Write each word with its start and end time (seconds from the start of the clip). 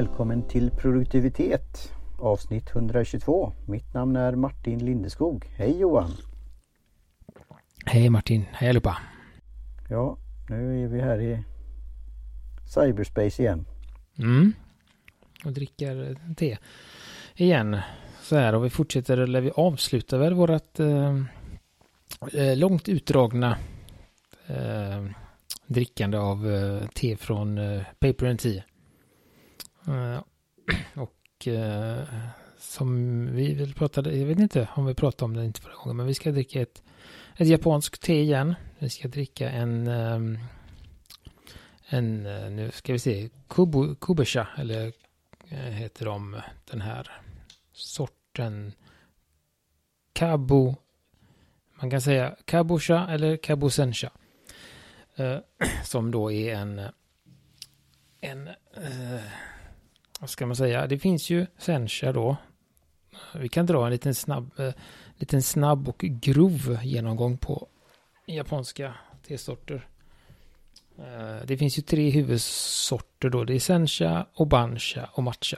välkommen 0.00 0.48
till 0.48 0.70
produktivitet 0.70 1.92
avsnitt 2.18 2.70
122. 2.70 3.52
Mitt 3.66 3.94
namn 3.94 4.16
är 4.16 4.34
Martin 4.34 4.84
Lindeskog. 4.84 5.46
Hej 5.56 5.78
Johan! 5.80 6.10
Hej 7.86 8.10
Martin, 8.10 8.46
hej 8.52 8.68
allihopa! 8.68 8.98
Ja, 9.88 10.18
nu 10.48 10.84
är 10.84 10.88
vi 10.88 11.00
här 11.00 11.20
i 11.20 11.44
cyberspace 12.74 13.42
igen. 13.42 13.64
Mm. 14.18 14.52
Och 15.44 15.52
dricker 15.52 16.16
te 16.36 16.58
igen. 17.36 17.76
Så 18.22 18.36
här 18.36 18.54
och 18.54 18.64
vi 18.64 18.70
fortsätter, 18.70 19.18
eller 19.18 19.40
vi 19.40 19.50
avslutar 19.50 20.18
väl 20.18 20.34
vårat 20.34 20.80
eh, 20.80 21.16
eh, 22.32 22.56
långt 22.56 22.88
utdragna 22.88 23.56
eh, 24.46 25.04
drickande 25.66 26.18
av 26.18 26.50
eh, 26.50 26.88
te 26.88 27.16
från 27.16 27.58
eh, 27.58 27.82
Paper 27.98 28.26
and 28.26 28.38
Tea. 28.38 28.62
Eh, 29.86 30.22
och 31.02 31.48
eh, 31.48 32.04
som 32.58 33.26
vi 33.32 33.54
vill 33.54 33.74
prata, 33.74 34.12
jag 34.12 34.26
vet 34.26 34.38
inte 34.38 34.68
om 34.74 34.86
vi 34.86 34.94
pratade 34.94 35.24
om 35.24 35.36
det 35.36 35.44
inte 35.44 35.60
förra 35.60 35.74
gången, 35.74 35.96
men 35.96 36.06
vi 36.06 36.14
ska 36.14 36.32
dricka 36.32 36.60
ett, 36.60 36.82
ett 37.36 37.48
japanskt 37.48 38.02
te 38.02 38.20
igen. 38.20 38.54
Vi 38.78 38.90
ska 38.90 39.08
dricka 39.08 39.50
en, 39.50 39.86
ehm, 39.86 40.38
en 41.88 42.26
eh, 42.26 42.50
nu 42.50 42.70
ska 42.70 42.92
vi 42.92 42.98
se, 42.98 43.30
Kubu, 43.48 43.94
Kubesha, 43.94 44.48
eller 44.56 44.92
heter 45.50 46.04
de 46.04 46.36
den 46.70 46.80
här 46.80 47.10
sorten 47.72 48.72
Kabu, 50.12 50.74
man 51.80 51.90
kan 51.90 52.00
säga 52.00 52.36
Kabusha 52.44 53.08
eller 53.10 53.36
Kabusensha. 53.36 54.10
som 55.84 56.10
då 56.10 56.32
är 56.32 56.54
en, 56.54 56.80
en 58.20 58.48
vad 60.20 60.30
ska 60.30 60.46
man 60.46 60.56
säga, 60.56 60.86
det 60.86 60.98
finns 60.98 61.30
ju 61.30 61.46
Sencha 61.58 62.12
då. 62.12 62.36
Vi 63.34 63.48
kan 63.48 63.66
dra 63.66 63.86
en 63.86 63.92
liten 63.92 64.14
snabb, 64.14 64.50
eh, 64.58 64.72
liten 65.16 65.42
snabb 65.42 65.88
och 65.88 65.98
grov 65.98 66.78
genomgång 66.82 67.38
på 67.38 67.68
japanska 68.26 68.94
tesorter. 69.28 69.88
Eh, 70.98 71.46
det 71.46 71.56
finns 71.56 71.78
ju 71.78 71.82
tre 71.82 72.10
huvudsorter 72.10 73.30
då. 73.30 73.44
Det 73.44 73.54
är 73.54 73.58
Sencha, 73.58 74.26
Obansha 74.34 75.08
och 75.12 75.22
Matcha. 75.22 75.56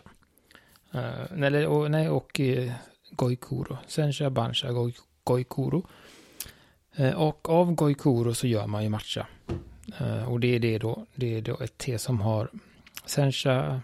Eh, 0.94 1.44
eller, 1.44 1.66
och, 1.66 1.90
nej, 1.90 2.08
och 2.08 2.40
eh, 2.40 2.72
Goikuro. 3.10 3.78
Sencha, 3.86 4.30
Bansha, 4.30 4.72
goi, 4.72 4.94
Goikuro. 5.24 5.86
Eh, 6.96 7.14
och 7.14 7.48
av 7.48 7.74
Goikuro 7.74 8.34
så 8.34 8.46
gör 8.46 8.66
man 8.66 8.82
ju 8.82 8.88
matcha. 8.88 9.26
Eh, 9.98 10.32
och 10.32 10.40
det 10.40 10.54
är 10.54 10.58
det 10.58 10.78
då. 10.78 11.06
Det 11.14 11.34
är 11.34 11.42
då 11.42 11.58
ett 11.60 11.78
te 11.78 11.98
som 11.98 12.20
har 12.20 12.50
Sencha 13.06 13.80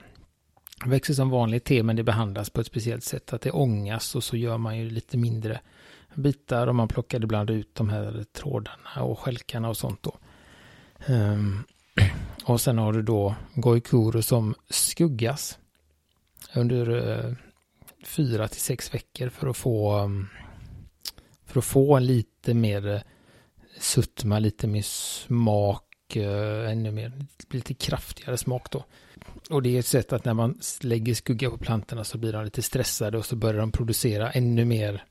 växer 0.86 1.14
som 1.14 1.30
vanligt 1.30 1.64
te 1.64 1.82
men 1.82 1.96
det 1.96 2.02
behandlas 2.02 2.50
på 2.50 2.60
ett 2.60 2.66
speciellt 2.66 3.04
sätt. 3.04 3.32
Att 3.32 3.42
det 3.42 3.50
ångas 3.50 4.14
och 4.14 4.24
så 4.24 4.36
gör 4.36 4.58
man 4.58 4.78
ju 4.78 4.90
lite 4.90 5.16
mindre 5.16 5.60
bitar 6.14 6.66
och 6.66 6.74
man 6.74 6.88
plockar 6.88 7.24
ibland 7.24 7.50
ut 7.50 7.74
de 7.74 7.88
här 7.88 8.24
trådarna 8.32 9.02
och 9.02 9.18
skälkarna 9.18 9.68
och 9.68 9.76
sånt 9.76 10.02
då. 10.02 10.18
Um, 11.08 11.64
och 12.44 12.60
sen 12.60 12.78
har 12.78 12.92
du 12.92 13.02
då 13.02 13.34
Goikuro 13.54 14.22
som 14.22 14.54
skuggas 14.70 15.58
under 16.54 16.90
uh, 16.90 17.34
fyra 18.04 18.48
till 18.48 18.60
sex 18.60 18.94
veckor 18.94 19.28
för 19.28 19.48
att 19.48 19.56
få 19.56 19.98
um, 19.98 20.28
för 21.48 21.58
att 21.58 21.64
få 21.64 21.96
en 21.96 22.06
lite 22.06 22.54
mer 22.54 22.88
eh, 22.88 23.00
sutma, 23.78 24.38
lite 24.38 24.66
mer 24.66 24.82
smak, 24.82 25.87
uh, 26.16 26.70
ännu 26.70 26.92
mer, 26.92 27.12
lite 27.50 27.74
kraftigare 27.74 28.36
smak 28.36 28.70
då. 28.70 28.84
Och 29.50 29.62
det 29.62 29.76
är 29.76 29.78
ett 29.78 29.86
sätt 29.86 30.12
att 30.12 30.24
när 30.24 30.34
man 30.34 30.60
lägger 30.80 31.14
skugga 31.14 31.50
på 31.50 31.58
plantorna 31.58 32.04
så 32.04 32.18
blir 32.18 32.32
de 32.32 32.44
lite 32.44 32.62
stressade 32.62 33.18
och 33.18 33.26
så 33.26 33.36
börjar 33.36 33.60
de 33.60 33.72
producera 33.72 34.30
ännu 34.30 34.64
mer 34.64 35.04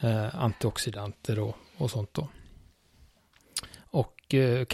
eh, 0.00 0.42
antioxidanter 0.42 1.38
och, 1.38 1.56
och 1.76 1.90
sånt 1.90 2.14
då. 2.14 2.28
Och 3.80 4.34
eh, 4.34 4.66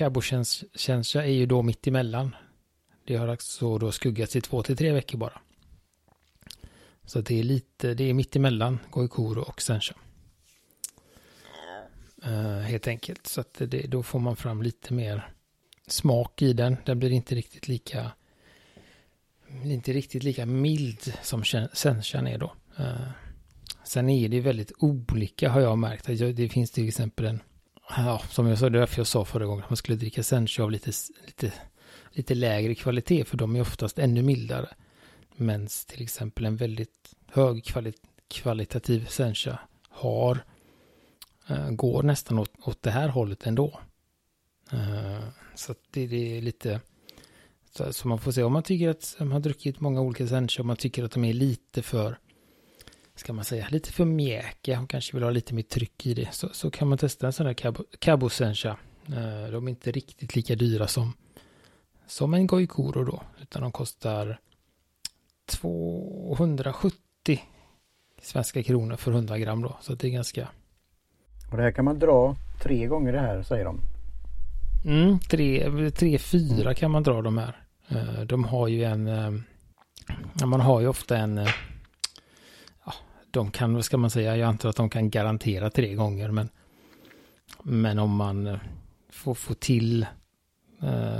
är 1.22 1.32
ju 1.32 1.46
då 1.46 1.62
mitt 1.62 1.86
emellan. 1.86 2.36
Det 3.04 3.16
har 3.16 3.28
alltså 3.28 3.78
då 3.78 3.92
skuggats 3.92 4.36
i 4.36 4.40
två 4.40 4.62
till 4.62 4.76
tre 4.76 4.92
veckor 4.92 5.18
bara. 5.18 5.40
Så 7.04 7.20
det 7.20 7.38
är 7.38 7.42
lite, 7.42 7.94
det 7.94 8.10
är 8.10 8.14
mitt 8.14 8.36
emellan 8.36 8.78
Goikuro 8.90 9.40
och 9.40 9.62
Sencha. 9.62 9.94
Eh, 12.22 12.58
helt 12.58 12.88
enkelt. 12.88 13.26
Så 13.26 13.40
att 13.40 13.54
det, 13.54 13.86
då 13.86 14.02
får 14.02 14.18
man 14.18 14.36
fram 14.36 14.62
lite 14.62 14.94
mer 14.94 15.30
smak 15.86 16.42
i 16.42 16.52
den. 16.52 16.76
Den 16.84 16.98
blir 16.98 17.10
inte 17.10 17.34
riktigt 17.34 17.68
lika 17.68 18.10
inte 19.64 19.92
riktigt 19.92 20.22
lika 20.22 20.46
mild 20.46 21.12
som 21.22 21.44
senchan 21.72 22.26
är 22.26 22.38
då. 22.38 22.52
Eh, 22.78 23.08
sen 23.84 24.10
är 24.10 24.28
det 24.28 24.40
väldigt 24.40 24.72
olika 24.78 25.50
har 25.50 25.60
jag 25.60 25.78
märkt. 25.78 26.08
Alltså, 26.08 26.32
det 26.32 26.48
finns 26.48 26.70
till 26.70 26.88
exempel 26.88 27.24
en, 27.24 27.40
ja, 27.96 28.22
som 28.30 28.46
jag 28.46 28.58
sa, 28.58 28.68
det 28.68 28.78
därför 28.78 29.00
jag 29.00 29.06
sa 29.06 29.24
förra 29.24 29.46
gången 29.46 29.64
att 29.64 29.70
man 29.70 29.76
skulle 29.76 29.96
dricka 29.96 30.22
sencha 30.22 30.62
av 30.62 30.70
lite, 30.70 30.92
lite, 31.26 31.52
lite 32.10 32.34
lägre 32.34 32.74
kvalitet, 32.74 33.24
för 33.24 33.36
de 33.36 33.56
är 33.56 33.60
oftast 33.60 33.98
ännu 33.98 34.22
mildare. 34.22 34.68
Men 35.36 35.68
till 35.86 36.02
exempel 36.02 36.44
en 36.44 36.56
väldigt 36.56 37.14
hög 37.26 37.64
kvalit 37.64 38.02
kvalitativ 38.28 39.06
sencha 39.06 39.58
har, 39.88 40.44
eh, 41.48 41.70
går 41.70 42.02
nästan 42.02 42.38
åt, 42.38 42.52
åt 42.62 42.82
det 42.82 42.90
här 42.90 43.08
hållet 43.08 43.46
ändå. 43.46 43.80
Eh, 44.72 45.24
så 45.54 45.74
det, 45.90 46.06
det 46.06 46.36
är 46.38 46.42
lite 46.42 46.80
så, 47.76 47.92
så, 47.92 48.08
man 48.08 48.18
får 48.18 48.32
se 48.32 48.42
om 48.42 48.52
man 48.52 48.62
tycker 48.62 48.88
att 48.88 49.16
man 49.18 49.32
har 49.32 49.40
druckit 49.40 49.80
många 49.80 50.00
olika 50.00 50.26
sencha 50.26 50.62
Om 50.62 50.66
man 50.66 50.76
tycker 50.76 51.04
att 51.04 51.10
de 51.10 51.24
är 51.24 51.32
lite 51.32 51.82
för, 51.82 52.18
ska 53.14 53.32
man 53.32 53.44
säga, 53.44 53.66
lite 53.70 53.92
för 53.92 54.04
mjäkiga 54.04 54.80
och 54.80 54.90
kanske 54.90 55.16
vill 55.16 55.22
ha 55.22 55.30
lite 55.30 55.54
mer 55.54 55.62
tryck 55.62 56.06
i 56.06 56.14
det. 56.14 56.28
Så, 56.32 56.48
så 56.52 56.70
kan 56.70 56.88
man 56.88 56.98
testa 56.98 57.26
en 57.26 57.32
sån 57.32 57.46
här 57.46 57.54
Cabo, 57.54 57.84
Cabo 57.98 58.28
sencha. 58.28 58.76
Eh, 59.06 59.50
de 59.50 59.66
är 59.66 59.70
inte 59.70 59.90
riktigt 59.90 60.36
lika 60.36 60.54
dyra 60.54 60.86
som, 60.86 61.12
som 62.06 62.34
en 62.34 62.46
Goikuro 62.46 63.04
då, 63.04 63.22
utan 63.42 63.62
de 63.62 63.72
kostar 63.72 64.40
270 65.46 67.42
svenska 68.22 68.62
kronor 68.62 68.96
för 68.96 69.12
100 69.12 69.38
gram 69.38 69.62
då. 69.62 69.76
Så 69.80 69.94
det 69.94 70.08
är 70.08 70.10
ganska... 70.10 70.48
Och 71.50 71.56
det 71.56 71.62
här 71.62 71.72
kan 71.72 71.84
man 71.84 71.98
dra 71.98 72.36
tre 72.62 72.86
gånger 72.86 73.12
det 73.12 73.20
här 73.20 73.42
säger 73.42 73.64
de. 73.64 73.80
Mm, 74.84 75.18
tre, 75.18 75.70
tre, 75.90 76.18
fyra 76.18 76.74
kan 76.74 76.90
man 76.90 77.02
dra 77.02 77.22
de 77.22 77.38
här. 77.38 77.56
Eh, 77.88 78.20
de 78.20 78.44
har 78.44 78.68
ju 78.68 78.84
en, 78.84 79.06
eh, 79.06 80.46
man 80.46 80.60
har 80.60 80.80
ju 80.80 80.88
ofta 80.88 81.16
en, 81.18 81.38
eh, 81.38 81.48
ja, 82.86 82.94
de 83.30 83.50
kan, 83.50 83.74
vad 83.74 83.84
ska 83.84 83.96
man 83.96 84.10
säga, 84.10 84.36
jag 84.36 84.48
antar 84.48 84.68
att 84.68 84.76
de 84.76 84.90
kan 84.90 85.10
garantera 85.10 85.70
tre 85.70 85.94
gånger, 85.94 86.30
men, 86.30 86.48
men 87.62 87.98
om 87.98 88.16
man 88.16 88.58
får 89.10 89.34
får 89.34 89.54
till, 89.54 90.06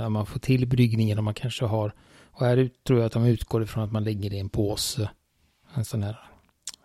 om 0.06 0.12
man 0.12 0.26
får 0.26 0.40
till 0.40 0.66
bryggningen 0.66 1.18
och 1.18 1.24
man 1.24 1.34
kanske 1.34 1.64
har, 1.64 1.92
och 2.30 2.46
här 2.46 2.70
tror 2.86 2.98
jag 2.98 3.06
att 3.06 3.12
de 3.12 3.24
utgår 3.24 3.62
ifrån 3.62 3.84
att 3.84 3.92
man 3.92 4.04
lägger 4.04 4.30
det 4.30 4.36
i 4.36 4.40
en 4.40 4.48
påse, 4.48 5.10
en 5.74 5.84
sån 5.84 6.02
här 6.02 6.18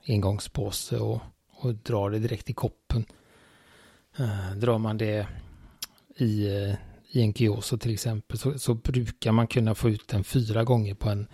engångspåse 0.07 0.97
och, 0.97 1.21
och 1.51 1.75
drar 1.75 2.09
det 2.09 2.19
direkt 2.19 2.49
i 2.49 2.53
koppen. 2.53 3.05
drar 4.55 4.77
man 4.77 4.97
det 4.97 5.27
i 6.21 6.47
eh, 6.47 6.75
i 7.11 7.21
en 7.21 7.33
Kioso 7.33 7.77
till 7.77 7.93
exempel 7.93 8.37
så, 8.37 8.59
så, 8.59 8.73
brukar 8.73 9.31
man 9.31 9.47
kunna 9.47 9.75
få 9.75 9.89
ut 9.89 10.07
den 10.07 10.23
fyra 10.23 10.63
gånger 10.63 10.93
på 10.95 11.09
en, 11.09 11.27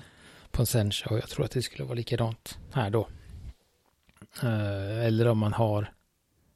på 0.52 0.62
en 0.62 0.66
Sencha 0.66 1.10
och 1.10 1.18
jag 1.18 1.30
tror 1.30 1.46
att 1.46 1.52
det 1.52 1.62
skulle 1.62 1.84
vara 1.84 1.96
likadant 1.96 2.60
här 2.72 2.90
då. 2.90 3.08
Eh, 4.44 5.06
eller 5.06 5.28
om 5.28 5.38
man 5.38 5.54
har 5.54 5.94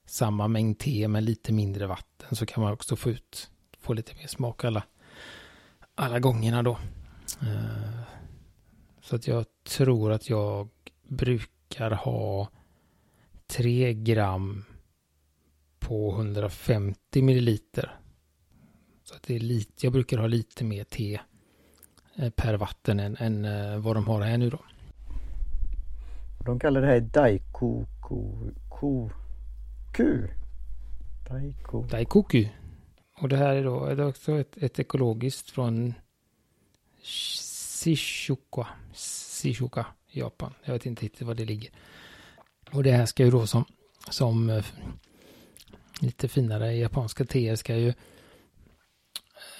samma 0.05 0.47
mängd 0.47 0.79
te 0.79 1.07
men 1.07 1.25
lite 1.25 1.53
mindre 1.53 1.87
vatten 1.87 2.35
så 2.35 2.45
kan 2.45 2.63
man 2.63 2.73
också 2.73 2.95
få 2.95 3.09
ut, 3.09 3.49
få 3.79 3.93
lite 3.93 4.15
mer 4.15 4.27
smak 4.27 4.63
alla, 4.63 4.83
alla 5.95 6.19
gångerna 6.19 6.63
då. 6.63 6.77
Eh, 7.41 8.01
så 9.01 9.15
att 9.15 9.27
jag 9.27 9.45
tror 9.63 10.11
att 10.11 10.29
jag 10.29 10.69
brukar 11.07 11.91
ha 11.91 12.49
3 13.47 13.93
gram 13.93 14.65
på 15.79 16.11
150 16.11 17.21
milliliter 17.21 17.99
så 19.09 19.15
att 19.15 19.23
det 19.23 19.35
är 19.35 19.39
lite, 19.39 19.85
jag 19.85 19.93
brukar 19.93 20.17
ha 20.17 20.27
lite 20.27 20.63
mer 20.63 20.83
te 20.83 21.19
eh, 22.15 22.29
per 22.29 22.53
vatten 22.53 22.99
än, 22.99 23.17
än 23.19 23.45
eh, 23.45 23.77
vad 23.77 23.95
de 23.95 24.07
har 24.07 24.21
här 24.21 24.37
nu 24.37 24.49
då. 24.49 24.59
De 26.45 26.59
kallar 26.59 26.81
det 26.81 26.87
här 26.87 26.99
Daikoku. 26.99 28.33
Ku, 28.79 29.09
ku. 29.93 30.27
Daiku. 31.29 31.83
Daikoku. 31.83 32.47
Och 33.17 33.29
det 33.29 33.37
här 33.37 33.55
är 33.55 33.63
då 33.63 33.85
är 33.85 33.95
det 33.95 34.05
också 34.05 34.39
ett, 34.39 34.57
ett 34.57 34.79
ekologiskt 34.79 35.51
från 35.51 35.93
Shishuka. 37.01 38.67
Shishuka, 38.93 39.85
Japan. 40.07 40.53
Jag 40.63 40.73
vet 40.73 40.85
inte 40.85 41.05
riktigt 41.05 41.27
var 41.27 41.35
det 41.35 41.45
ligger. 41.45 41.71
Och 42.71 42.83
det 42.83 42.91
här 42.91 43.05
ska 43.05 43.23
ju 43.23 43.31
då 43.31 43.47
som, 43.47 43.65
som 44.09 44.49
eh, 44.49 44.65
lite 45.99 46.27
finare 46.27 46.73
japanska 46.73 47.25
teer 47.25 47.55
ska 47.55 47.75
ju 47.75 47.93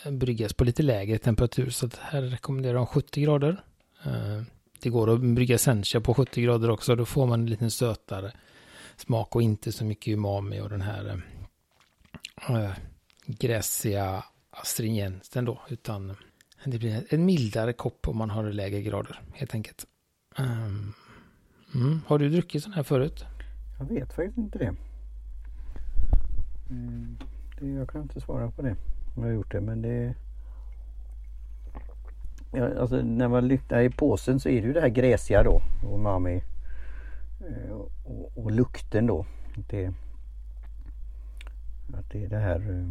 bryggas 0.06 0.54
på 0.54 0.64
lite 0.64 0.84
lägre 0.84 1.18
temperatur. 1.18 1.70
Så 1.70 1.90
här 2.02 2.22
rekommenderar 2.22 2.74
de 2.74 2.86
70 2.86 3.22
grader 3.22 3.64
eh, 4.06 4.42
det 4.82 4.90
går 4.90 5.14
att 5.14 5.22
brygga 5.22 5.58
sencha 5.58 6.02
på 6.02 6.14
70 6.14 6.42
grader 6.42 6.70
också. 6.70 6.96
Då 6.96 7.06
får 7.06 7.28
man 7.28 7.40
en 7.40 7.46
liten 7.46 7.72
sötare 7.72 8.32
smak 8.96 9.36
och 9.36 9.42
inte 9.42 9.72
så 9.72 9.86
mycket 9.86 10.14
umami 10.14 10.62
och 10.62 10.70
den 10.70 10.82
här 10.82 11.22
äh, 12.50 12.72
gräsiga 13.26 14.24
astringensen 14.52 15.46
då. 15.46 15.62
Utan 15.70 16.16
det 16.64 16.78
blir 16.78 17.06
en 17.10 17.26
mildare 17.26 17.74
kopp 17.74 18.08
om 18.08 18.18
man 18.18 18.30
har 18.30 18.44
lägre 18.44 18.82
grader 18.82 19.22
helt 19.34 19.54
enkelt. 19.54 19.86
Um, 20.38 20.94
mm. 21.76 22.02
Har 22.08 22.20
du 22.20 22.30
druckit 22.30 22.64
sån 22.64 22.74
här 22.74 22.84
förut? 22.84 23.26
Jag 23.80 23.86
vet 23.86 24.14
faktiskt 24.14 24.38
inte 24.38 24.58
det. 24.58 24.76
Mm, 26.70 27.18
det 27.60 27.68
jag 27.68 27.90
kan 27.90 28.02
inte 28.02 28.22
svara 28.22 28.52
på 28.52 28.62
det. 28.62 28.76
Jag 29.16 29.24
har 29.24 29.30
gjort 29.30 29.52
det 29.52 29.62
men 29.62 29.82
det 29.82 30.16
Ja, 32.52 32.80
alltså 32.80 33.02
när 33.02 33.28
man 33.28 33.48
lyfter 33.48 33.80
i 33.82 33.90
påsen 33.90 34.40
så 34.40 34.50
är 34.50 34.62
det 34.62 34.68
ju 34.68 34.74
det 34.74 34.82
här 34.82 34.90
gräsiga 34.90 35.44
då. 35.44 35.62
Och 35.84 36.22
eh, 36.32 36.42
och, 38.04 38.32
och, 38.36 38.52
lukten 38.52 39.08
då. 39.08 39.26
Det, 39.70 39.94
att 41.94 42.10
det 42.12 42.24
är 42.24 42.30
det 42.30 42.38
här 42.38 42.90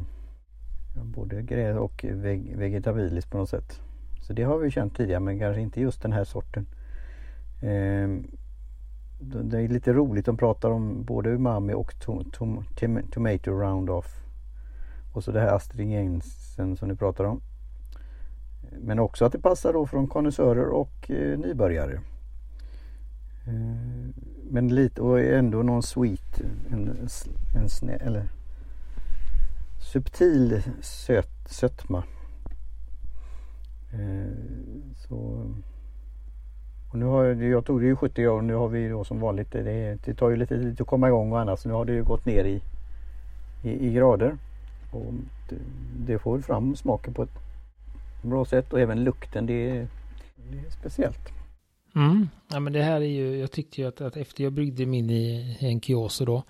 eh, 0.96 1.04
både 1.04 1.42
gräs 1.42 1.76
och 1.76 2.04
veg, 2.04 2.56
vegetabiliskt 2.56 3.30
på 3.30 3.38
något 3.38 3.48
sätt. 3.48 3.80
Så 4.20 4.32
det 4.32 4.42
har 4.42 4.58
vi 4.58 4.70
känt 4.70 4.96
tidigare 4.96 5.20
men 5.20 5.38
kanske 5.38 5.60
inte 5.60 5.80
just 5.80 6.02
den 6.02 6.12
här 6.12 6.24
sorten. 6.24 6.66
Ehm, 7.62 8.26
det 9.20 9.58
är 9.58 9.68
lite 9.68 9.92
roligt, 9.92 10.26
de 10.26 10.36
pratar 10.36 10.70
om 10.70 11.04
både 11.04 11.30
umami 11.30 11.72
och 11.72 12.00
tom, 12.00 12.30
tom, 12.30 12.64
tom, 12.76 13.02
tomato 13.12 13.50
round-off. 13.50 14.27
Och 15.12 15.24
så 15.24 15.32
det 15.32 15.40
här 15.40 15.54
astringensen 15.54 16.76
som 16.76 16.88
ni 16.88 16.94
pratar 16.94 17.24
om. 17.24 17.40
Men 18.80 18.98
också 18.98 19.24
att 19.24 19.32
det 19.32 19.38
passar 19.38 19.72
då 19.72 19.86
från 19.86 20.06
konnässörer 20.06 20.68
och 20.68 21.10
eh, 21.10 21.38
nybörjare. 21.38 22.00
Eh, 23.46 24.14
men 24.50 24.74
lite 24.74 25.00
och 25.00 25.20
ändå 25.20 25.62
någon 25.62 25.82
sweet, 25.82 26.40
en, 26.70 27.08
en 27.54 27.68
snä, 27.68 27.92
eller 27.92 28.28
subtil 29.92 30.62
söt, 30.80 31.48
sötma. 31.48 32.02
Eh, 33.92 34.32
så 34.96 35.46
och 36.90 36.98
nu 36.98 37.04
har 37.04 37.24
jag 37.24 37.64
tog 37.64 37.80
det 37.80 37.86
ju 37.86 37.96
70 37.96 38.28
år 38.28 38.36
och 38.36 38.44
nu 38.44 38.54
har 38.54 38.68
vi 38.68 38.88
då 38.88 39.04
som 39.04 39.20
vanligt 39.20 39.52
det, 39.52 39.98
det 40.04 40.14
tar 40.14 40.30
ju 40.30 40.36
lite 40.36 40.58
tid 40.58 40.80
att 40.80 40.86
komma 40.86 41.08
igång 41.08 41.32
och 41.32 41.40
annat 41.40 41.60
så 41.60 41.68
nu 41.68 41.74
har 41.74 41.84
det 41.84 41.92
ju 41.92 42.04
gått 42.04 42.26
ner 42.26 42.44
i, 42.44 42.62
i, 43.62 43.86
i 43.86 43.92
grader. 43.92 44.36
Och 44.90 45.12
det, 45.48 45.56
det 46.06 46.18
får 46.18 46.40
fram 46.40 46.76
smaken 46.76 47.14
på 47.14 47.22
ett 47.22 47.38
bra 48.22 48.44
sätt 48.44 48.72
och 48.72 48.80
även 48.80 49.04
lukten 49.04 49.46
det 49.46 49.70
är, 49.70 49.88
det 50.50 50.58
är 50.58 50.70
speciellt. 50.70 51.28
Mm. 51.94 52.28
Ja 52.48 52.60
men 52.60 52.72
det 52.72 52.82
här 52.82 53.00
är 53.00 53.06
ju, 53.06 53.36
jag 53.36 53.50
tyckte 53.50 53.80
ju 53.80 53.88
att, 53.88 54.00
att 54.00 54.16
efter 54.16 54.44
jag 54.44 54.52
bryggde 54.52 54.86
min 54.86 55.10
i, 55.10 55.56
i 55.60 55.66
en 55.66 55.80
kiosk 55.80 56.20
då. 56.20 56.42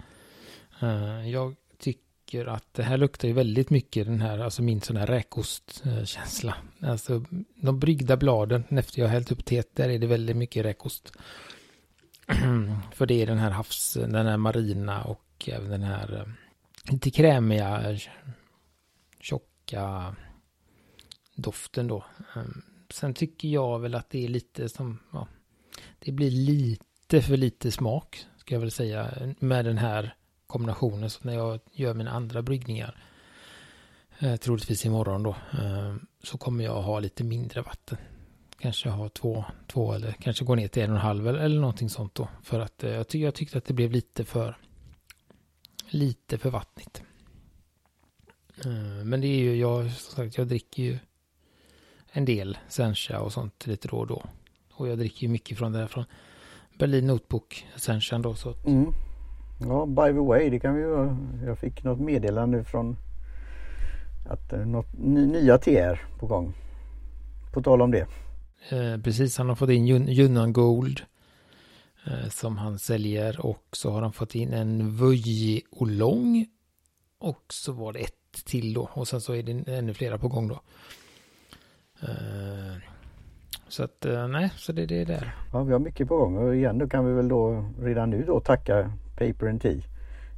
Uh, 0.82 1.30
jag 1.30 1.54
tycker 1.78 2.46
att 2.46 2.74
det 2.74 2.82
här 2.82 2.96
luktar 2.96 3.28
ju 3.28 3.34
väldigt 3.34 3.70
mycket 3.70 4.06
den 4.06 4.20
här, 4.20 4.38
alltså 4.38 4.62
min 4.62 4.80
sån 4.80 4.96
här 4.96 5.06
räkostkänsla. 5.06 6.54
Alltså 6.82 7.24
de 7.54 7.78
bryggda 7.78 8.16
bladen 8.16 8.64
efter 8.68 9.00
jag 9.00 9.08
hällt 9.08 9.32
upp 9.32 9.44
teet, 9.44 9.76
där 9.76 9.88
är 9.88 9.98
det 9.98 10.06
väldigt 10.06 10.36
mycket 10.36 10.64
räkost. 10.64 11.12
För 12.92 13.06
det 13.06 13.22
är 13.22 13.26
den 13.26 13.38
här 13.38 13.50
havs, 13.50 13.94
den 13.94 14.26
här 14.26 14.36
marina 14.36 15.04
och 15.04 15.48
även 15.48 15.70
den 15.70 15.82
här 15.82 16.14
eh, 16.14 16.47
lite 16.92 17.10
krämiga, 17.10 17.98
tjocka 19.20 20.16
doften 21.34 21.86
då. 21.86 22.04
Ehm, 22.36 22.62
sen 22.90 23.14
tycker 23.14 23.48
jag 23.48 23.78
väl 23.78 23.94
att 23.94 24.10
det 24.10 24.24
är 24.24 24.28
lite 24.28 24.68
som, 24.68 24.98
ja, 25.12 25.28
det 25.98 26.12
blir 26.12 26.30
lite 26.30 27.22
för 27.22 27.36
lite 27.36 27.70
smak, 27.70 28.26
ska 28.36 28.54
jag 28.54 28.60
väl 28.60 28.70
säga, 28.70 29.34
med 29.38 29.64
den 29.64 29.78
här 29.78 30.14
kombinationen. 30.46 31.10
Så 31.10 31.20
när 31.22 31.34
jag 31.34 31.60
gör 31.72 31.94
mina 31.94 32.10
andra 32.10 32.42
bryggningar, 32.42 33.02
eh, 34.18 34.36
troligtvis 34.36 34.86
imorgon 34.86 35.22
då, 35.22 35.30
eh, 35.30 35.96
så 36.22 36.38
kommer 36.38 36.64
jag 36.64 36.82
ha 36.82 37.00
lite 37.00 37.24
mindre 37.24 37.62
vatten. 37.62 37.98
Kanske 38.58 38.88
ha 38.88 39.08
två, 39.08 39.44
två 39.66 39.92
eller 39.92 40.12
kanske 40.12 40.44
gå 40.44 40.54
ner 40.54 40.68
till 40.68 40.82
en 40.82 40.90
och 40.90 40.96
en 40.96 41.02
halv 41.02 41.28
eller, 41.28 41.38
eller 41.38 41.60
någonting 41.60 41.90
sånt 41.90 42.14
då. 42.14 42.28
För 42.42 42.60
att 42.60 42.84
eh, 42.84 42.90
jag, 42.90 43.08
ty 43.08 43.18
jag 43.18 43.34
tyckte 43.34 43.58
att 43.58 43.64
det 43.64 43.74
blev 43.74 43.92
lite 43.92 44.24
för, 44.24 44.56
lite 45.90 46.38
för 46.38 46.50
vattnigt. 46.50 47.02
Eh, 48.64 49.04
men 49.04 49.20
det 49.20 49.26
är 49.26 49.38
ju, 49.38 49.56
jag, 49.56 49.90
som 49.90 50.16
sagt, 50.16 50.38
jag 50.38 50.46
dricker 50.46 50.82
ju 50.82 50.98
en 52.12 52.24
del 52.24 52.58
Sencha 52.68 53.20
och 53.20 53.32
sånt 53.32 53.66
lite 53.66 53.88
då 53.88 53.96
och 53.96 54.06
då. 54.06 54.22
Och 54.72 54.88
jag 54.88 54.98
dricker 54.98 55.22
ju 55.22 55.28
mycket 55.28 55.58
från 55.58 55.72
det 55.72 55.78
här 55.78 55.86
från 55.86 56.04
Berlin 56.78 57.06
Notebook 57.06 57.66
Senchan 57.76 58.22
då. 58.22 58.34
Så. 58.34 58.54
Mm. 58.66 58.92
Ja, 59.60 59.86
by 59.86 60.12
the 60.12 60.26
way, 60.26 60.50
det 60.50 60.60
kan 60.60 60.74
vi 60.74 60.80
ju. 60.80 61.16
Jag 61.46 61.58
fick 61.58 61.84
något 61.84 62.00
meddelande 62.00 62.64
från 62.64 62.96
att 64.28 64.66
något 64.66 64.98
nya 64.98 65.58
TR 65.58 66.18
på 66.18 66.26
gång. 66.26 66.54
På 67.52 67.62
tal 67.62 67.82
om 67.82 67.90
det. 67.90 68.06
Eh, 68.70 69.00
precis, 69.04 69.38
han 69.38 69.48
har 69.48 69.56
fått 69.56 69.70
in 69.70 70.08
Yunnan 70.08 70.52
Gold 70.52 71.00
Eh, 72.10 72.28
som 72.28 72.58
han 72.58 72.78
säljer 72.78 73.46
och 73.46 73.64
så 73.72 73.90
har 73.90 74.02
han 74.02 74.12
fått 74.12 74.34
in 74.34 74.52
en 74.52 74.90
Vuji 74.90 75.62
Olong 75.70 76.46
och 77.18 77.44
så 77.48 77.72
var 77.72 77.92
det 77.92 77.98
ett 77.98 78.44
till 78.46 78.74
då 78.74 78.88
och 78.92 79.08
sen 79.08 79.20
så 79.20 79.34
är 79.34 79.42
det 79.42 79.72
ännu 79.72 79.94
flera 79.94 80.18
på 80.18 80.28
gång 80.28 80.48
då. 80.48 80.60
Eh, 82.02 82.76
så 83.68 83.84
att 83.84 84.06
eh, 84.06 84.28
nej, 84.28 84.52
så 84.56 84.72
det, 84.72 84.86
det 84.86 85.00
är 85.00 85.06
där. 85.06 85.34
Ja, 85.52 85.62
vi 85.62 85.72
har 85.72 85.80
mycket 85.80 86.08
på 86.08 86.16
gång 86.16 86.36
och 86.36 86.56
igen 86.56 86.78
då 86.78 86.88
kan 86.88 87.06
vi 87.06 87.12
väl 87.12 87.28
då 87.28 87.70
redan 87.80 88.10
nu 88.10 88.24
då 88.24 88.40
tacka 88.40 88.92
Paper 89.18 89.48
and 89.48 89.62
Tea. 89.62 89.82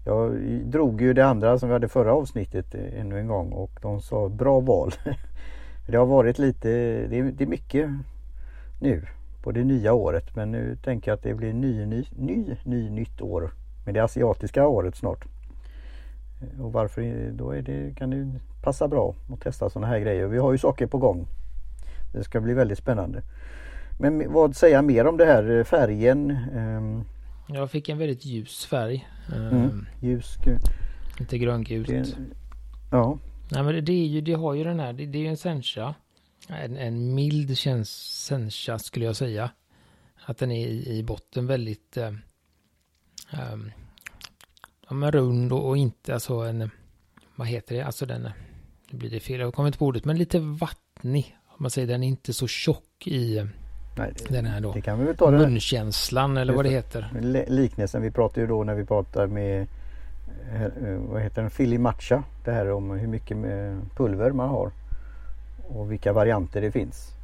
Jag 0.06 0.40
drog 0.64 1.00
ju 1.02 1.12
det 1.12 1.26
andra 1.26 1.58
som 1.58 1.68
vi 1.68 1.72
hade 1.72 1.88
förra 1.88 2.14
avsnittet 2.14 2.74
ännu 2.74 3.18
en 3.18 3.26
gång 3.26 3.52
och 3.52 3.70
de 3.82 4.00
sa 4.00 4.28
bra 4.28 4.60
val. 4.60 4.92
det 5.88 5.96
har 5.96 6.06
varit 6.06 6.38
lite, 6.38 6.68
det 7.08 7.18
är, 7.18 7.22
det 7.22 7.44
är 7.44 7.48
mycket 7.48 7.90
nu 8.80 9.06
på 9.42 9.52
det 9.52 9.64
nya 9.64 9.92
året 9.92 10.36
men 10.36 10.50
nu 10.50 10.76
tänker 10.84 11.10
jag 11.10 11.16
att 11.16 11.22
det 11.22 11.34
blir 11.34 11.52
ny, 11.52 11.86
ny, 11.86 12.04
ny, 12.16 12.56
ny 12.64 12.90
nytt 12.90 13.20
år 13.20 13.52
med 13.84 13.94
det 13.94 14.00
asiatiska 14.00 14.66
året 14.66 14.96
snart. 14.96 15.24
Och 16.60 16.72
varför 16.72 17.30
då 17.32 17.50
är 17.50 17.62
det, 17.62 17.94
kan 17.96 18.10
det 18.10 18.40
passa 18.62 18.88
bra 18.88 19.14
att 19.32 19.40
testa 19.40 19.70
sådana 19.70 19.86
här 19.86 19.98
grejer. 19.98 20.26
Vi 20.26 20.38
har 20.38 20.52
ju 20.52 20.58
saker 20.58 20.86
på 20.86 20.98
gång. 20.98 21.26
Det 22.12 22.24
ska 22.24 22.40
bli 22.40 22.54
väldigt 22.54 22.78
spännande. 22.78 23.22
Men 24.00 24.32
vad 24.32 24.56
säger 24.56 24.82
mer 24.82 25.06
om 25.06 25.16
det 25.16 25.24
här 25.24 25.58
eh, 25.58 25.64
färgen? 25.64 26.36
Um, 26.54 27.04
jag 27.46 27.70
fick 27.70 27.88
en 27.88 27.98
väldigt 27.98 28.24
ljus 28.24 28.66
färg. 28.66 29.08
Um, 29.36 29.86
ljus. 30.00 30.38
Lite 31.18 31.38
gröngult. 31.38 32.16
ja. 32.90 33.18
Nej 33.52 33.62
men 33.62 33.84
det, 33.84 33.92
är 33.92 34.06
ju, 34.06 34.20
det 34.20 34.32
har 34.32 34.54
ju 34.54 34.64
den 34.64 34.80
här, 34.80 34.92
det, 34.92 35.06
det 35.06 35.18
är 35.18 35.22
ju 35.22 35.28
en 35.28 35.36
sencha. 35.36 35.94
En, 36.50 36.76
en 36.76 37.14
mild 37.14 37.58
sencha 37.58 38.78
skulle 38.78 39.04
jag 39.04 39.16
säga. 39.16 39.50
Att 40.26 40.38
den 40.38 40.50
är 40.50 40.66
i, 40.66 40.98
i 40.98 41.02
botten 41.02 41.46
väldigt 41.46 41.96
um, 41.96 43.72
ja, 44.88 45.10
rund 45.10 45.52
och, 45.52 45.68
och, 45.68 45.76
inte 45.76 46.14
alltså 46.14 46.34
en, 46.34 46.70
vad 47.36 47.48
heter 47.48 47.74
det, 47.76 47.82
alltså 47.82 48.06
den, 48.06 48.28
nu 48.90 48.98
blir 48.98 49.10
det 49.10 49.20
fel, 49.20 49.40
jag 49.40 49.54
kommer 49.54 49.66
inte 49.66 49.78
på 49.78 49.86
ordet, 49.86 50.04
men 50.04 50.18
lite 50.18 50.38
vattnig 50.38 51.36
man 51.60 51.70
säger 51.70 51.88
den 51.88 52.02
är 52.02 52.08
inte 52.08 52.32
så 52.32 52.46
tjock 52.46 53.06
i 53.06 53.46
Nej, 53.96 54.12
den 54.28 54.46
här 54.46 54.60
då. 54.60 54.72
Det 54.72 54.80
kan 54.80 54.98
vi 54.98 55.04
väl 55.04 55.16
ta 55.16 55.30
Munkänslan 55.30 56.36
eller 56.36 56.52
vad 56.52 56.64
det 56.64 56.70
heter. 56.70 57.10
Liknelsen 57.48 58.02
vi 58.02 58.10
pratar 58.10 58.40
ju 58.40 58.46
då 58.46 58.64
när 58.64 58.74
vi 58.74 58.84
pratar 58.84 59.26
med 59.26 59.66
eh, 60.52 60.62
eh, 60.62 60.98
vad 60.98 61.22
heter 61.22 61.42
den? 61.42 61.50
Fili 61.50 61.78
matcha. 61.78 62.22
Det 62.44 62.52
här 62.52 62.70
om 62.70 62.90
hur 62.90 63.08
mycket 63.08 63.36
pulver 63.96 64.30
man 64.30 64.48
har. 64.48 64.72
Och 65.74 65.92
vilka 65.92 66.12
varianter 66.12 66.60
det 66.60 66.70
finns. 66.70 67.14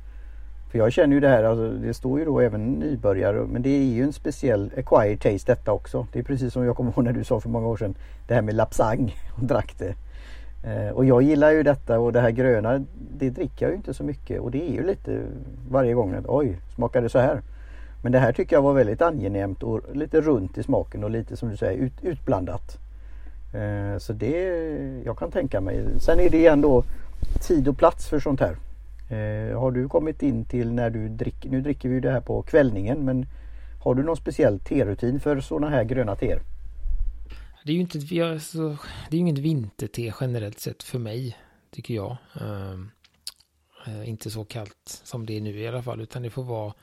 För 0.70 0.78
jag 0.78 0.92
känner 0.92 1.14
ju 1.14 1.20
det 1.20 1.28
här, 1.28 1.44
alltså, 1.44 1.70
det 1.70 1.94
står 1.94 2.18
ju 2.18 2.24
då 2.24 2.40
även 2.40 2.72
nybörjare 2.72 3.46
men 3.46 3.62
det 3.62 3.68
är 3.68 3.84
ju 3.84 4.02
en 4.02 4.12
speciell 4.12 4.70
acquired 4.76 5.20
taste 5.20 5.52
detta 5.52 5.72
också. 5.72 6.06
Det 6.12 6.18
är 6.18 6.22
precis 6.22 6.52
som 6.52 6.64
jag 6.64 6.76
kommer 6.76 6.90
ihåg 6.90 7.04
när 7.04 7.12
du 7.12 7.24
sa 7.24 7.40
för 7.40 7.48
många 7.48 7.66
år 7.66 7.76
sedan 7.76 7.94
det 8.28 8.34
här 8.34 8.42
med 8.42 8.54
lapsang 8.54 9.14
och 9.36 9.44
drack 9.44 9.74
det. 9.78 9.94
Eh, 10.66 10.90
och 10.90 11.04
jag 11.04 11.22
gillar 11.22 11.50
ju 11.50 11.62
detta 11.62 11.98
och 11.98 12.12
det 12.12 12.20
här 12.20 12.30
gröna 12.30 12.84
det 13.18 13.30
dricker 13.30 13.66
jag 13.66 13.70
ju 13.70 13.76
inte 13.76 13.94
så 13.94 14.04
mycket 14.04 14.40
och 14.40 14.50
det 14.50 14.70
är 14.70 14.72
ju 14.72 14.86
lite 14.86 15.22
varje 15.70 15.94
gång 15.94 16.14
att 16.14 16.26
oj, 16.26 16.58
smakar 16.74 17.02
det 17.02 17.08
så 17.08 17.18
här? 17.18 17.42
Men 18.02 18.12
det 18.12 18.18
här 18.18 18.32
tycker 18.32 18.56
jag 18.56 18.62
var 18.62 18.72
väldigt 18.72 19.02
angenämt 19.02 19.62
och 19.62 19.80
lite 19.92 20.20
runt 20.20 20.58
i 20.58 20.62
smaken 20.62 21.04
och 21.04 21.10
lite 21.10 21.36
som 21.36 21.48
du 21.48 21.56
säger 21.56 21.82
ut, 21.82 21.92
utblandat. 22.02 22.78
Eh, 23.54 23.98
så 23.98 24.12
det 24.12 24.38
jag 25.04 25.18
kan 25.18 25.30
tänka 25.30 25.60
mig. 25.60 25.84
Sen 25.98 26.20
är 26.20 26.30
det 26.30 26.38
igen 26.38 26.60
då 26.60 26.84
tid 27.40 27.68
och 27.68 27.78
plats 27.78 28.08
för 28.08 28.20
sånt 28.20 28.40
här. 28.40 28.56
Eh, 29.08 29.60
har 29.60 29.70
du 29.70 29.88
kommit 29.88 30.22
in 30.22 30.44
till 30.44 30.72
när 30.72 30.90
du 30.90 31.08
dricker, 31.08 31.48
nu 31.50 31.60
dricker 31.60 31.88
vi 31.88 32.00
det 32.00 32.10
här 32.10 32.20
på 32.20 32.42
kvällningen 32.42 33.04
men 33.04 33.26
har 33.84 33.94
du 33.94 34.02
någon 34.02 34.16
speciell 34.16 34.60
terutin 34.60 35.20
för 35.20 35.40
sådana 35.40 35.70
här 35.70 35.84
gröna 35.84 36.16
teer? 36.16 36.40
Det 37.64 37.72
är 37.72 37.74
ju 37.74 37.80
inte, 37.80 38.24
alltså, 38.24 38.76
det 39.10 39.16
är 39.16 39.20
inget 39.20 39.38
vinterte 39.38 40.12
generellt 40.20 40.60
sett 40.60 40.82
för 40.82 40.98
mig, 40.98 41.36
tycker 41.70 41.94
jag. 41.94 42.16
Ehm, 42.40 42.90
eh, 43.86 44.08
inte 44.08 44.30
så 44.30 44.44
kallt 44.44 45.00
som 45.04 45.26
det 45.26 45.36
är 45.36 45.40
nu 45.40 45.60
i 45.60 45.68
alla 45.68 45.82
fall, 45.82 46.00
utan 46.00 46.22
det 46.22 46.30
får 46.30 46.44
vara 46.44 46.74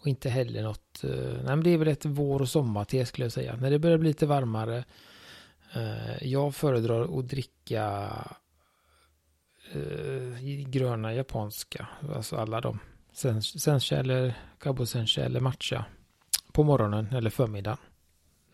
och 0.00 0.06
inte 0.06 0.28
heller 0.28 0.62
något, 0.62 1.04
eh, 1.04 1.10
nej 1.10 1.56
men 1.56 1.62
det 1.62 1.70
är 1.70 1.78
väl 1.78 1.88
ett 1.88 2.04
vår 2.04 2.42
och 2.42 2.48
sommarte 2.48 3.06
skulle 3.06 3.24
jag 3.24 3.32
säga. 3.32 3.56
När 3.56 3.70
det 3.70 3.78
börjar 3.78 3.98
bli 3.98 4.08
lite 4.08 4.26
varmare. 4.26 4.84
Eh, 5.74 6.28
jag 6.28 6.54
föredrar 6.54 7.18
att 7.18 7.28
dricka 7.28 8.08
eh, 9.72 10.68
gröna 10.68 11.14
japanska, 11.14 11.88
alltså 12.14 12.36
alla 12.36 12.60
de. 12.60 12.78
Sencha 13.42 13.96
eller 13.96 14.34
kabo 14.58 14.86
Sencha 14.86 15.20
eller 15.20 15.40
matcha 15.40 15.84
på 16.52 16.64
morgonen 16.64 17.08
eller 17.12 17.30
förmiddagen. 17.30 17.78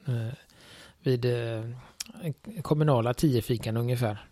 Eh, 0.06 0.34
vid 1.02 1.24
eh, 1.24 1.64
kommunala 2.62 3.14
tiofikan 3.14 3.76
ungefär. 3.76 4.28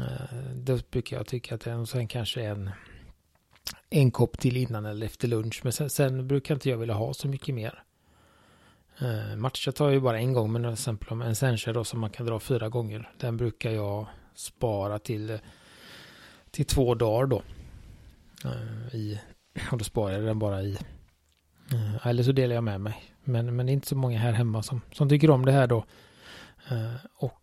Eh, 0.00 0.54
då 0.54 0.78
brukar 0.90 1.16
jag 1.16 1.26
tycka 1.26 1.54
att 1.54 1.60
det 1.60 1.70
är 1.70 1.84
sen 1.84 2.08
kanske 2.08 2.42
en 2.42 2.70
en 3.90 4.10
kopp 4.10 4.38
till 4.38 4.56
innan 4.56 4.86
eller 4.86 5.06
efter 5.06 5.28
lunch. 5.28 5.60
Men 5.62 5.72
sen, 5.72 5.90
sen 5.90 6.28
brukar 6.28 6.54
inte 6.54 6.70
jag 6.70 6.78
vilja 6.78 6.94
ha 6.94 7.14
så 7.14 7.28
mycket 7.28 7.54
mer. 7.54 7.82
Eh, 8.98 9.36
matcha 9.36 9.72
tar 9.72 9.84
jag 9.84 9.94
ju 9.94 10.00
bara 10.00 10.18
en 10.18 10.32
gång, 10.32 10.52
men 10.52 10.62
till 10.62 10.72
exempel 10.72 11.08
om 11.08 11.22
en 11.22 11.36
sencha 11.36 11.72
då 11.72 11.84
som 11.84 12.00
man 12.00 12.10
kan 12.10 12.26
dra 12.26 12.40
fyra 12.40 12.68
gånger. 12.68 13.10
Den 13.18 13.36
brukar 13.36 13.70
jag 13.70 14.06
spara 14.34 14.98
till, 14.98 15.38
till 16.50 16.66
två 16.66 16.94
dagar 16.94 17.26
då. 17.26 17.42
Eh, 18.44 18.94
I, 18.94 19.20
och 19.72 19.78
då 19.78 19.84
sparar 19.84 20.12
jag 20.12 20.24
den 20.24 20.38
bara 20.38 20.62
i. 20.62 20.78
Eh, 21.72 22.06
eller 22.06 22.22
så 22.22 22.32
delar 22.32 22.54
jag 22.54 22.64
med 22.64 22.80
mig. 22.80 23.04
Men, 23.24 23.56
men 23.56 23.66
det 23.66 23.72
är 23.72 23.74
inte 23.74 23.88
så 23.88 23.96
många 23.96 24.18
här 24.18 24.32
hemma 24.32 24.62
som, 24.62 24.80
som 24.92 25.08
tycker 25.08 25.30
om 25.30 25.44
det 25.44 25.52
här 25.52 25.66
då. 25.66 25.84
Eh, 26.70 26.94
och 27.14 27.40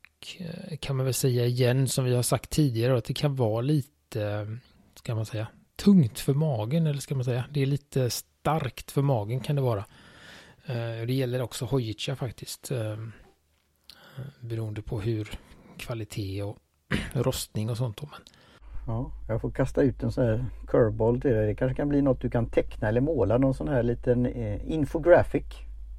kan 0.79 0.95
man 0.95 1.05
väl 1.05 1.13
säga 1.13 1.45
igen 1.45 1.87
som 1.87 2.05
vi 2.05 2.15
har 2.15 2.23
sagt 2.23 2.49
tidigare 2.49 2.97
att 2.97 3.05
det 3.05 3.13
kan 3.13 3.35
vara 3.35 3.61
lite, 3.61 4.57
ska 4.95 5.15
man 5.15 5.25
säga, 5.25 5.47
tungt 5.75 6.19
för 6.19 6.33
magen 6.33 6.87
eller 6.87 6.99
ska 6.99 7.15
man 7.15 7.25
säga. 7.25 7.45
Det 7.49 7.61
är 7.61 7.65
lite 7.65 8.09
starkt 8.09 8.91
för 8.91 9.01
magen 9.01 9.39
kan 9.39 9.55
det 9.55 9.61
vara. 9.61 9.85
Det 11.07 11.13
gäller 11.13 11.41
också 11.41 11.65
hojicha 11.65 12.15
faktiskt. 12.15 12.71
Beroende 14.39 14.81
på 14.81 15.01
hur 15.01 15.39
kvalitet 15.77 16.43
och 16.43 16.57
rostning 17.13 17.69
och 17.69 17.77
sånt. 17.77 18.01
Men... 18.01 18.09
Ja, 18.87 19.11
jag 19.27 19.41
får 19.41 19.51
kasta 19.51 19.81
ut 19.81 20.03
en 20.03 20.11
sån 20.11 20.25
här 20.25 20.45
curveball 20.67 21.21
till 21.21 21.31
dig. 21.31 21.47
Det 21.47 21.55
kanske 21.55 21.75
kan 21.75 21.89
bli 21.89 22.01
något 22.01 22.21
du 22.21 22.29
kan 22.29 22.45
teckna 22.45 22.87
eller 22.87 23.01
måla 23.01 23.37
någon 23.37 23.53
sån 23.53 23.67
här 23.67 23.83
liten 23.83 24.25
eh, 24.25 24.71
infographic 24.71 25.43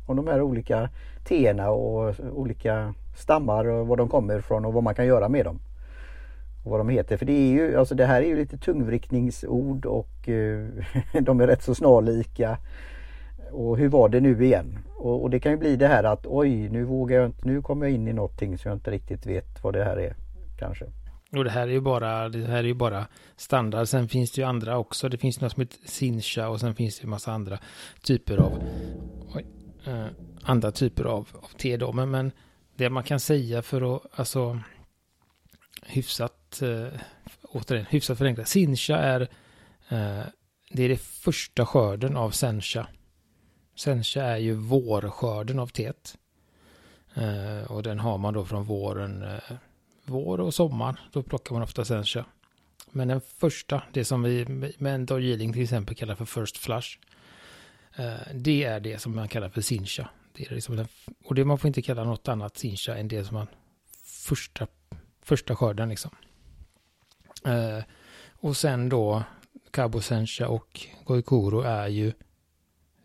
om 0.07 0.17
de 0.17 0.27
här 0.27 0.43
olika 0.43 0.91
teerna 1.25 1.71
och 1.71 2.15
olika 2.33 2.95
stammar 3.17 3.65
och 3.65 3.87
var 3.87 3.97
de 3.97 4.09
kommer 4.09 4.39
ifrån 4.39 4.65
och 4.65 4.73
vad 4.73 4.83
man 4.83 4.95
kan 4.95 5.07
göra 5.07 5.29
med 5.29 5.45
dem 5.45 5.59
och 6.65 6.71
vad 6.71 6.81
de 6.81 6.89
heter. 6.89 7.17
För 7.17 7.27
det 7.27 7.33
är 7.33 7.53
ju, 7.53 7.77
alltså 7.77 7.95
det 7.95 8.07
här 8.07 8.23
är 8.23 8.27
ju 8.27 8.37
lite 8.37 8.59
tungvrickningsord 8.59 9.87
och 9.87 10.29
eh, 10.29 10.67
de 11.21 11.41
är 11.41 11.47
rätt 11.47 11.63
så 11.63 11.75
snarlika. 11.75 12.59
Och 13.51 13.79
hur 13.79 13.89
var 13.89 14.09
det 14.09 14.21
nu 14.21 14.45
igen? 14.45 14.79
Och, 14.97 15.23
och, 15.23 15.31
det 15.31 15.41
kan 15.41 15.53
ju 15.53 15.59
bli 15.59 15.77
det 15.77 15.89
här 15.89 16.05
att 16.05 16.27
oj, 16.27 16.69
nu 16.69 16.85
vågar 16.85 17.17
jag 17.17 17.27
inte, 17.27 17.49
nu 17.49 17.63
kommer 17.63 17.87
jag 17.87 17.95
in 17.95 18.09
i 18.09 18.13
någonting 18.13 18.59
som 18.59 18.69
jag 18.69 18.77
inte 18.77 18.91
riktigt 18.91 19.27
vet 19.27 19.65
vad 19.65 19.75
det 19.75 19.85
här 19.85 19.97
är. 19.97 20.15
Kanske. 20.63 20.85
Och 21.37 21.45
det 21.45 21.51
här 21.51 21.69
är 21.69 21.73
ju 21.73 21.81
bara, 21.81 22.29
det 22.29 22.47
här 22.47 22.59
är 22.59 22.65
ju 22.65 22.75
bara 22.75 23.07
standard. 23.37 23.89
Sen 23.89 24.09
finns 24.09 24.31
det 24.31 24.41
ju 24.41 24.49
andra 24.49 24.79
också. 24.79 25.09
Det 25.09 25.19
finns 25.19 25.41
något 25.41 25.53
som 25.53 25.61
heter 25.61 25.79
Sincha 25.89 26.49
och 26.49 26.61
sen 26.61 26.75
finns 26.75 26.99
det 26.99 27.03
ju 27.03 27.09
massa 27.09 27.33
andra 27.33 27.59
typer 28.03 28.37
av 28.37 28.63
oj, 29.35 29.47
eh, 29.87 30.07
andra 30.43 30.71
typer 30.71 31.05
av, 31.05 31.29
av 31.33 31.49
te 31.59 31.77
då. 31.77 31.93
Men, 31.93 32.11
men 32.11 32.33
det 32.77 32.91
man 32.91 33.03
kan 33.03 33.21
säga 33.21 33.63
för 33.63 33.97
att, 33.97 34.03
alltså 34.15 34.61
hyfsat, 35.87 36.63
eh, 36.63 37.01
återigen, 37.43 37.87
hyfsat 37.87 38.19
förenklat. 38.19 38.49
Sincha 38.49 38.97
är, 38.97 39.21
eh, 39.89 40.27
det 40.73 40.83
är 40.83 40.89
det 40.89 41.01
första 41.01 41.67
skörden 41.67 42.17
av 42.17 42.31
sencha. 42.31 42.87
Sencha 43.77 44.23
är 44.23 44.37
ju 44.39 44.55
vårskörden 44.55 45.59
av 45.59 45.67
teet. 45.67 46.19
Eh, 47.15 47.71
och 47.73 47.83
den 47.83 47.99
har 48.01 48.19
man 48.19 48.35
då 48.35 48.45
från 48.45 48.65
våren, 48.65 49.23
eh, 49.23 49.57
vår 50.05 50.41
och 50.41 50.55
sommar. 50.55 51.01
Då 51.13 51.23
plockar 51.23 51.55
man 51.55 51.63
ofta 51.63 51.85
sencha. 51.85 52.25
Men 52.91 53.09
den 53.09 53.21
första, 53.21 53.83
det 53.93 54.05
som 54.05 54.23
vi 54.23 54.45
med 54.79 54.95
en 54.95 55.07
Darjeeling 55.07 55.53
till 55.53 55.63
exempel 55.63 55.97
kallar 55.97 56.15
för 56.15 56.25
first 56.25 56.57
flush. 56.57 56.99
Eh, 57.97 58.35
det 58.35 58.65
är 58.65 58.81
det 58.81 58.99
som 58.99 59.17
man 59.17 59.29
kallar 59.29 59.49
för 59.49 59.61
sincha. 59.61 60.09
Det 60.33 60.47
är 60.47 60.55
liksom 60.55 60.77
den, 60.77 60.89
och 61.25 61.35
det 61.35 61.45
man 61.45 61.59
får 61.59 61.69
inte 61.69 61.83
kalla 61.83 62.05
något 62.05 62.29
annat 62.29 62.59
sincha 62.59 62.97
än 62.97 63.09
det 63.09 63.25
som 63.25 63.35
man 63.35 63.47
första 64.05 64.67
första 65.23 65.57
skörden 65.57 65.89
liksom. 65.89 66.11
Eh, 67.45 67.85
och 68.31 68.57
sen 68.57 68.89
då 68.89 69.25
Cabo 69.71 70.01
Sencha 70.01 70.49
och 70.49 70.87
Goikuro 71.05 71.61
är 71.61 71.89
ju 71.89 72.13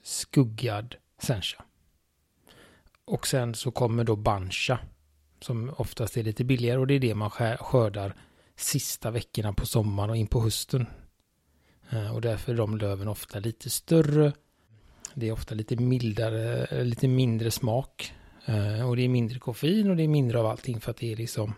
skuggad 0.04 0.96
Sencha. 1.20 1.64
Och 3.06 3.28
sen 3.28 3.56
så 3.56 3.72
kommer 3.72 4.04
då 4.04 4.16
bansha 4.16 4.80
som 5.40 5.74
oftast 5.78 6.18
är 6.18 6.24
lite 6.24 6.44
billigare 6.44 6.78
och 6.78 6.88
det 6.88 6.94
är 6.94 7.00
det 7.00 7.16
man 7.16 7.30
skördar 7.60 8.16
sista 8.56 9.12
veckorna 9.12 9.54
på 9.54 9.66
sommaren 9.66 10.10
och 10.10 10.18
in 10.18 10.28
på 10.28 10.42
hösten. 10.42 10.86
Eh, 11.90 12.16
och 12.16 12.22
därför 12.22 12.54
är 12.54 12.58
de 12.58 12.78
löven 12.78 13.08
ofta 13.08 13.40
lite 13.40 13.70
större. 13.70 14.34
Det 15.14 15.28
är 15.28 15.32
ofta 15.32 15.56
lite 15.56 15.76
mildare, 15.76 16.68
lite 16.84 17.08
mindre 17.08 17.52
smak. 17.52 18.14
Eh, 18.46 18.90
och 18.90 18.96
det 18.96 19.02
är 19.02 19.10
mindre 19.10 19.40
koffein 19.40 19.90
och 19.90 19.96
det 19.96 20.04
är 20.04 20.08
mindre 20.08 20.40
av 20.40 20.46
allting 20.46 20.82
för 20.82 20.92
att 20.92 20.98
det 20.98 21.12
är 21.12 21.16
liksom 21.16 21.54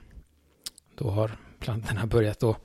då 0.96 1.10
har 1.10 1.38
plantorna 1.60 2.06
börjat 2.08 2.40
då 2.40 2.56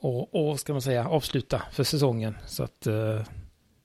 och, 0.00 0.34
och 0.34 0.60
ska 0.60 0.72
man 0.72 0.82
säga 0.82 1.08
avsluta 1.08 1.62
för 1.72 1.84
säsongen. 1.84 2.36
Så 2.46 2.62
att, 2.62 2.86
eh, 2.86 3.22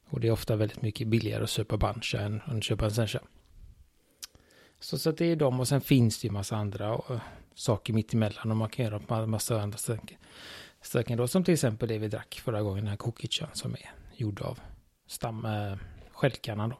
och 0.10 0.20
det 0.20 0.28
är 0.28 0.32
ofta 0.32 0.56
väldigt 0.56 0.82
mycket 0.82 1.08
billigare 1.08 1.44
att 1.44 1.50
köpa 1.50 1.78
bancha 1.78 2.20
än 2.20 2.42
att 2.46 2.64
köpa 2.64 2.86
en 2.86 2.92
sencha. 2.92 3.20
Så, 4.80 4.98
så 4.98 5.10
att 5.10 5.18
det 5.18 5.26
är 5.26 5.36
de 5.36 5.60
och 5.60 5.68
sen 5.68 5.82
finns 5.82 6.22
det 6.22 6.28
ju 6.28 6.32
massa 6.32 6.58
andra 6.58 6.94
och, 6.94 7.16
eh, 7.16 7.22
saker 7.54 7.94
mitt 7.94 8.14
emellan 8.14 8.52
och 8.52 8.58
man 8.58 8.70
kan 8.70 8.86
göra 8.86 9.26
massa 9.26 9.62
andra 9.62 9.78
stöken 10.82 11.18
då 11.18 11.28
som 11.28 11.44
till 11.44 11.54
exempel 11.54 11.90
det 11.90 11.98
vi 11.98 12.08
drack 12.08 12.42
förra 12.44 12.62
gången, 12.62 12.84
den 12.84 12.90
här 12.90 12.98
kokichan 12.98 13.50
som 13.54 13.74
är 13.74 13.92
gjord 14.16 14.42
av 14.42 14.60
stam, 15.08 15.46
eh, 15.46 15.72
äh, 15.72 15.78
skälkarna 16.12 16.68
då. 16.68 16.80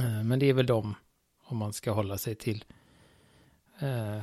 Äh, 0.00 0.24
men 0.24 0.38
det 0.38 0.46
är 0.46 0.52
väl 0.52 0.66
de 0.66 0.94
om 1.44 1.56
man 1.56 1.72
ska 1.72 1.90
hålla 1.92 2.18
sig 2.18 2.34
till 2.34 2.64
äh, 3.78 4.20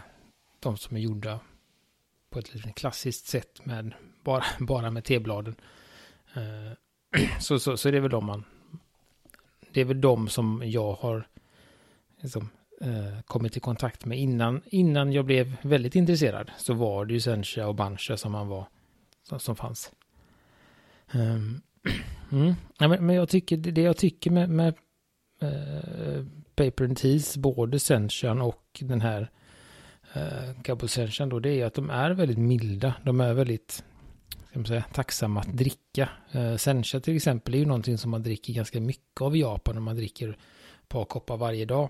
de 0.59 0.77
som 0.77 0.97
är 0.97 1.01
gjorda 1.01 1.39
på 2.29 2.39
ett 2.39 2.53
lite 2.53 2.71
klassiskt 2.71 3.27
sätt 3.27 3.65
med 3.65 3.93
bara, 4.23 4.43
bara 4.59 4.91
med 4.91 5.03
tebladen. 5.03 5.55
Uh, 6.37 6.73
så, 7.39 7.59
så, 7.59 7.77
så 7.77 7.91
det 7.91 7.97
är 7.97 8.01
väl 8.01 8.11
de 8.11 8.25
man... 8.25 8.43
Det 9.71 9.81
är 9.81 9.85
väl 9.85 10.01
de 10.01 10.27
som 10.27 10.63
jag 10.65 10.93
har 10.93 11.27
liksom, 12.21 12.49
eh, 12.81 13.21
kommit 13.25 13.57
i 13.57 13.59
kontakt 13.59 14.05
med 14.05 14.19
innan, 14.19 14.61
innan 14.65 15.13
jag 15.13 15.25
blev 15.25 15.55
väldigt 15.61 15.95
intresserad. 15.95 16.51
Så 16.57 16.73
var 16.73 17.05
det 17.05 17.13
ju 17.13 17.19
Sencha 17.19 17.67
och 17.67 17.75
Bansha 17.75 18.17
som 18.17 18.31
man 18.31 18.47
var, 18.47 18.67
som, 19.23 19.39
som 19.39 19.55
fanns. 19.55 19.91
Um, 21.13 21.61
mm. 22.31 22.53
ja, 22.77 22.87
men, 22.87 23.05
men, 23.05 23.15
jag 23.15 23.29
tycker, 23.29 23.57
det 23.57 23.81
jag 23.81 23.97
tycker 23.97 24.31
med, 24.31 24.49
med 24.49 24.73
eh, 25.41 26.25
Paper 26.55 26.85
and 26.85 26.97
Tease, 26.97 27.39
både 27.39 27.79
Senchan 27.79 28.41
och 28.41 28.81
den 28.81 29.01
här 29.01 29.31
eh, 30.13 30.61
Cabo 30.63 30.87
då, 31.29 31.39
det 31.39 31.49
är 31.49 31.65
att 31.65 31.73
de 31.73 31.89
är 31.89 32.11
väldigt 32.11 32.37
milda. 32.37 32.93
De 33.03 33.21
är 33.21 33.33
väldigt 33.33 33.83
ska 34.51 34.59
man 34.59 34.65
säga, 34.65 34.83
tacksamma 34.93 35.39
att 35.39 35.57
dricka. 35.57 36.09
Eh, 36.31 36.55
Sencha 36.55 36.99
till 36.99 37.15
exempel 37.15 37.53
är 37.53 37.57
ju 37.57 37.65
någonting 37.65 37.97
som 37.97 38.11
man 38.11 38.23
dricker 38.23 38.53
ganska 38.53 38.81
mycket 38.81 39.21
av 39.21 39.35
i 39.35 39.39
Japan. 39.39 39.75
När 39.75 39.81
man 39.81 39.95
dricker 39.95 40.29
ett 40.29 40.37
par 40.87 41.05
koppar 41.05 41.37
varje 41.37 41.65
dag. 41.65 41.89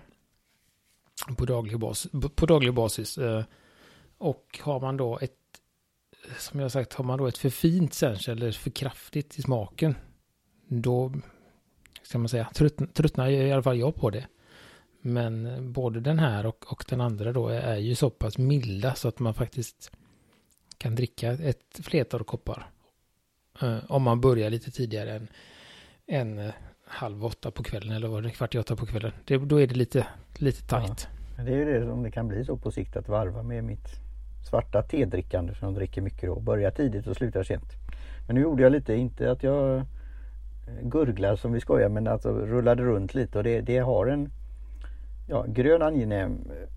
På 1.38 1.46
daglig 1.46 1.80
basis. 1.80 2.12
På 2.36 2.46
daglig 2.46 2.74
basis. 2.74 3.20
Och 4.18 4.60
har 4.62 4.80
man 4.80 4.98
då 4.98 5.20
ett, 5.22 5.38
som 6.38 6.60
jag 6.60 6.72
sagt, 6.72 6.94
har 6.94 7.04
man 7.04 7.18
då 7.18 7.28
ett 7.28 7.38
för 7.38 7.50
fint 7.50 7.94
Sencha 7.94 8.32
eller 8.32 8.52
för 8.52 8.70
kraftigt 8.70 9.40
i 9.40 9.42
smaken. 9.42 9.96
Då, 10.68 11.14
ska 12.04 12.18
man 12.18 12.30
säga, 12.30 12.50
tröttnar, 12.54 12.88
tröttnar 12.88 13.30
i 13.30 13.52
alla 13.52 13.64
fall 13.64 13.80
jag 13.80 13.96
på 13.96 14.10
det. 14.10 14.28
Men 15.02 15.74
både 15.74 16.00
den 16.00 16.20
här 16.20 16.46
och, 16.46 16.72
och 16.72 16.86
den 16.90 17.02
andra 17.02 17.34
då 17.34 17.48
är, 17.48 17.78
ju 17.78 17.96
så 17.96 18.10
pass 18.10 18.38
milda 18.38 18.96
så 18.96 19.08
att 19.08 19.20
man 19.20 19.34
faktiskt 19.34 19.92
kan 20.78 20.96
dricka 20.96 21.32
ett 21.32 21.80
flertal 21.84 22.24
koppar. 22.24 22.72
Eh, 23.62 23.78
om 23.88 24.04
man 24.04 24.22
börjar 24.22 24.50
lite 24.50 24.72
tidigare 24.72 25.12
än, 25.12 25.28
än 26.08 26.40
eh, 26.40 26.54
halv 26.92 27.26
åtta 27.26 27.52
på 27.52 27.64
kvällen 27.64 27.96
eller 27.96 28.08
vad 28.08 28.24
det 28.24 28.30
kvart 28.30 28.56
i 28.56 28.60
åtta 28.60 28.76
på 28.76 28.86
kvällen. 28.86 29.12
Det, 29.26 29.38
då 29.38 29.62
är 29.62 29.68
det 29.68 29.76
lite, 29.76 30.08
lite 30.36 30.68
tajt. 30.68 31.08
Ja, 31.38 31.44
det 31.44 31.52
är 31.52 31.58
ju 31.58 31.66
det 31.66 31.86
som 31.86 32.04
det 32.04 32.12
kan 32.12 32.28
bli 32.28 32.46
så 32.46 32.58
på 32.58 32.72
sikt 32.72 32.96
att 32.96 33.08
varva 33.08 33.44
med 33.44 33.64
mitt 33.64 33.88
svarta 34.50 34.82
tedrickande 34.82 35.56
som 35.56 35.68
jag 35.68 35.76
dricker 35.76 36.02
mycket 36.02 36.30
då. 36.30 36.40
Börja 36.40 36.72
tidigt 36.72 37.08
och 37.08 37.16
slutar 37.16 37.44
sent. 37.44 37.72
Men 38.28 38.36
nu 38.36 38.42
gjorde 38.42 38.64
jag 38.64 38.72
lite, 38.72 38.94
inte 38.94 39.32
att 39.32 39.44
jag 39.44 39.78
eh, 39.78 39.84
gurglar 40.82 41.36
som 41.36 41.54
vi 41.54 41.60
skojar 41.60 41.90
men 41.90 42.08
alltså 42.08 42.30
rullade 42.30 42.84
runt 42.84 43.14
lite 43.14 43.38
och 43.38 43.44
det, 43.44 43.62
det 43.62 43.78
har 43.78 44.08
en 44.08 44.30
ja, 45.28 45.46
grön 45.48 45.82
angenäm 45.82 46.32
eh, 46.32 46.70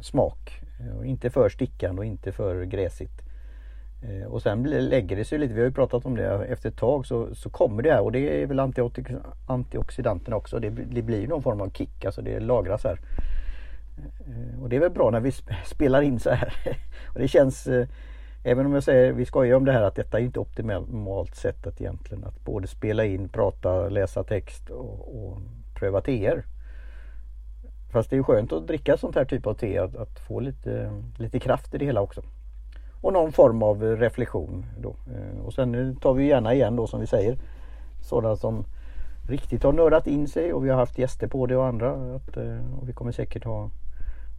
smak. 0.00 0.60
Och 0.98 1.06
inte 1.06 1.30
för 1.30 1.48
stickande 1.48 2.00
och 2.00 2.06
inte 2.06 2.32
för 2.32 2.64
gräsigt. 2.64 3.27
Eh, 4.02 4.26
och 4.26 4.42
sen 4.42 4.62
lägger 4.62 5.16
det 5.16 5.24
sig 5.24 5.38
lite, 5.38 5.54
vi 5.54 5.60
har 5.60 5.66
ju 5.66 5.72
pratat 5.72 6.06
om 6.06 6.16
det, 6.16 6.44
efter 6.44 6.68
ett 6.68 6.76
tag 6.76 7.06
så, 7.06 7.34
så 7.34 7.50
kommer 7.50 7.82
det 7.82 7.92
här 7.92 8.00
och 8.00 8.12
det 8.12 8.42
är 8.42 8.46
väl 8.46 8.60
antioxidanterna 9.46 10.36
också. 10.36 10.58
Det, 10.58 10.70
det 10.70 11.02
blir 11.02 11.26
någon 11.26 11.42
form 11.42 11.60
av 11.60 11.70
kick, 11.70 12.04
alltså 12.04 12.22
det 12.22 12.40
lagras 12.40 12.84
här. 12.84 13.00
Eh, 13.98 14.62
och 14.62 14.68
det 14.68 14.76
är 14.76 14.80
väl 14.80 14.90
bra 14.90 15.10
när 15.10 15.20
vi 15.20 15.32
spelar 15.66 16.02
in 16.02 16.20
så 16.20 16.30
här. 16.30 16.54
och 17.14 17.18
det 17.18 17.28
känns, 17.28 17.66
eh, 17.66 17.88
även 18.44 18.66
om 18.66 18.74
jag 18.74 18.82
säger, 18.82 19.12
vi 19.12 19.24
skojar 19.24 19.56
om 19.56 19.64
det 19.64 19.72
här 19.72 19.82
att 19.82 19.96
detta 19.96 20.18
är 20.18 20.22
inte 20.22 20.40
optimalt 20.40 21.34
sättet 21.34 21.80
egentligen 21.80 22.24
att 22.24 22.44
både 22.44 22.66
spela 22.66 23.04
in, 23.04 23.28
prata, 23.28 23.88
läsa 23.88 24.24
text 24.24 24.70
och, 24.70 25.24
och 25.24 25.38
pröva 25.74 26.00
teer. 26.00 26.44
Fast 27.92 28.10
det 28.10 28.16
är 28.16 28.22
skönt 28.22 28.52
att 28.52 28.66
dricka 28.66 28.96
sånt 28.96 29.14
här 29.14 29.24
typ 29.24 29.46
av 29.46 29.54
te, 29.54 29.78
att, 29.78 29.96
att 29.96 30.18
få 30.18 30.40
lite, 30.40 30.90
lite 31.18 31.40
kraft 31.40 31.74
i 31.74 31.78
det 31.78 31.84
hela 31.84 32.00
också 32.00 32.22
och 33.00 33.12
någon 33.12 33.32
form 33.32 33.62
av 33.62 33.82
reflektion. 33.82 34.66
Då. 34.78 34.88
Eh, 34.88 35.46
och 35.46 35.54
sen 35.54 35.96
tar 35.96 36.14
vi 36.14 36.26
gärna 36.26 36.54
igen 36.54 36.76
då 36.76 36.86
som 36.86 37.00
vi 37.00 37.06
säger 37.06 37.38
sådana 38.00 38.36
som 38.36 38.64
riktigt 39.28 39.62
har 39.62 39.72
nördat 39.72 40.06
in 40.06 40.28
sig 40.28 40.52
och 40.52 40.64
vi 40.64 40.70
har 40.70 40.76
haft 40.76 40.98
gäster 40.98 41.26
på 41.26 41.46
det 41.46 41.56
och 41.56 41.66
andra. 41.66 42.14
Att, 42.16 42.36
eh, 42.36 42.78
och 42.80 42.88
vi 42.88 42.92
kommer 42.92 43.12
säkert 43.12 43.44
ha 43.44 43.70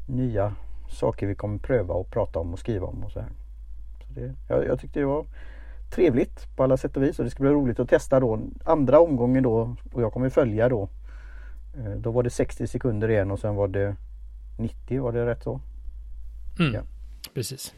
nya 0.08 0.56
saker 0.90 1.28
vi 1.28 1.36
kommer 1.36 1.58
pröva 1.58 1.94
och 1.94 2.12
prata 2.12 2.40
om 2.40 2.54
och 2.54 2.60
skriva 2.60 2.88
om 2.88 3.04
och 3.04 3.12
så 3.12 3.20
här. 3.20 3.30
Så 4.08 4.14
det, 4.14 4.34
jag, 4.48 4.66
jag 4.66 4.80
tyckte 4.80 5.00
det 5.00 5.06
var 5.06 5.26
trevligt 5.92 6.56
på 6.56 6.64
alla 6.64 6.78
sätt 6.78 6.98
och 6.98 7.04
vis 7.04 7.20
och 7.20 7.26
det 7.26 7.32
ska 7.32 7.44
bli 7.44 7.52
roligt 7.52 7.80
att 7.80 7.90
testa 7.90 8.20
då 8.20 8.40
andra 8.64 9.00
omgången 9.00 9.44
då 9.44 9.76
och 9.94 10.02
jag 10.02 10.14
kommer 10.14 10.30
följa 10.30 10.70
då. 10.70 10.90
Eh, 11.78 11.92
då 11.92 12.12
var 12.12 12.24
det 12.24 12.30
60 12.30 12.68
sekunder 12.68 13.10
igen 13.10 13.32
och 13.32 13.40
sen 13.40 13.56
var 13.56 13.68
det 13.68 13.96
90, 14.58 15.02
var 15.02 15.12
det 15.12 15.26
rätt 15.26 15.44
så? 15.44 15.60
Mm, 16.60 16.74
ja. 16.74 16.82
Precis. 17.34 17.74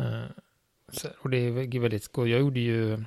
Eh, 0.00 1.12
och 1.22 1.30
det 1.30 1.36
är 1.36 1.80
väldigt 1.80 2.02
skoj. 2.02 2.30
Jag 2.30 2.40
gjorde 2.40 2.60
ju, 2.60 3.04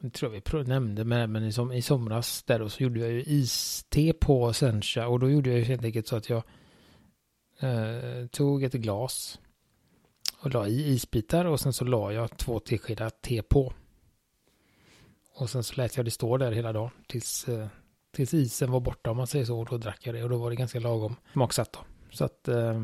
jag 0.00 0.12
tror 0.12 0.30
vi 0.30 0.68
nämnde 0.68 1.04
med, 1.04 1.30
men 1.30 1.44
i, 1.44 1.52
som, 1.52 1.72
i 1.72 1.82
somras 1.82 2.42
där 2.42 2.62
och 2.62 2.72
så 2.72 2.82
gjorde 2.82 3.00
jag 3.00 3.10
ju 3.10 3.22
iste 3.22 4.12
på 4.12 4.52
Sencha 4.52 5.08
och 5.08 5.20
då 5.20 5.30
gjorde 5.30 5.50
jag 5.50 5.64
helt 5.64 5.84
enkelt 5.84 6.06
så 6.06 6.16
att 6.16 6.30
jag 6.30 6.42
eh, 7.60 8.26
tog 8.26 8.62
ett 8.62 8.72
glas 8.72 9.40
och 10.40 10.54
la 10.54 10.66
i 10.66 10.92
isbitar 10.92 11.44
och 11.44 11.60
sen 11.60 11.72
så 11.72 11.84
la 11.84 12.12
jag 12.12 12.36
två 12.36 12.60
teskedar 12.60 13.10
te 13.10 13.42
på. 13.42 13.72
Och 15.34 15.50
sen 15.50 15.64
så 15.64 15.74
lät 15.76 15.96
jag 15.96 16.04
det 16.04 16.10
stå 16.10 16.36
där 16.36 16.52
hela 16.52 16.72
dagen 16.72 16.90
tills, 17.06 17.48
eh, 17.48 17.66
tills 18.12 18.34
isen 18.34 18.70
var 18.70 18.80
borta 18.80 19.10
om 19.10 19.16
man 19.16 19.26
säger 19.26 19.44
så. 19.44 19.58
Och 19.58 19.66
då 19.66 19.76
drack 19.76 20.06
jag 20.06 20.14
det 20.14 20.22
och 20.22 20.30
då 20.30 20.38
var 20.38 20.50
det 20.50 20.56
ganska 20.56 20.80
lagom 20.80 21.16
smaksatt 21.32 21.72
då. 21.72 21.80
Så 22.10 22.24
att 22.24 22.48
eh, 22.48 22.80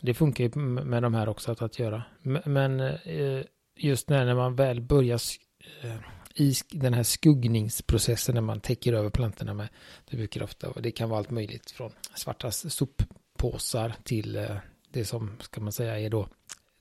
det 0.00 0.14
funkar 0.14 0.44
ju 0.44 0.60
med 0.60 1.02
de 1.02 1.14
här 1.14 1.28
också 1.28 1.52
att, 1.52 1.62
att 1.62 1.78
göra. 1.78 2.02
Men 2.44 2.80
eh, 2.80 3.42
just 3.76 4.08
när 4.08 4.34
man 4.34 4.54
väl 4.54 4.80
börjar 4.80 5.20
eh, 5.82 5.96
i 6.34 6.54
den 6.70 6.94
här 6.94 7.02
skuggningsprocessen 7.02 8.34
när 8.34 8.42
man 8.42 8.60
täcker 8.60 8.92
över 8.92 9.10
plantorna 9.10 9.54
med, 9.54 9.68
det 10.10 10.16
brukar 10.16 10.42
ofta, 10.42 10.80
det 10.80 10.90
kan 10.90 11.08
vara 11.08 11.18
allt 11.18 11.30
möjligt 11.30 11.70
från 11.70 11.92
svarta 12.14 12.50
soppåsar 12.50 13.94
till 14.04 14.36
eh, 14.36 14.56
det 14.90 15.04
som, 15.04 15.36
ska 15.40 15.60
man 15.60 15.72
säga, 15.72 16.00
är 16.00 16.10
då 16.10 16.28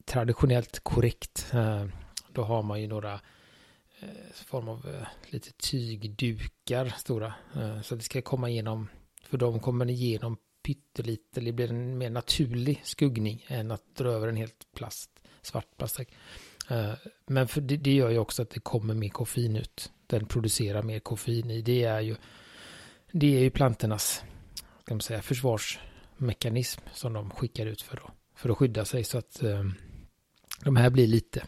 traditionellt 0.05 0.79
korrekt. 0.79 1.47
Eh, 1.53 1.85
då 2.33 2.43
har 2.43 2.63
man 2.63 2.81
ju 2.81 2.87
några 2.87 3.13
eh, 3.99 4.09
form 4.33 4.69
av 4.69 4.87
eh, 4.87 5.07
lite 5.29 5.51
tygdukar 5.51 6.93
stora. 6.97 7.33
Så 7.83 7.95
det 7.95 8.01
ska 8.01 8.21
komma 8.21 8.49
igenom, 8.49 8.87
för 9.23 9.37
de 9.37 9.59
kommer 9.59 9.89
igenom 9.89 10.37
pyttelite, 10.69 11.41
det 11.41 11.51
blir 11.51 11.69
en 11.69 11.97
mer 11.97 12.09
naturlig 12.09 12.81
skuggning 12.83 13.45
än 13.47 13.71
att 13.71 13.95
dra 13.95 14.11
över 14.11 14.27
en 14.27 14.35
helt 14.35 14.71
plast, 14.75 15.09
svart 15.41 15.77
plast. 15.77 15.99
Eh, 16.69 16.93
men 17.27 17.47
för 17.47 17.61
det, 17.61 17.77
det, 17.77 17.93
gör 17.93 18.09
ju 18.09 18.17
också 18.17 18.41
att 18.41 18.49
det 18.49 18.59
kommer 18.59 18.93
mer 18.93 19.09
koffein 19.09 19.55
ut. 19.55 19.91
Den 20.07 20.25
producerar 20.25 20.83
mer 20.83 20.99
koffein 20.99 21.51
i. 21.51 21.61
Det 21.61 21.83
är 21.83 22.01
ju, 22.01 22.15
det 23.11 23.35
är 23.37 23.39
ju 23.39 23.49
plantornas 23.49 24.23
ska 24.81 24.93
man 24.93 25.01
säga, 25.01 25.21
försvarsmekanism 25.21 26.81
som 26.93 27.13
de 27.13 27.29
skickar 27.29 27.65
ut 27.65 27.81
för 27.81 27.97
att, 27.97 28.13
för 28.35 28.49
att 28.49 28.57
skydda 28.57 28.85
sig. 28.85 29.03
Så 29.03 29.17
att 29.17 29.43
eh, 29.43 29.63
de 30.63 30.75
här 30.75 30.89
blir 30.89 31.07
lite, 31.07 31.43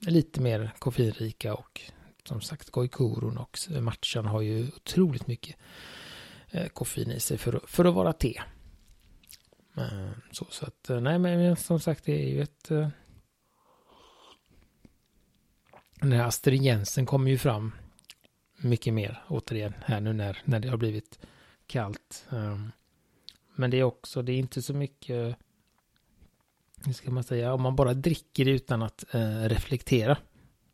lite 0.00 0.40
mer 0.40 0.70
koffeinrika 0.78 1.54
och 1.54 1.80
som 2.24 2.40
sagt 2.40 2.70
goikurun 2.70 3.38
och 3.38 3.58
matchan 3.82 4.26
har 4.26 4.40
ju 4.40 4.68
otroligt 4.76 5.26
mycket 5.26 5.56
eh, 6.50 6.66
koffein 6.66 7.10
i 7.10 7.20
sig 7.20 7.38
för, 7.38 7.60
för 7.66 7.84
att 7.84 7.94
vara 7.94 8.12
te. 8.12 8.40
Eh, 9.76 10.10
så, 10.30 10.46
så 10.50 10.66
att, 10.66 10.90
eh, 10.90 11.00
nej 11.00 11.18
men 11.18 11.56
som 11.56 11.80
sagt 11.80 12.04
det 12.04 12.22
är 12.22 12.28
ju 12.28 12.42
ett... 12.42 12.70
Eh, 12.70 12.88
den 16.00 16.12
här 16.12 16.24
astringensen 16.24 17.06
kommer 17.06 17.30
ju 17.30 17.38
fram 17.38 17.72
mycket 18.56 18.94
mer 18.94 19.24
återigen 19.28 19.74
här 19.84 20.00
nu 20.00 20.12
när, 20.12 20.38
när 20.44 20.60
det 20.60 20.68
har 20.68 20.76
blivit 20.76 21.18
kallt. 21.66 22.26
Ehm, 22.30 22.72
men 23.54 23.70
det 23.70 23.76
är 23.76 23.82
också, 23.82 24.22
det 24.22 24.32
är 24.32 24.38
inte 24.38 24.62
så 24.62 24.74
mycket, 24.74 25.36
hur 26.84 26.92
ska 26.92 27.10
man 27.10 27.24
säga, 27.24 27.54
om 27.54 27.62
man 27.62 27.76
bara 27.76 27.94
dricker 27.94 28.48
utan 28.48 28.82
att 28.82 29.04
reflektera 29.44 30.18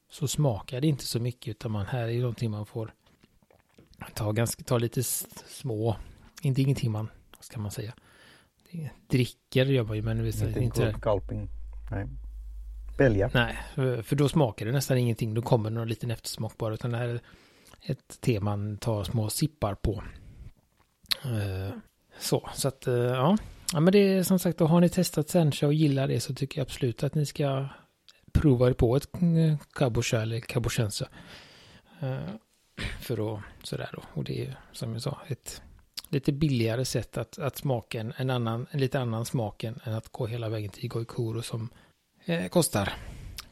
så 0.08 0.28
smakar 0.28 0.80
det 0.80 0.86
inte 0.86 1.04
så 1.04 1.20
mycket 1.20 1.50
utan 1.50 1.70
man 1.70 1.86
här 1.86 2.08
är 2.08 2.20
någonting 2.20 2.50
man 2.50 2.66
får 2.66 2.94
ta, 4.14 4.32
ganska, 4.32 4.64
ta 4.64 4.78
lite 4.78 5.02
små, 5.02 5.96
inte 6.42 6.62
ingenting 6.62 6.90
man, 6.90 7.10
ska 7.40 7.60
man 7.60 7.70
säga. 7.70 7.94
Dricker 9.08 9.66
gör 9.66 9.84
man 9.84 9.96
ju 9.96 10.02
men 10.02 10.26
inte. 10.26 10.60
Inte 10.60 10.94
gulping. 11.02 11.48
Nej. 11.90 12.06
Bälja. 12.98 13.30
Nej, 13.34 13.58
för 14.02 14.16
då 14.16 14.28
smakar 14.28 14.66
det 14.66 14.72
nästan 14.72 14.98
ingenting. 14.98 15.34
Då 15.34 15.42
kommer 15.42 15.70
någon 15.70 15.88
liten 15.88 16.10
eftersmak 16.10 16.58
bara. 16.58 16.74
Utan 16.74 16.90
det 16.90 16.96
här 16.96 17.08
är 17.08 17.20
ett 17.82 18.20
te 18.20 18.40
man 18.40 18.78
tar 18.78 19.04
små 19.04 19.30
sippar 19.30 19.74
på. 19.74 20.02
Eh, 21.24 21.76
så, 22.18 22.48
så 22.54 22.68
att 22.68 22.86
eh, 22.86 22.94
ja. 22.94 23.36
Ja 23.72 23.80
men 23.80 23.92
det 23.92 23.98
är 23.98 24.22
som 24.22 24.38
sagt, 24.38 24.58
då 24.58 24.66
har 24.66 24.80
ni 24.80 24.88
testat 24.88 25.28
Sencha 25.28 25.66
och 25.66 25.74
gillar 25.74 26.08
det 26.08 26.20
så 26.20 26.34
tycker 26.34 26.60
jag 26.60 26.64
absolut 26.64 27.02
att 27.02 27.14
ni 27.14 27.26
ska 27.26 27.68
prova 28.32 28.68
det 28.68 28.74
på 28.74 28.96
ett 28.96 29.08
Cabosha 29.72 30.22
eller 30.22 30.40
Cabochensa. 30.40 31.08
Eh, 32.00 32.28
för 33.00 33.34
att 33.34 33.40
sådär 33.62 33.90
då. 33.92 34.02
Och 34.12 34.24
det 34.24 34.46
är 34.46 34.58
som 34.72 34.92
jag 34.92 35.02
sa 35.02 35.20
ett 35.26 35.62
lite 36.08 36.32
billigare 36.32 36.84
sätt 36.84 37.18
att, 37.18 37.38
att 37.38 37.56
smaka 37.56 38.00
en, 38.00 38.12
en, 38.16 38.30
annan, 38.30 38.66
en 38.70 38.80
lite 38.80 39.00
annan 39.00 39.24
smak 39.24 39.64
än, 39.64 39.80
än 39.84 39.94
att 39.94 40.08
gå 40.08 40.26
hela 40.26 40.48
vägen 40.48 40.70
till 40.70 40.88
Goikuro 40.88 41.42
som 41.42 41.68
eh, 42.24 42.48
kostar 42.48 42.92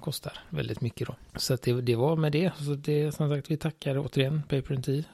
kostar 0.04 0.38
väldigt 0.50 0.80
mycket 0.80 1.06
då. 1.08 1.16
Så 1.36 1.54
att 1.54 1.62
det, 1.62 1.80
det 1.80 1.96
var 1.96 2.16
med 2.16 2.32
det. 2.32 2.52
Så 2.58 2.74
det 2.74 3.12
som 3.12 3.30
sagt 3.30 3.50
vi 3.50 3.56
tackar 3.56 3.98
återigen 3.98 4.42
Paper 4.42 4.74
and 4.74 4.84
Tea 4.84 5.04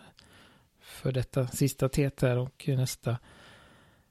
för 0.81 1.13
detta 1.13 1.47
sista 1.47 1.89
teet 1.89 2.23
här 2.23 2.39
och 2.39 2.65
nästa 2.69 3.17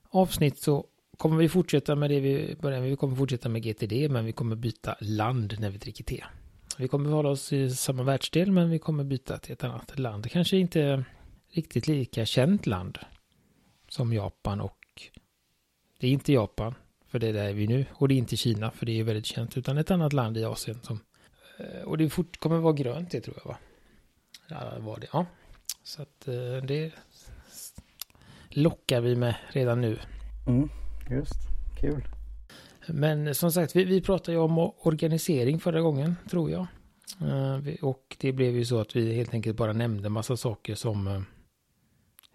avsnitt 0.10 0.60
så 0.60 0.86
kommer 1.18 1.38
vi 1.38 1.50
fortsätta 1.50 1.96
med 1.96 2.10
det 2.10 2.20
vi 2.20 2.56
började 2.62 2.82
med. 2.82 2.90
Vi 2.90 2.96
kommer 2.96 3.16
fortsätta 3.16 3.50
med 3.50 3.64
GTD 3.64 3.94
men 4.10 4.26
vi 4.26 4.32
kommer 4.32 4.56
byta 4.56 4.96
land 5.00 5.56
när 5.60 5.70
vi 5.70 5.78
dricker 5.78 6.04
te. 6.04 6.24
Vi 6.78 6.88
kommer 6.88 7.10
hålla 7.10 7.30
oss 7.30 7.54
i 7.54 7.70
samma 7.70 8.04
världsdel 8.04 8.52
men 8.52 8.70
vi 8.70 8.80
kommer 8.80 9.04
byta 9.04 9.38
till 9.38 9.54
ett 9.54 9.64
annat 9.64 10.00
land. 10.00 10.32
Kanske 10.32 10.58
inte 10.58 11.06
riktigt 11.52 11.88
lika 11.88 12.26
känt 12.26 12.66
land 12.66 12.98
som 13.90 14.14
Japan 14.14 14.62
och 14.62 14.78
det 16.00 16.08
är 16.08 16.12
inte 16.12 16.34
Japan 16.34 16.76
för 17.08 17.20
det 17.20 17.28
är 17.28 17.34
där 17.34 17.54
vi 17.54 17.68
nu 17.68 17.86
och 17.94 18.08
det 18.08 18.14
är 18.14 18.18
inte 18.18 18.38
Kina 18.38 18.72
för 18.72 18.86
det 18.86 19.00
är 19.00 19.04
väldigt 19.04 19.26
känt 19.26 19.58
utan 19.58 19.78
ett 19.78 19.92
annat 19.92 20.14
land 20.14 20.38
i 20.38 20.46
Asien 20.46 20.80
som 20.82 21.00
eh, 21.60 21.82
och 21.82 21.98
det 21.98 22.10
fort, 22.10 22.38
kommer 22.38 22.58
vara 22.58 22.74
grönt 22.74 23.12
det 23.12 23.22
tror 23.22 23.38
jag 23.44 23.52
va? 23.52 23.58
Ja, 24.50 24.80
var 24.80 25.00
det, 25.00 25.08
ja. 25.14 25.26
Så 25.84 26.02
att 26.02 26.28
eh, 26.28 26.64
det 26.64 26.92
lockar 28.50 29.02
vi 29.02 29.16
med 29.16 29.36
redan 29.50 29.82
nu. 29.82 30.00
Mm, 30.48 30.70
just, 31.10 31.40
kul. 31.80 32.08
Men 32.88 33.36
som 33.36 33.52
sagt, 33.52 33.76
vi, 33.76 33.84
vi 33.84 34.02
pratade 34.02 34.32
ju 34.32 34.38
om 34.38 34.58
organisering 34.80 35.60
förra 35.60 35.82
gången, 35.82 36.16
tror 36.30 36.52
jag. 36.52 36.68
Och 37.82 38.18
det 38.20 38.32
blev 38.32 38.56
ju 38.56 38.66
så 38.66 38.80
att 38.80 38.96
vi 38.96 39.14
helt 39.14 39.34
enkelt 39.34 39.58
bara 39.58 39.74
nämnde 39.74 40.10
massa 40.10 40.38
saker 40.38 40.76
som 40.76 41.26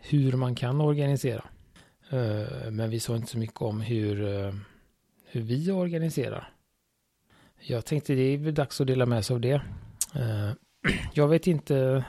hur 0.09 0.33
man 0.33 0.55
kan 0.55 0.81
organisera. 0.81 1.45
Eh, 2.11 2.71
men 2.71 2.91
vi 2.91 3.01
sa 3.01 3.17
inte 3.17 3.31
så 3.31 3.39
mycket 3.39 3.63
om 3.63 3.81
hur, 3.81 4.45
eh, 4.45 4.53
hur 5.27 5.41
vi 5.41 5.71
organiserar. 5.71 6.53
Jag 7.61 7.85
tänkte 7.85 8.15
det 8.15 8.23
är 8.23 8.39
väl 8.39 8.55
dags 8.55 8.81
att 8.81 8.87
dela 8.87 9.07
med 9.07 9.25
sig 9.25 9.35
av 9.35 9.41
det. 9.41 9.63
Eh, 10.15 10.51
jag 11.13 11.29
vet 11.29 11.47
inte 11.47 12.05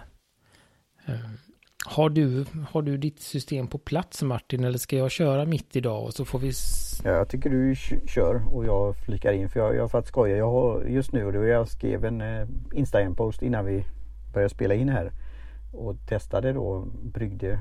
har 1.85 2.09
du, 2.09 2.45
har 2.69 2.81
du 2.81 2.97
ditt 2.97 3.19
system 3.19 3.67
på 3.67 3.77
plats 3.77 4.23
Martin 4.23 4.63
eller 4.63 4.77
ska 4.77 4.97
jag 4.97 5.11
köra 5.11 5.45
mitt 5.45 5.75
idag 5.75 6.03
och 6.03 6.13
så 6.13 6.25
får 6.25 6.39
vi... 6.39 6.51
Ja, 7.03 7.11
jag 7.11 7.29
tycker 7.29 7.49
du 7.49 7.75
kör 8.07 8.55
och 8.55 8.65
jag 8.65 8.95
flikar 8.95 9.33
in 9.33 9.49
för 9.49 9.59
jag, 9.59 9.75
jag 9.75 9.91
för 9.91 9.99
att 9.99 10.07
skoja. 10.07 10.37
Jag 10.37 10.51
har 10.51 10.83
just 10.83 11.11
nu, 11.11 11.31
då 11.31 11.45
jag 11.45 11.67
skrev 11.67 12.05
en 12.05 12.23
Instagram-post 12.73 13.41
innan 13.41 13.65
vi 13.65 13.85
började 14.33 14.53
spela 14.53 14.73
in 14.73 14.89
här 14.89 15.11
och 15.73 15.95
testade 16.07 16.53
då 16.53 16.87
bryggde 17.03 17.59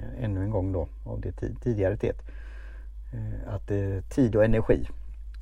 Eh, 0.00 0.24
ännu 0.24 0.42
en 0.44 0.50
gång 0.50 0.72
då 0.72 0.88
av 1.04 1.20
det 1.20 1.32
tidigare 1.62 1.96
teet. 1.96 2.22
Eh, 3.12 3.54
att 3.54 3.62
att 3.62 3.70
är 3.70 4.00
tid 4.00 4.36
och 4.36 4.44
energi. 4.44 4.88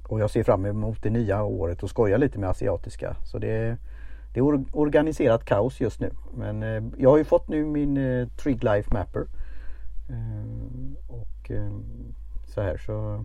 och 0.09 0.21
jag 0.21 0.31
ser 0.31 0.43
fram 0.43 0.67
emot 0.67 1.03
det 1.03 1.11
nya 1.11 1.43
året 1.43 1.83
och 1.83 1.91
skojar 1.91 2.19
lite 2.19 2.39
med 2.39 2.49
asiatiska. 2.49 3.17
Så 3.25 3.39
det, 3.39 3.77
det 4.35 4.41
är 4.41 4.65
organiserat 4.73 5.45
kaos 5.45 5.81
just 5.81 6.01
nu. 6.01 6.11
Men 6.35 6.63
eh, 6.63 6.83
jag 6.97 7.11
har 7.11 7.19
ju 7.19 7.25
fått 7.25 7.49
nu 7.49 7.65
min 7.65 7.97
eh, 7.97 8.29
Trig 8.29 8.65
Life 8.65 8.95
Mapper. 8.95 9.27
Eh, 10.11 11.09
och 11.09 11.51
eh, 11.51 11.73
så 12.47 12.61
här 12.61 12.77
så 12.77 13.25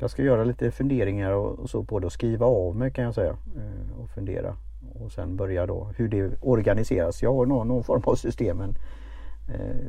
jag 0.00 0.10
ska 0.10 0.22
göra 0.22 0.44
lite 0.44 0.70
funderingar 0.70 1.32
och, 1.32 1.58
och 1.58 1.70
så 1.70 1.84
på 1.84 1.98
det 1.98 2.06
och 2.06 2.12
skriva 2.12 2.46
av 2.46 2.76
mig 2.76 2.90
kan 2.90 3.04
jag 3.04 3.14
säga. 3.14 3.36
Eh, 3.56 4.00
och 4.00 4.10
fundera. 4.10 4.56
Och 4.94 5.12
sen 5.12 5.36
börja 5.36 5.66
då 5.66 5.92
hur 5.96 6.08
det 6.08 6.42
organiseras. 6.42 7.22
Jag 7.22 7.34
har 7.34 7.46
någon, 7.46 7.68
någon 7.68 7.84
form 7.84 8.02
av 8.04 8.14
system 8.14 8.56
men 8.56 8.70
eh, 8.70 8.99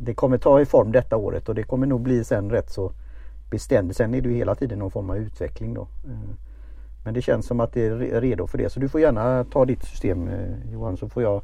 det 0.02 0.14
kommer 0.14 0.38
ta 0.38 0.62
i 0.62 0.66
form 0.66 0.92
detta 0.92 1.18
året 1.18 1.50
och 1.50 1.56
det 1.56 1.64
kommer 1.64 1.88
nog 1.88 2.02
bli 2.02 2.24
sen 2.24 2.50
rätt 2.50 2.70
så 2.70 2.92
bestämd. 3.52 3.96
Sen 3.96 4.14
är 4.14 4.22
det 4.22 4.30
ju 4.30 4.36
hela 4.36 4.56
tiden 4.56 4.80
någon 4.80 4.92
form 4.92 5.10
av 5.10 5.18
utveckling 5.18 5.74
då. 5.74 5.82
Eh, 5.82 6.36
men 7.06 7.14
det 7.14 7.22
känns 7.22 7.46
som 7.46 7.60
att 7.60 7.74
det 7.74 7.86
är 7.86 8.22
redo 8.22 8.48
för 8.48 8.58
det. 8.58 8.70
Så 8.70 8.80
du 8.80 8.90
får 8.90 9.02
gärna 9.02 9.44
ta 9.44 9.66
ditt 9.66 9.84
system 9.84 10.28
eh, 10.28 10.72
Johan 10.72 10.98
så 10.98 11.10
får 11.10 11.24
jag 11.24 11.42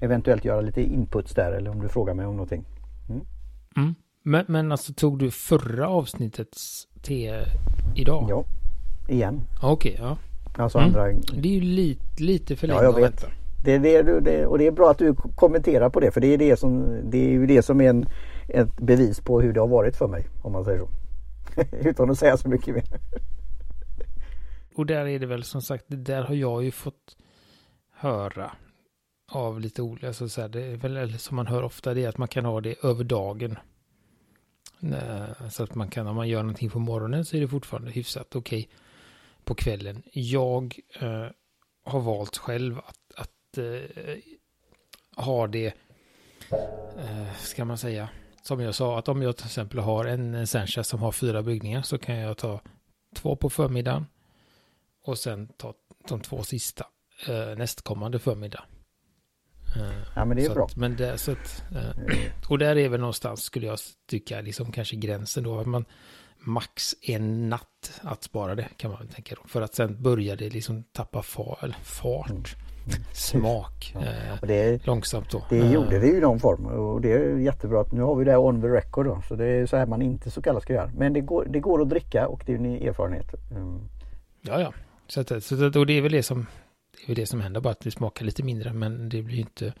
eventuellt 0.00 0.44
göra 0.44 0.60
lite 0.60 0.82
inputs 0.82 1.34
där 1.34 1.52
eller 1.52 1.70
om 1.70 1.82
du 1.82 1.88
frågar 1.88 2.14
mig 2.14 2.26
om 2.26 2.36
någonting. 2.36 2.64
Mm. 3.08 3.20
Mm. 3.76 3.94
Men, 4.22 4.44
men 4.48 4.72
alltså 4.72 4.92
tog 4.92 5.18
du 5.18 5.30
förra 5.30 5.88
avsnittets 5.88 6.88
te 7.02 7.44
idag? 7.94 8.26
Ja, 8.30 8.44
igen. 9.08 9.40
Okej, 9.62 9.92
okay, 9.92 10.06
ja. 10.06 10.16
Alltså 10.62 10.78
mm. 10.78 10.88
andra... 10.88 11.20
Det 11.34 11.48
är 11.48 11.52
ju 11.52 11.60
lite, 11.60 12.22
lite 12.22 12.56
för 12.56 12.66
länge 12.66 12.80
ja, 12.80 12.84
jag 12.84 12.94
vet. 12.94 13.04
att 13.04 13.22
vänta. 13.22 13.37
Det 13.64 13.72
är 13.72 13.78
det, 13.78 14.20
det, 14.20 14.46
och 14.46 14.58
det 14.58 14.66
är 14.66 14.70
bra 14.70 14.90
att 14.90 14.98
du 14.98 15.14
kommenterar 15.14 15.90
på 15.90 16.00
det 16.00 16.10
för 16.10 16.20
det 16.20 16.26
är, 16.26 16.38
det 16.38 16.56
som, 16.56 17.00
det 17.10 17.18
är 17.18 17.30
ju 17.30 17.46
det 17.46 17.62
som 17.62 17.80
är 17.80 17.90
en, 17.90 18.06
ett 18.48 18.76
bevis 18.76 19.20
på 19.20 19.40
hur 19.40 19.52
det 19.52 19.60
har 19.60 19.68
varit 19.68 19.96
för 19.96 20.08
mig 20.08 20.26
om 20.42 20.52
man 20.52 20.64
säger 20.64 20.78
så. 20.78 20.88
Utan 21.88 22.10
att 22.10 22.18
säga 22.18 22.36
så 22.36 22.48
mycket 22.48 22.74
mer. 22.74 22.84
Och 24.74 24.86
där 24.86 25.06
är 25.06 25.18
det 25.18 25.26
väl 25.26 25.44
som 25.44 25.62
sagt, 25.62 25.84
där 25.88 26.22
har 26.22 26.34
jag 26.34 26.64
ju 26.64 26.70
fått 26.70 27.16
höra 27.92 28.52
av 29.32 29.60
lite 29.60 29.82
olika, 29.82 30.08
alltså 30.08 30.28
så 30.28 30.40
här, 30.40 30.48
det 30.48 30.62
är 30.62 30.76
väl 30.76 31.18
som 31.18 31.36
man 31.36 31.46
hör 31.46 31.62
ofta 31.62 31.94
det 31.94 32.04
är 32.04 32.08
att 32.08 32.18
man 32.18 32.28
kan 32.28 32.44
ha 32.44 32.60
det 32.60 32.84
över 32.84 33.04
dagen. 33.04 33.58
Eh, 34.82 35.48
så 35.48 35.62
att 35.62 35.74
man 35.74 35.88
kan, 35.88 36.06
om 36.06 36.16
man 36.16 36.28
gör 36.28 36.42
någonting 36.42 36.70
på 36.70 36.78
morgonen 36.78 37.24
så 37.24 37.36
är 37.36 37.40
det 37.40 37.48
fortfarande 37.48 37.90
hyfsat 37.90 38.36
okej 38.36 38.58
okay 38.58 38.74
på 39.44 39.54
kvällen. 39.54 40.02
Jag 40.12 40.78
eh, 41.00 41.26
har 41.84 42.00
valt 42.00 42.36
själv 42.36 42.78
att, 42.78 43.12
att 43.16 43.30
eh, 43.58 44.16
ha 45.16 45.46
det, 45.46 45.74
eh, 46.98 47.34
ska 47.38 47.64
man 47.64 47.78
säga, 47.78 48.08
som 48.42 48.60
jag 48.60 48.74
sa, 48.74 48.98
att 48.98 49.08
om 49.08 49.22
jag 49.22 49.36
till 49.36 49.46
exempel 49.46 49.78
har 49.78 50.04
en 50.04 50.46
Sencha 50.46 50.84
som 50.84 51.00
har 51.00 51.12
fyra 51.12 51.42
byggningar 51.42 51.82
så 51.82 51.98
kan 51.98 52.16
jag 52.16 52.36
ta 52.36 52.60
två 53.14 53.36
på 53.36 53.50
förmiddagen 53.50 54.06
och 55.04 55.18
sen 55.18 55.48
ta 55.48 55.74
de 56.08 56.20
två 56.20 56.42
sista 56.42 56.86
eh, 57.28 57.56
nästkommande 57.56 58.18
förmiddag. 58.18 58.64
Ja 60.14 60.24
men 60.24 60.36
det 60.36 60.44
är 60.44 60.54
bra. 60.54 60.64
Att, 60.64 60.76
men 60.76 60.96
det, 60.96 61.18
så 61.18 61.32
att, 61.32 61.62
och 62.48 62.58
där 62.58 62.76
är 62.76 62.88
väl 62.88 63.00
någonstans 63.00 63.42
skulle 63.42 63.66
jag 63.66 63.78
tycka 64.06 64.40
liksom 64.40 64.72
kanske 64.72 64.96
gränsen 64.96 65.44
då. 65.44 65.58
Att 65.58 65.66
man 65.66 65.84
max 66.38 66.94
en 67.02 67.48
natt 67.48 68.00
att 68.02 68.22
spara 68.22 68.54
det 68.54 68.68
kan 68.76 68.90
man 68.90 69.08
tänka 69.08 69.34
då. 69.34 69.48
För 69.48 69.62
att 69.62 69.74
sen 69.74 70.02
börja 70.02 70.36
det 70.36 70.50
liksom 70.50 70.82
tappa 70.82 71.22
far, 71.22 71.76
fart. 71.82 72.56
Smak. 73.12 73.94
Ja, 73.94 74.00
eh, 74.00 74.38
det, 74.42 74.86
långsamt 74.86 75.30
då. 75.30 75.42
Det 75.50 75.70
gjorde 75.70 75.98
det 75.98 76.06
ju 76.06 76.16
i 76.16 76.20
någon 76.20 76.40
form 76.40 76.66
och 76.66 77.00
det 77.00 77.12
är 77.12 77.36
jättebra 77.36 77.80
att 77.80 77.92
nu 77.92 78.02
har 78.02 78.14
vi 78.14 78.24
det 78.24 78.36
on 78.36 78.60
the 78.60 78.68
record 78.68 79.06
då. 79.06 79.22
Så 79.28 79.34
det 79.34 79.46
är 79.46 79.66
så 79.66 79.76
här 79.76 79.86
man 79.86 80.02
inte 80.02 80.30
så 80.30 80.42
kallat 80.42 80.62
ska 80.62 80.72
göra. 80.72 80.90
Men 80.96 81.12
det 81.12 81.20
går, 81.20 81.46
det 81.50 81.60
går 81.60 81.82
att 81.82 81.88
dricka 81.88 82.28
och 82.28 82.42
det 82.46 82.52
är 82.52 82.56
en 82.56 82.66
erfarenhet. 82.66 83.34
Mm. 83.50 83.80
Ja, 84.40 84.60
ja. 84.60 84.72
Så, 85.06 85.20
att, 85.20 85.44
så 85.44 85.66
att, 85.66 85.76
och 85.76 85.86
det 85.86 85.92
är 85.92 86.02
väl 86.02 86.12
det 86.12 86.22
som 86.22 86.46
det 86.98 87.04
är 87.04 87.06
väl 87.06 87.16
det 87.16 87.26
som 87.26 87.40
händer, 87.40 87.60
bara 87.60 87.70
att 87.70 87.80
det 87.80 87.90
smakar 87.90 88.24
lite 88.24 88.42
mindre. 88.42 88.72
Men 88.72 89.08
det 89.08 89.22
blir 89.22 89.34
ju 89.34 89.40
inte 89.40 89.72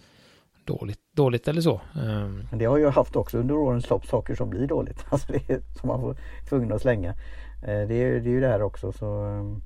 dåligt, 0.64 1.00
dåligt 1.16 1.48
eller 1.48 1.60
så. 1.60 1.80
Um. 1.94 2.46
Men 2.50 2.58
det 2.58 2.64
har 2.64 2.78
jag 2.78 2.90
haft 2.90 3.16
också 3.16 3.38
under 3.38 3.54
årens 3.54 3.90
lopp, 3.90 4.06
saker 4.06 4.34
som 4.34 4.50
blir 4.50 4.66
dåligt. 4.66 5.04
Alltså 5.10 5.32
det 5.32 5.50
är, 5.50 5.60
som 5.80 5.88
man 5.88 6.00
får 6.00 6.16
tvungen 6.48 6.72
att 6.72 6.82
slänga. 6.82 7.10
Uh, 7.10 7.16
det, 7.88 7.94
är, 7.94 8.20
det 8.20 8.28
är 8.28 8.32
ju 8.32 8.40
det 8.40 8.48
här 8.48 8.62
också. 8.62 8.92
Så, 8.92 9.24
um, 9.24 9.62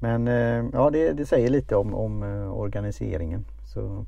men 0.00 0.28
eh, 0.28 0.70
ja, 0.72 0.90
det, 0.90 1.12
det, 1.12 1.26
säger 1.26 1.50
lite 1.50 1.76
om, 1.76 1.94
om 1.94 2.22
eh, 2.22 2.52
organiseringen. 2.52 3.44
Så 3.74 4.06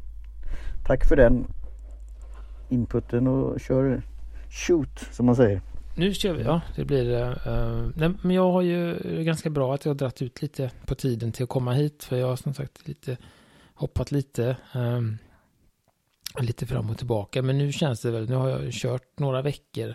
tack 0.87 1.09
för 1.09 1.16
den 1.16 1.46
inputen 2.68 3.26
och 3.26 3.61
kör 3.61 4.02
shoot 4.50 4.98
som 5.11 5.26
man 5.26 5.37
säger. 5.37 5.61
Nu 5.96 6.14
kör 6.14 6.33
vi, 6.33 6.42
ja. 6.42 6.61
Det 6.76 6.85
blir 6.85 7.20
uh, 7.20 7.90
nej, 7.96 8.11
Men 8.22 8.37
jag 8.37 8.52
har 8.52 8.62
ju 8.62 8.98
ganska 9.24 9.50
bra 9.50 9.74
att 9.74 9.85
jag 9.85 9.90
har 9.90 9.98
dratt 9.98 10.22
ut 10.22 10.42
lite 10.42 10.70
på 10.87 10.94
tiden 10.94 11.33
till 11.33 11.42
att 11.42 11.48
komma 11.48 11.72
hit. 11.72 12.05
För 12.05 12.16
jag 12.16 12.26
har 12.26 12.37
som 12.37 12.55
sagt 12.55 12.88
lite 12.88 13.16
hoppat 13.74 14.11
lite. 14.11 14.57
Um, 14.74 15.18
lite 16.40 16.66
fram 16.66 16.90
och 16.90 16.98
tillbaka. 16.98 17.42
Men 17.42 17.59
nu 17.59 17.72
känns 17.72 18.00
det 18.00 18.11
väl, 18.11 18.28
nu 18.28 18.35
har 18.35 18.48
jag 18.48 18.72
kört 18.72 19.18
några 19.18 19.42
veckor 19.42 19.94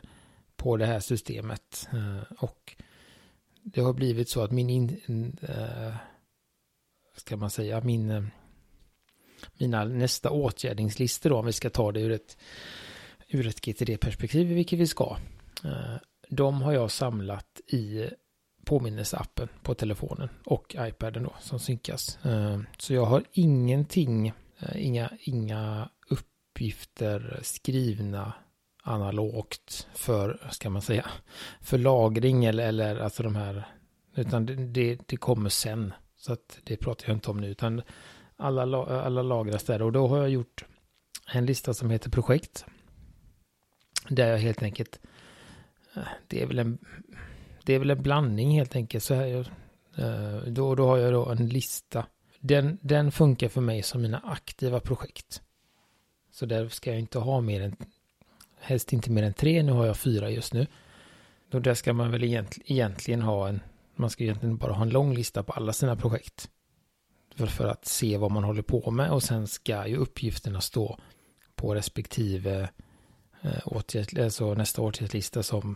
på 0.55 0.77
det 0.77 0.85
här 0.85 0.99
systemet. 0.99 1.89
Uh, 1.93 2.21
och 2.39 2.75
det 3.73 3.81
har 3.81 3.93
blivit 3.93 4.29
så 4.29 4.41
att 4.41 4.51
min, 4.51 4.69
in, 4.69 5.37
äh, 5.41 5.95
ska 7.15 7.37
man 7.37 7.49
säga, 7.49 7.81
min, 7.81 8.09
eh, 8.09 8.23
mina 9.57 9.85
nästa 9.85 10.31
åtgärdningslistor 10.31 11.29
då, 11.29 11.37
om 11.37 11.45
vi 11.45 11.53
ska 11.53 11.69
ta 11.69 11.91
det 11.91 11.99
ur 11.99 12.11
ett, 12.11 12.37
ur 13.27 13.47
ett 13.47 13.61
GTD-perspektiv, 13.61 14.47
vilket 14.47 14.79
vi 14.79 14.87
ska 14.87 15.17
äh, 15.63 15.95
de 16.29 16.61
har 16.61 16.73
jag 16.73 16.91
samlat 16.91 17.61
i 17.67 18.09
påminnelseappen 18.65 19.47
på 19.63 19.73
telefonen 19.73 20.29
och 20.45 20.75
iPaden 20.79 21.23
då 21.23 21.35
som 21.39 21.59
synkas. 21.59 22.19
Så 22.77 22.93
jag 22.93 23.05
har 23.05 23.23
ingenting, 23.31 24.33
inga, 24.75 25.11
inga 25.19 25.89
uppgifter 26.09 27.39
skrivna 27.43 28.33
analogt 28.87 29.87
för, 29.93 30.49
ska 30.51 30.69
man 30.69 30.81
säga, 30.81 31.05
för 31.61 31.77
lagring 31.77 32.45
eller, 32.45 32.67
eller 32.67 32.95
alltså 32.95 33.23
de 33.23 33.35
här, 33.35 33.63
utan 34.15 34.45
det, 34.45 34.55
det, 34.55 34.99
det 35.05 35.17
kommer 35.17 35.49
sen. 35.49 35.93
Så 36.17 36.33
att 36.33 36.59
det 36.63 36.77
pratar 36.77 37.07
jag 37.07 37.15
inte 37.15 37.31
om 37.31 37.37
nu, 37.37 37.47
utan 37.47 37.81
alla, 38.35 38.85
alla 38.85 39.21
lagras 39.21 39.63
där 39.63 39.81
och 39.81 39.91
då 39.91 40.07
har 40.07 40.17
jag 40.17 40.29
gjort 40.29 40.65
en 41.33 41.45
lista 41.45 41.73
som 41.73 41.89
heter 41.89 42.09
projekt. 42.09 42.65
Där 44.09 44.27
jag 44.27 44.37
helt 44.37 44.63
enkelt 44.63 44.99
eh, 45.95 46.01
det 46.27 46.41
är 46.41 46.45
väl 46.45 46.59
en, 46.59 46.77
det 47.63 47.73
är 47.73 47.79
väl 47.79 47.89
en 47.89 48.01
blandning 48.01 48.51
helt 48.51 48.75
enkelt. 48.75 49.03
Så 49.03 49.13
här, 49.13 49.51
eh, 49.97 50.37
då, 50.47 50.75
då 50.75 50.87
har 50.87 50.97
jag 50.97 51.13
då 51.13 51.25
en 51.25 51.47
lista. 51.47 52.05
Den, 52.39 52.77
den 52.81 53.11
funkar 53.11 53.49
för 53.49 53.61
mig 53.61 53.83
som 53.83 54.01
mina 54.01 54.21
aktiva 54.25 54.79
projekt. 54.79 55.41
Så 56.31 56.45
där 56.45 56.69
ska 56.69 56.89
jag 56.89 56.99
inte 56.99 57.19
ha 57.19 57.41
mer 57.41 57.61
än, 57.61 57.75
helst 58.67 58.93
inte 58.93 59.11
mer 59.11 59.23
än 59.23 59.33
tre, 59.33 59.63
nu 59.63 59.71
har 59.71 59.85
jag 59.85 59.97
fyra 59.97 60.29
just 60.29 60.53
nu. 60.53 60.67
Då 61.49 61.59
där 61.59 61.73
ska 61.73 61.93
man 61.93 62.11
väl 62.11 62.23
egentligen 62.23 63.21
ha 63.21 63.47
en, 63.47 63.59
man 63.95 64.09
ska 64.09 64.23
egentligen 64.23 64.57
bara 64.57 64.73
ha 64.73 64.81
en 64.81 64.89
lång 64.89 65.13
lista 65.13 65.43
på 65.43 65.53
alla 65.53 65.73
sina 65.73 65.95
projekt. 65.95 66.49
För, 67.35 67.47
för 67.47 67.67
att 67.67 67.85
se 67.85 68.17
vad 68.17 68.31
man 68.31 68.43
håller 68.43 68.61
på 68.61 68.91
med 68.91 69.11
och 69.11 69.23
sen 69.23 69.47
ska 69.47 69.87
ju 69.87 69.97
uppgifterna 69.97 70.61
stå 70.61 70.99
på 71.55 71.75
respektive 71.75 72.69
eh, 73.41 73.61
åtgärd, 73.65 74.19
alltså 74.19 74.53
nästa 74.53 74.81
åtgärdslista 74.81 75.43
som, 75.43 75.75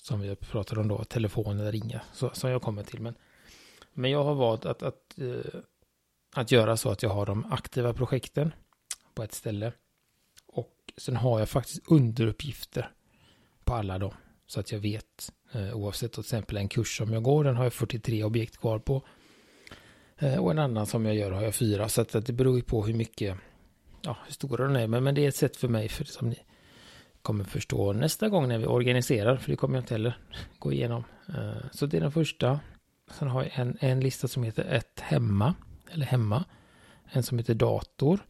som 0.00 0.20
vi 0.20 0.36
pratar 0.36 0.78
om 0.78 0.88
då, 0.88 1.04
telefon 1.04 1.60
eller 1.60 1.72
ringa, 1.72 2.00
så, 2.12 2.30
som 2.32 2.50
jag 2.50 2.62
kommer 2.62 2.82
till. 2.82 3.00
Men, 3.00 3.14
men 3.92 4.10
jag 4.10 4.24
har 4.24 4.34
valt 4.34 4.64
att, 4.64 4.82
att, 4.82 5.18
eh, 5.18 5.60
att 6.34 6.52
göra 6.52 6.76
så 6.76 6.90
att 6.90 7.02
jag 7.02 7.10
har 7.10 7.26
de 7.26 7.52
aktiva 7.52 7.92
projekten 7.92 8.52
på 9.14 9.22
ett 9.22 9.34
ställe. 9.34 9.72
Sen 10.96 11.16
har 11.16 11.38
jag 11.38 11.48
faktiskt 11.48 11.82
underuppgifter 11.88 12.90
på 13.64 13.74
alla 13.74 13.98
dem. 13.98 14.14
Så 14.46 14.60
att 14.60 14.72
jag 14.72 14.78
vet, 14.78 15.32
eh, 15.52 15.76
oavsett 15.76 16.12
till 16.12 16.20
exempel 16.20 16.56
en 16.56 16.68
kurs 16.68 16.96
som 16.96 17.12
jag 17.12 17.22
går, 17.22 17.44
den 17.44 17.56
har 17.56 17.64
jag 17.64 17.72
43 17.72 18.24
objekt 18.24 18.56
kvar 18.56 18.78
på. 18.78 19.02
Eh, 20.18 20.44
och 20.44 20.50
en 20.50 20.58
annan 20.58 20.86
som 20.86 21.06
jag 21.06 21.14
gör 21.14 21.30
har 21.30 21.42
jag 21.42 21.54
fyra. 21.54 21.88
Så 21.88 22.00
att, 22.00 22.14
att 22.14 22.26
det 22.26 22.32
beror 22.32 22.56
ju 22.56 22.62
på 22.62 22.86
hur 22.86 22.94
mycket, 22.94 23.36
ja, 24.02 24.16
hur 24.26 24.32
stora 24.32 24.64
de 24.64 24.76
är. 24.76 24.86
Men, 24.86 25.04
men 25.04 25.14
det 25.14 25.24
är 25.24 25.28
ett 25.28 25.36
sätt 25.36 25.56
för 25.56 25.68
mig, 25.68 25.88
för 25.88 26.04
som 26.04 26.28
ni 26.28 26.38
kommer 27.22 27.44
förstå 27.44 27.92
nästa 27.92 28.28
gång 28.28 28.48
när 28.48 28.58
vi 28.58 28.66
organiserar, 28.66 29.36
för 29.36 29.50
det 29.50 29.56
kommer 29.56 29.76
jag 29.76 29.82
inte 29.82 29.94
heller 29.94 30.18
gå 30.58 30.72
igenom. 30.72 31.04
Eh, 31.28 31.70
så 31.72 31.86
det 31.86 31.96
är 31.96 32.00
den 32.00 32.12
första. 32.12 32.60
Sen 33.10 33.28
har 33.28 33.42
jag 33.42 33.52
en, 33.54 33.76
en 33.80 34.00
lista 34.00 34.28
som 34.28 34.42
heter 34.42 34.64
ett 34.64 35.00
hemma, 35.00 35.54
eller 35.90 36.06
hemma. 36.06 36.44
En 37.10 37.22
som 37.22 37.38
heter 37.38 37.54
dator. 37.54 38.20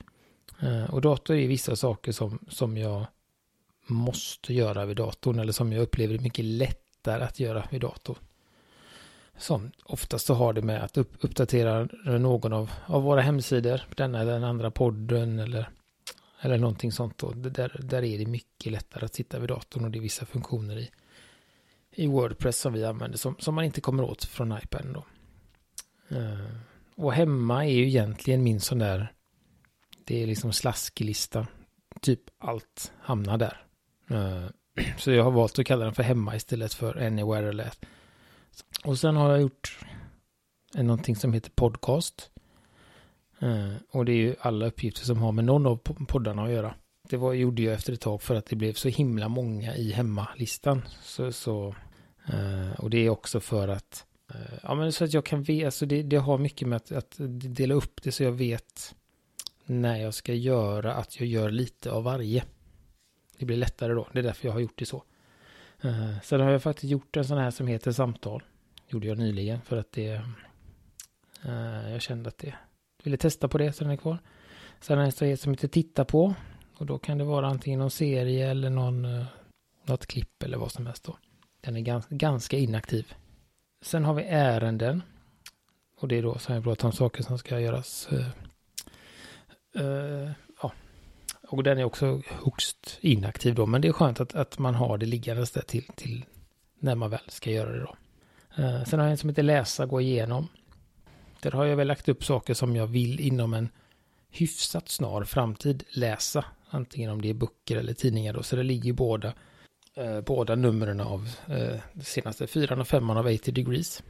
Eh, 0.62 0.94
och 0.94 1.00
dator 1.00 1.36
är 1.36 1.48
vissa 1.48 1.76
saker 1.76 2.12
som, 2.12 2.38
som 2.48 2.76
jag 2.76 3.06
måste 3.86 4.54
göra 4.54 4.86
vid 4.86 4.96
datorn, 4.96 5.38
eller 5.38 5.52
som 5.52 5.72
jag 5.72 5.82
upplever 5.82 6.14
är 6.14 6.18
mycket 6.18 6.44
lättare 6.44 7.24
att 7.24 7.40
göra 7.40 7.68
vid 7.70 7.80
datorn. 7.80 8.18
Som 9.38 9.70
oftast 9.84 10.26
så 10.26 10.34
har 10.34 10.52
det 10.52 10.62
med 10.62 10.84
att 10.84 10.96
upp, 10.96 11.12
uppdatera 11.20 11.88
någon 12.04 12.52
av, 12.52 12.70
av 12.86 13.02
våra 13.02 13.20
hemsidor, 13.20 13.80
denna 13.96 14.20
eller 14.20 14.32
den 14.32 14.44
andra 14.44 14.70
podden 14.70 15.38
eller 15.38 15.70
eller 16.40 16.58
någonting 16.58 16.92
sånt 16.92 17.18
då. 17.18 17.32
Där, 17.32 17.80
där 17.84 18.04
är 18.04 18.18
det 18.18 18.26
mycket 18.26 18.72
lättare 18.72 19.04
att 19.04 19.14
sitta 19.14 19.38
vid 19.38 19.48
datorn 19.48 19.84
och 19.84 19.90
det 19.90 19.98
är 19.98 20.00
vissa 20.00 20.26
funktioner 20.26 20.78
i, 20.78 20.90
i 21.90 22.06
Wordpress 22.06 22.60
som 22.60 22.72
vi 22.72 22.84
använder 22.84 23.18
som, 23.18 23.36
som 23.38 23.54
man 23.54 23.64
inte 23.64 23.80
kommer 23.80 24.02
åt 24.02 24.24
från 24.24 24.58
iPaden 24.62 24.92
då. 24.92 25.04
Eh, 26.16 26.56
och 26.94 27.12
hemma 27.12 27.64
är 27.64 27.70
ju 27.70 27.86
egentligen 27.86 28.42
min 28.42 28.60
sån 28.60 28.78
där, 28.78 29.12
det 30.06 30.22
är 30.22 30.26
liksom 30.26 30.52
slasklista. 30.52 31.46
Typ 32.00 32.20
allt 32.38 32.92
hamnar 33.00 33.38
där. 33.38 33.64
Eh, 34.10 34.44
så 34.98 35.10
jag 35.10 35.24
har 35.24 35.30
valt 35.30 35.58
att 35.58 35.66
kalla 35.66 35.84
den 35.84 35.94
för 35.94 36.02
hemma 36.02 36.36
istället 36.36 36.74
för 36.74 37.06
anywhere 37.06 37.48
eller 37.48 37.72
Och 38.84 38.98
sen 38.98 39.16
har 39.16 39.30
jag 39.30 39.40
gjort 39.40 39.78
någonting 40.74 41.16
som 41.16 41.32
heter 41.32 41.50
podcast. 41.50 42.30
Eh, 43.38 43.72
och 43.90 44.04
det 44.04 44.12
är 44.12 44.16
ju 44.16 44.34
alla 44.40 44.66
uppgifter 44.66 45.04
som 45.04 45.18
har 45.18 45.32
med 45.32 45.44
någon 45.44 45.66
av 45.66 45.76
poddarna 46.08 46.44
att 46.44 46.50
göra. 46.50 46.74
Det 47.08 47.16
var, 47.16 47.32
gjorde 47.32 47.62
jag 47.62 47.74
efter 47.74 47.92
ett 47.92 48.00
tag 48.00 48.22
för 48.22 48.34
att 48.34 48.46
det 48.46 48.56
blev 48.56 48.72
så 48.72 48.88
himla 48.88 49.28
många 49.28 49.76
i 49.76 49.92
hemmalistan. 49.92 50.82
Så, 51.02 51.32
så, 51.32 51.74
eh, 52.26 52.80
och 52.80 52.90
det 52.90 52.98
är 52.98 53.10
också 53.10 53.40
för 53.40 53.68
att 53.68 54.06
ja, 54.62 54.74
men 54.74 54.92
så 54.92 55.04
att 55.04 55.14
jag 55.14 55.24
kan 55.24 55.42
veta, 55.42 55.66
alltså 55.66 55.86
det, 55.86 56.02
det 56.02 56.16
har 56.16 56.38
mycket 56.38 56.68
med 56.68 56.76
att, 56.76 56.92
att, 56.92 57.14
dela 57.40 57.74
upp 57.74 58.02
det 58.02 58.12
så 58.12 58.22
jag 58.22 58.32
vet 58.32 58.94
när 59.66 59.96
jag 59.96 60.14
ska 60.14 60.34
göra 60.34 60.94
att 60.94 61.20
jag 61.20 61.28
gör 61.28 61.50
lite 61.50 61.90
av 61.90 62.04
varje. 62.04 62.44
Det 63.38 63.44
blir 63.44 63.56
lättare 63.56 63.92
då, 63.92 64.08
det 64.12 64.18
är 64.18 64.22
därför 64.22 64.46
jag 64.48 64.52
har 64.52 64.60
gjort 64.60 64.78
det 64.78 64.86
så. 64.86 65.04
Eh, 65.80 65.88
uh, 65.88 66.20
sen 66.20 66.40
har 66.40 66.50
jag 66.50 66.62
faktiskt 66.62 66.90
gjort 66.90 67.16
en 67.16 67.24
sån 67.24 67.38
här 67.38 67.50
som 67.50 67.66
heter 67.66 67.92
samtal. 67.92 68.42
Gjorde 68.88 69.06
jag 69.06 69.18
nyligen 69.18 69.60
för 69.60 69.76
att 69.76 69.92
det, 69.92 70.20
uh, 71.44 71.90
jag 71.90 72.02
kände 72.02 72.28
att 72.28 72.38
det, 72.38 72.54
ville 73.02 73.16
testa 73.16 73.48
på 73.48 73.58
det 73.58 73.72
så 73.72 73.84
den 73.84 73.92
är 73.92 73.96
kvar. 73.96 74.18
Sen 74.80 74.98
har 74.98 75.04
jag 75.04 75.30
en 75.30 75.36
som 75.36 75.52
heter 75.52 75.68
titta 75.68 76.04
på. 76.04 76.34
Och 76.78 76.86
då 76.86 76.98
kan 76.98 77.18
det 77.18 77.24
vara 77.24 77.46
antingen 77.46 77.80
någon 77.80 77.90
serie 77.90 78.50
eller 78.50 78.70
någon, 78.70 79.04
uh, 79.04 79.24
något 79.84 80.06
klipp 80.06 80.42
eller 80.42 80.58
vad 80.58 80.72
som 80.72 80.86
helst 80.86 81.04
då. 81.04 81.18
Den 81.60 81.76
är 81.76 81.80
gans, 81.80 82.06
ganska 82.08 82.56
inaktiv 82.56 83.14
Sen 83.82 84.04
har 84.04 84.14
vi 84.14 84.22
ärenden. 84.22 85.02
Och 86.00 86.08
det 86.08 86.18
är 86.18 86.22
då 86.22 86.38
som 86.38 86.54
jag 86.54 86.64
pratar 86.64 86.88
om 86.88 86.92
saker 86.92 87.22
som 87.22 87.38
ska 87.38 87.60
göras. 87.60 88.08
Uh, 89.78 90.30
ja. 90.62 90.72
Och 91.48 91.62
den 91.62 91.78
är 91.78 91.84
också 91.84 92.22
högst 92.44 92.98
inaktiv 93.00 93.54
då. 93.54 93.66
Men 93.66 93.80
det 93.80 93.88
är 93.88 93.92
skönt 93.92 94.20
att, 94.20 94.34
att 94.34 94.58
man 94.58 94.74
har 94.74 94.98
det 94.98 95.06
liggandes 95.06 95.50
där 95.50 95.62
till, 95.62 95.84
till 95.96 96.24
när 96.78 96.94
man 96.94 97.10
väl 97.10 97.20
ska 97.28 97.50
göra 97.50 97.72
det 97.72 97.80
då. 97.80 97.96
Uh, 98.62 98.84
sen 98.84 98.98
har 98.98 99.06
jag 99.06 99.10
en 99.10 99.18
som 99.18 99.28
heter 99.28 99.42
läsa, 99.42 99.86
gå 99.86 100.00
igenom. 100.00 100.48
Där 101.40 101.50
har 101.50 101.64
jag 101.64 101.76
väl 101.76 101.88
lagt 101.88 102.08
upp 102.08 102.24
saker 102.24 102.54
som 102.54 102.76
jag 102.76 102.86
vill 102.86 103.20
inom 103.20 103.54
en 103.54 103.68
hyfsat 104.30 104.88
snar 104.88 105.24
framtid 105.24 105.84
läsa. 105.88 106.44
Antingen 106.70 107.10
om 107.10 107.22
det 107.22 107.30
är 107.30 107.34
böcker 107.34 107.76
eller 107.76 107.92
tidningar 107.92 108.32
då. 108.32 108.42
Så 108.42 108.56
det 108.56 108.62
ligger 108.62 108.92
båda 108.92 109.32
eh, 109.96 110.20
båda 110.20 110.54
numren 110.54 111.00
av 111.00 111.28
eh, 111.46 111.80
de 111.92 112.04
senaste 112.04 112.46
fyran 112.46 112.80
och 112.80 112.88
femman 112.88 113.16
av 113.16 113.26
80 113.26 113.52
degrees. 113.52 114.02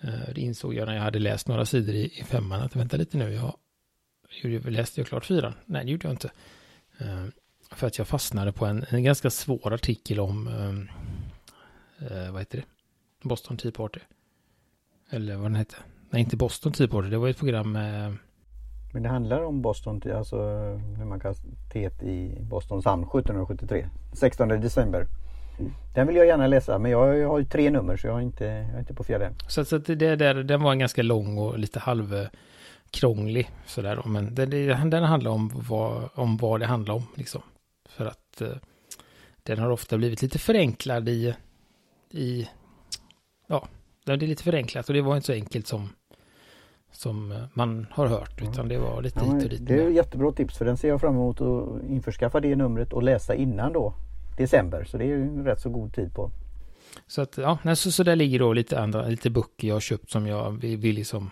Eh, 0.00 0.34
det 0.34 0.40
insåg 0.40 0.74
jag 0.74 0.86
när 0.86 0.94
jag 0.94 1.02
hade 1.02 1.18
läst 1.18 1.48
några 1.48 1.66
sidor 1.66 1.94
i, 1.94 2.20
i 2.20 2.24
femman 2.24 2.60
att 2.60 2.76
vänta 2.76 2.96
lite 2.96 3.16
nu, 3.16 3.34
jag 3.34 3.56
läste 4.64 5.00
jag 5.00 5.08
klart 5.08 5.24
fyran? 5.24 5.54
Nej, 5.66 5.84
det 5.84 5.90
gjorde 5.90 6.06
jag 6.06 6.12
inte. 6.12 6.30
Eh, 6.98 7.26
för 7.70 7.86
att 7.86 7.98
jag 7.98 8.08
fastnade 8.08 8.52
på 8.52 8.66
en, 8.66 8.84
en 8.88 9.02
ganska 9.02 9.30
svår 9.30 9.72
artikel 9.72 10.20
om, 10.20 10.48
eh, 10.48 12.06
eh, 12.06 12.32
vad 12.32 12.40
heter 12.40 12.58
det, 12.58 12.64
Boston 13.28 13.56
Tea 13.56 13.72
Party. 13.72 14.00
Eller 15.10 15.36
vad 15.36 15.44
den 15.44 15.54
hette. 15.54 15.76
Nej, 16.10 16.22
inte 16.22 16.36
Boston 16.36 16.72
Tea 16.72 16.88
Party, 16.88 17.08
det 17.08 17.18
var 17.18 17.28
ett 17.28 17.38
program 17.38 17.72
med 17.72 18.16
men 18.92 19.02
det 19.02 19.08
handlar 19.08 19.42
om 19.42 19.62
Boston, 19.62 20.02
alltså 20.14 20.36
hur 20.98 21.04
man 21.04 21.20
kan 21.20 21.34
teet 21.72 22.02
i 22.02 22.38
Bostons 22.40 22.84
hamn 22.84 23.02
1773. 23.02 23.86
16 24.12 24.48
december. 24.48 25.06
Den 25.94 26.06
vill 26.06 26.16
jag 26.16 26.26
gärna 26.26 26.46
läsa 26.46 26.78
men 26.78 26.90
jag, 26.90 27.28
har 27.28 27.38
ju 27.38 27.44
tre 27.44 27.70
nummer 27.70 27.96
så 27.96 28.06
jag 28.06 28.16
är 28.18 28.20
inte, 28.20 28.44
jag 28.44 28.74
är 28.74 28.78
inte 28.78 28.94
på 28.94 29.04
fjärde. 29.04 29.30
Så, 29.48 29.64
så 29.64 29.78
det 29.78 30.16
där, 30.16 30.34
den 30.34 30.62
var 30.62 30.74
ganska 30.74 31.02
lång 31.02 31.38
och 31.38 31.58
lite 31.58 31.80
halvkrånglig 32.92 33.50
sådär 33.66 33.96
då. 33.96 34.08
Men 34.08 34.34
den, 34.34 34.90
den 34.90 35.04
handlar 35.04 35.30
om 35.30 35.50
vad, 35.54 36.08
om 36.14 36.36
vad 36.36 36.60
det 36.60 36.66
handlar 36.66 36.94
om 36.94 37.06
liksom. 37.14 37.42
För 37.88 38.06
att 38.06 38.40
eh, 38.40 38.56
den 39.42 39.58
har 39.58 39.70
ofta 39.70 39.98
blivit 39.98 40.22
lite 40.22 40.38
förenklad 40.38 41.08
i, 41.08 41.34
i 42.10 42.48
ja, 43.48 43.68
det 44.04 44.12
är 44.12 44.16
lite 44.16 44.42
förenklat 44.42 44.88
och 44.88 44.94
det 44.94 45.02
var 45.02 45.16
inte 45.16 45.26
så 45.26 45.32
enkelt 45.32 45.66
som 45.66 45.88
som 46.92 47.32
eh, 47.32 47.38
man 47.54 47.86
har 47.90 48.06
hört 48.06 48.42
utan 48.42 48.68
det 48.68 48.78
var 48.78 49.02
lite 49.02 49.20
ja, 49.20 49.34
hit 49.34 49.44
och 49.44 49.50
dit. 49.50 49.66
Det 49.66 49.74
är 49.74 49.88
ett 49.88 49.94
jättebra 49.94 50.32
tips 50.32 50.58
för 50.58 50.64
den 50.64 50.76
ser 50.76 50.88
jag 50.88 51.00
fram 51.00 51.14
emot 51.14 51.40
att 51.40 51.82
införskaffa 51.88 52.40
det 52.40 52.56
numret 52.56 52.92
och 52.92 53.02
läsa 53.02 53.34
innan 53.34 53.72
då 53.72 53.94
december 54.38 54.84
så 54.84 54.98
det 54.98 55.04
är 55.04 55.08
ju 55.08 55.44
rätt 55.44 55.60
så 55.60 55.70
god 55.70 55.94
tid 55.94 56.14
på. 56.14 56.30
Så 57.06 57.22
att 57.22 57.36
ja, 57.36 57.76
så, 57.76 57.92
så 57.92 58.02
där 58.02 58.16
ligger 58.16 58.38
då 58.38 58.52
lite 58.52 58.80
andra, 58.80 59.08
lite 59.08 59.30
böcker 59.30 59.68
jag 59.68 59.74
har 59.74 59.80
köpt 59.80 60.10
som 60.10 60.26
jag 60.26 60.50
vill, 60.50 60.76
vill 60.76 60.94
liksom 60.94 61.30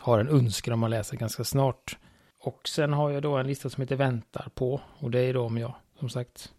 har 0.00 0.18
en 0.18 0.28
önskan 0.28 0.74
om 0.74 0.82
att 0.82 0.90
läsa 0.90 1.16
ganska 1.16 1.44
snart. 1.44 1.98
Och 2.38 2.68
sen 2.68 2.92
har 2.92 3.10
jag 3.10 3.22
då 3.22 3.36
en 3.36 3.46
lista 3.46 3.70
som 3.70 3.80
heter 3.80 3.96
väntar 3.96 4.48
på 4.54 4.80
och 4.98 5.10
det 5.10 5.20
är 5.20 5.34
då 5.34 5.42
om 5.42 5.58
jag 5.58 5.74
som 5.98 6.08
sagt 6.08 6.52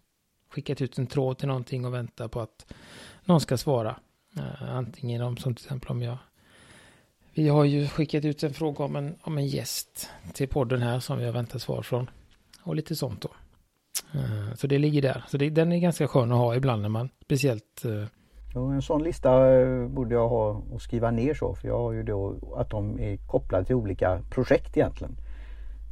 skickat 0.50 0.80
ut 0.80 0.98
en 0.98 1.06
tråd 1.06 1.38
till 1.38 1.48
någonting 1.48 1.84
och 1.84 1.94
väntar 1.94 2.28
på 2.28 2.40
att 2.40 2.72
någon 3.24 3.40
ska 3.40 3.56
svara. 3.56 3.96
Uh, 4.36 4.74
antingen 4.76 5.22
om 5.22 5.36
som 5.36 5.54
till 5.54 5.64
exempel 5.64 5.90
om 5.90 6.02
jag 6.02 6.18
vi 7.34 7.48
har 7.48 7.64
ju 7.64 7.88
skickat 7.88 8.24
ut 8.24 8.42
en 8.42 8.54
fråga 8.54 8.84
om 8.84 8.96
en, 8.96 9.16
om 9.22 9.38
en 9.38 9.46
gäst 9.46 10.10
till 10.32 10.48
podden 10.48 10.82
här 10.82 11.00
som 11.00 11.20
jag 11.20 11.32
väntar 11.32 11.58
svar 11.58 11.82
från. 11.82 12.10
Och 12.62 12.76
lite 12.76 12.96
sånt 12.96 13.22
då. 13.22 13.30
Uh, 14.14 14.54
så 14.54 14.66
det 14.66 14.78
ligger 14.78 15.02
där. 15.02 15.24
Så 15.28 15.36
det, 15.36 15.50
den 15.50 15.72
är 15.72 15.78
ganska 15.78 16.08
skön 16.08 16.32
att 16.32 16.38
ha 16.38 16.56
ibland 16.56 16.82
när 16.82 16.88
man 16.88 17.08
speciellt... 17.24 17.82
Uh... 17.84 18.06
Ja, 18.54 18.72
en 18.72 18.82
sån 18.82 19.02
lista 19.02 19.60
eh, 19.60 19.86
borde 19.86 20.14
jag 20.14 20.28
ha 20.28 20.62
och 20.72 20.82
skriva 20.82 21.10
ner 21.10 21.34
så. 21.34 21.54
För 21.54 21.68
jag 21.68 21.78
har 21.78 21.92
ju 21.92 22.02
då 22.02 22.36
att 22.56 22.70
de 22.70 23.00
är 23.00 23.16
kopplade 23.16 23.64
till 23.64 23.74
olika 23.74 24.20
projekt 24.30 24.76
egentligen. 24.76 25.16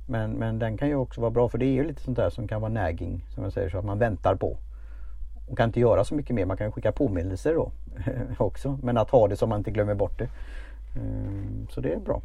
Men, 0.08 0.32
men 0.32 0.58
den 0.58 0.78
kan 0.78 0.88
ju 0.88 0.94
också 0.94 1.20
vara 1.20 1.30
bra 1.30 1.48
för 1.48 1.58
det 1.58 1.66
är 1.66 1.72
ju 1.72 1.84
lite 1.84 2.02
sånt 2.02 2.16
där 2.16 2.30
som 2.30 2.48
kan 2.48 2.60
vara 2.60 2.72
nagging 2.72 3.24
som 3.34 3.44
jag 3.44 3.52
säger 3.52 3.70
så 3.70 3.78
att 3.78 3.84
man 3.84 3.98
väntar 3.98 4.34
på. 4.34 4.56
Och 5.50 5.56
kan 5.56 5.68
inte 5.68 5.80
göra 5.80 6.04
så 6.04 6.14
mycket 6.14 6.34
mer. 6.34 6.46
Man 6.46 6.56
kan 6.56 6.72
skicka 6.72 6.92
påminnelser 6.92 7.54
då 7.54 7.72
också. 8.44 8.78
Men 8.82 8.96
att 8.96 9.10
ha 9.10 9.28
det 9.28 9.36
så 9.36 9.46
man 9.46 9.58
inte 9.58 9.70
glömmer 9.70 9.94
bort 9.94 10.18
det. 10.18 10.28
Ehm, 10.96 11.66
så 11.70 11.80
det 11.80 11.92
är 11.92 11.98
bra. 11.98 12.22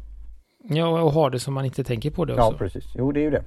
Ja, 0.68 1.02
och 1.02 1.12
ha 1.12 1.30
det 1.30 1.38
som 1.38 1.54
man 1.54 1.64
inte 1.64 1.84
tänker 1.84 2.10
på 2.10 2.24
det 2.24 2.32
också. 2.32 2.52
Ja, 2.52 2.58
precis. 2.58 2.92
Jo, 2.94 3.12
det 3.12 3.20
är 3.20 3.24
ju 3.24 3.30
det. 3.30 3.44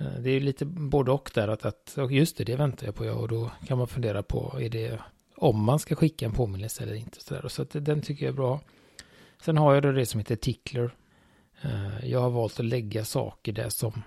Eh, 0.00 0.20
det 0.20 0.30
är 0.30 0.40
lite 0.40 0.64
både 0.64 1.12
och 1.12 1.30
där 1.34 1.48
att, 1.48 1.64
att 1.64 2.10
just 2.10 2.38
det, 2.38 2.44
det 2.44 2.56
väntar 2.56 2.86
jag 2.86 2.94
på 2.94 3.04
ja, 3.04 3.12
och 3.12 3.28
då 3.28 3.50
kan 3.66 3.78
man 3.78 3.86
fundera 3.86 4.22
på 4.22 4.52
är 4.60 4.68
det 4.68 5.00
om 5.36 5.64
man 5.64 5.78
ska 5.78 5.94
skicka 5.94 6.26
en 6.26 6.32
påminnelse 6.32 6.82
eller 6.82 6.94
inte. 6.94 7.20
Så, 7.20 7.34
där. 7.34 7.48
så 7.48 7.62
att 7.62 7.70
den 7.72 8.02
tycker 8.02 8.24
jag 8.24 8.32
är 8.32 8.36
bra. 8.36 8.60
Sen 9.42 9.58
har 9.58 9.74
jag 9.74 9.82
då 9.82 9.92
det 9.92 10.06
som 10.06 10.20
heter 10.20 10.36
Tickler. 10.36 10.94
Eh, 11.62 12.06
jag 12.06 12.20
har 12.20 12.30
valt 12.30 12.60
att 12.60 12.66
lägga 12.66 13.04
saker 13.04 13.52
där 13.52 13.68
som, 13.68 14.02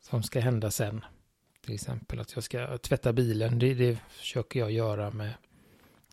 som 0.00 0.22
ska 0.22 0.40
hända 0.40 0.70
sen. 0.70 1.04
Till 1.64 1.74
exempel 1.74 2.20
att 2.20 2.34
jag 2.34 2.44
ska 2.44 2.78
tvätta 2.78 3.12
bilen. 3.12 3.58
Det, 3.58 3.74
det 3.74 3.98
försöker 4.08 4.60
jag 4.60 4.72
göra 4.72 5.10
med. 5.10 5.34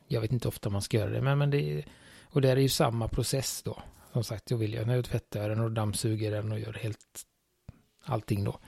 Jag 0.07 0.21
vet 0.21 0.31
inte 0.31 0.47
ofta 0.47 0.69
man 0.69 0.81
ska 0.81 0.97
göra 0.97 1.09
det, 1.09 1.21
men, 1.21 1.37
men 1.37 1.49
det, 1.49 1.85
och 2.23 2.41
där 2.41 2.57
är 2.57 2.61
ju 2.61 2.69
samma 2.69 3.07
process 3.07 3.61
då. 3.63 3.81
Som 4.13 4.23
sagt, 4.23 4.51
jag 4.51 4.57
vill 4.57 4.73
jag 4.73 4.87
nu 4.87 5.03
tvättar 5.03 5.49
den 5.49 5.59
och 5.59 5.71
dammsuger 5.71 6.31
den 6.31 6.51
och 6.51 6.59
gör 6.59 6.73
helt 6.73 7.25
allting 8.03 8.43
då. 8.43 8.59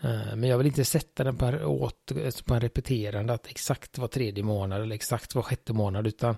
Eh, 0.00 0.36
men 0.36 0.44
jag 0.44 0.58
vill 0.58 0.66
inte 0.66 0.84
sätta 0.84 1.24
den 1.24 1.36
på, 1.36 1.46
åt, 1.46 2.10
eh, 2.10 2.30
på 2.44 2.54
en 2.54 2.60
repeterande 2.60 3.32
att 3.32 3.46
exakt 3.46 3.98
var 3.98 4.08
tredje 4.08 4.44
månad 4.44 4.82
eller 4.82 4.94
exakt 4.94 5.34
var 5.34 5.42
sjätte 5.42 5.72
månad 5.72 6.06
utan 6.06 6.36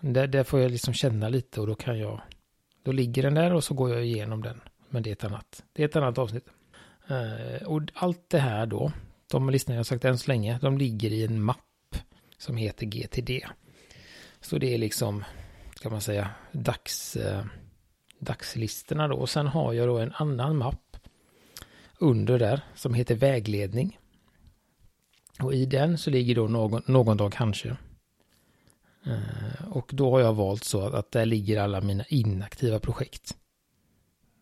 där, 0.00 0.26
där 0.26 0.44
får 0.44 0.60
jag 0.60 0.70
liksom 0.70 0.94
känna 0.94 1.28
lite 1.28 1.60
och 1.60 1.66
då 1.66 1.74
kan 1.74 1.98
jag 1.98 2.20
då 2.82 2.92
ligger 2.92 3.22
den 3.22 3.34
där 3.34 3.54
och 3.54 3.64
så 3.64 3.74
går 3.74 3.90
jag 3.90 4.04
igenom 4.04 4.42
den. 4.42 4.60
Men 4.88 5.02
det 5.02 5.10
är 5.10 5.12
ett 5.12 5.24
annat, 5.24 5.64
det 5.72 5.82
är 5.82 5.88
ett 5.88 5.96
annat 5.96 6.18
avsnitt. 6.18 6.46
Eh, 7.08 7.66
och 7.66 7.82
allt 7.94 8.30
det 8.30 8.38
här 8.38 8.66
då, 8.66 8.92
de 9.30 9.50
listorna 9.50 9.76
jag 9.76 9.86
sagt 9.86 10.04
än 10.04 10.18
så 10.18 10.30
länge, 10.30 10.58
de 10.62 10.78
ligger 10.78 11.12
i 11.12 11.24
en 11.24 11.42
mapp 11.42 11.96
som 12.38 12.56
heter 12.56 12.86
GTD. 12.86 13.46
Så 14.40 14.58
det 14.58 14.74
är 14.74 14.78
liksom 14.78 15.24
kan 15.80 15.92
man 15.92 16.00
säga, 16.00 16.30
dags, 16.52 17.16
dagslistorna 18.18 19.08
då. 19.08 19.16
Och 19.16 19.30
sen 19.30 19.46
har 19.46 19.72
jag 19.72 19.88
då 19.88 19.98
en 19.98 20.12
annan 20.12 20.56
mapp 20.56 20.83
under 21.98 22.38
där 22.38 22.60
som 22.74 22.94
heter 22.94 23.14
vägledning. 23.14 23.98
Och 25.42 25.54
i 25.54 25.66
den 25.66 25.98
så 25.98 26.10
ligger 26.10 26.34
då 26.34 26.48
någon, 26.48 26.82
någon 26.86 27.16
dag 27.16 27.32
kanske. 27.32 27.76
Eh, 29.06 29.68
och 29.70 29.90
då 29.92 30.10
har 30.10 30.20
jag 30.20 30.34
valt 30.34 30.64
så 30.64 30.86
att, 30.86 30.94
att 30.94 31.12
där 31.12 31.26
ligger 31.26 31.60
alla 31.60 31.80
mina 31.80 32.04
inaktiva 32.08 32.78
projekt. 32.78 33.36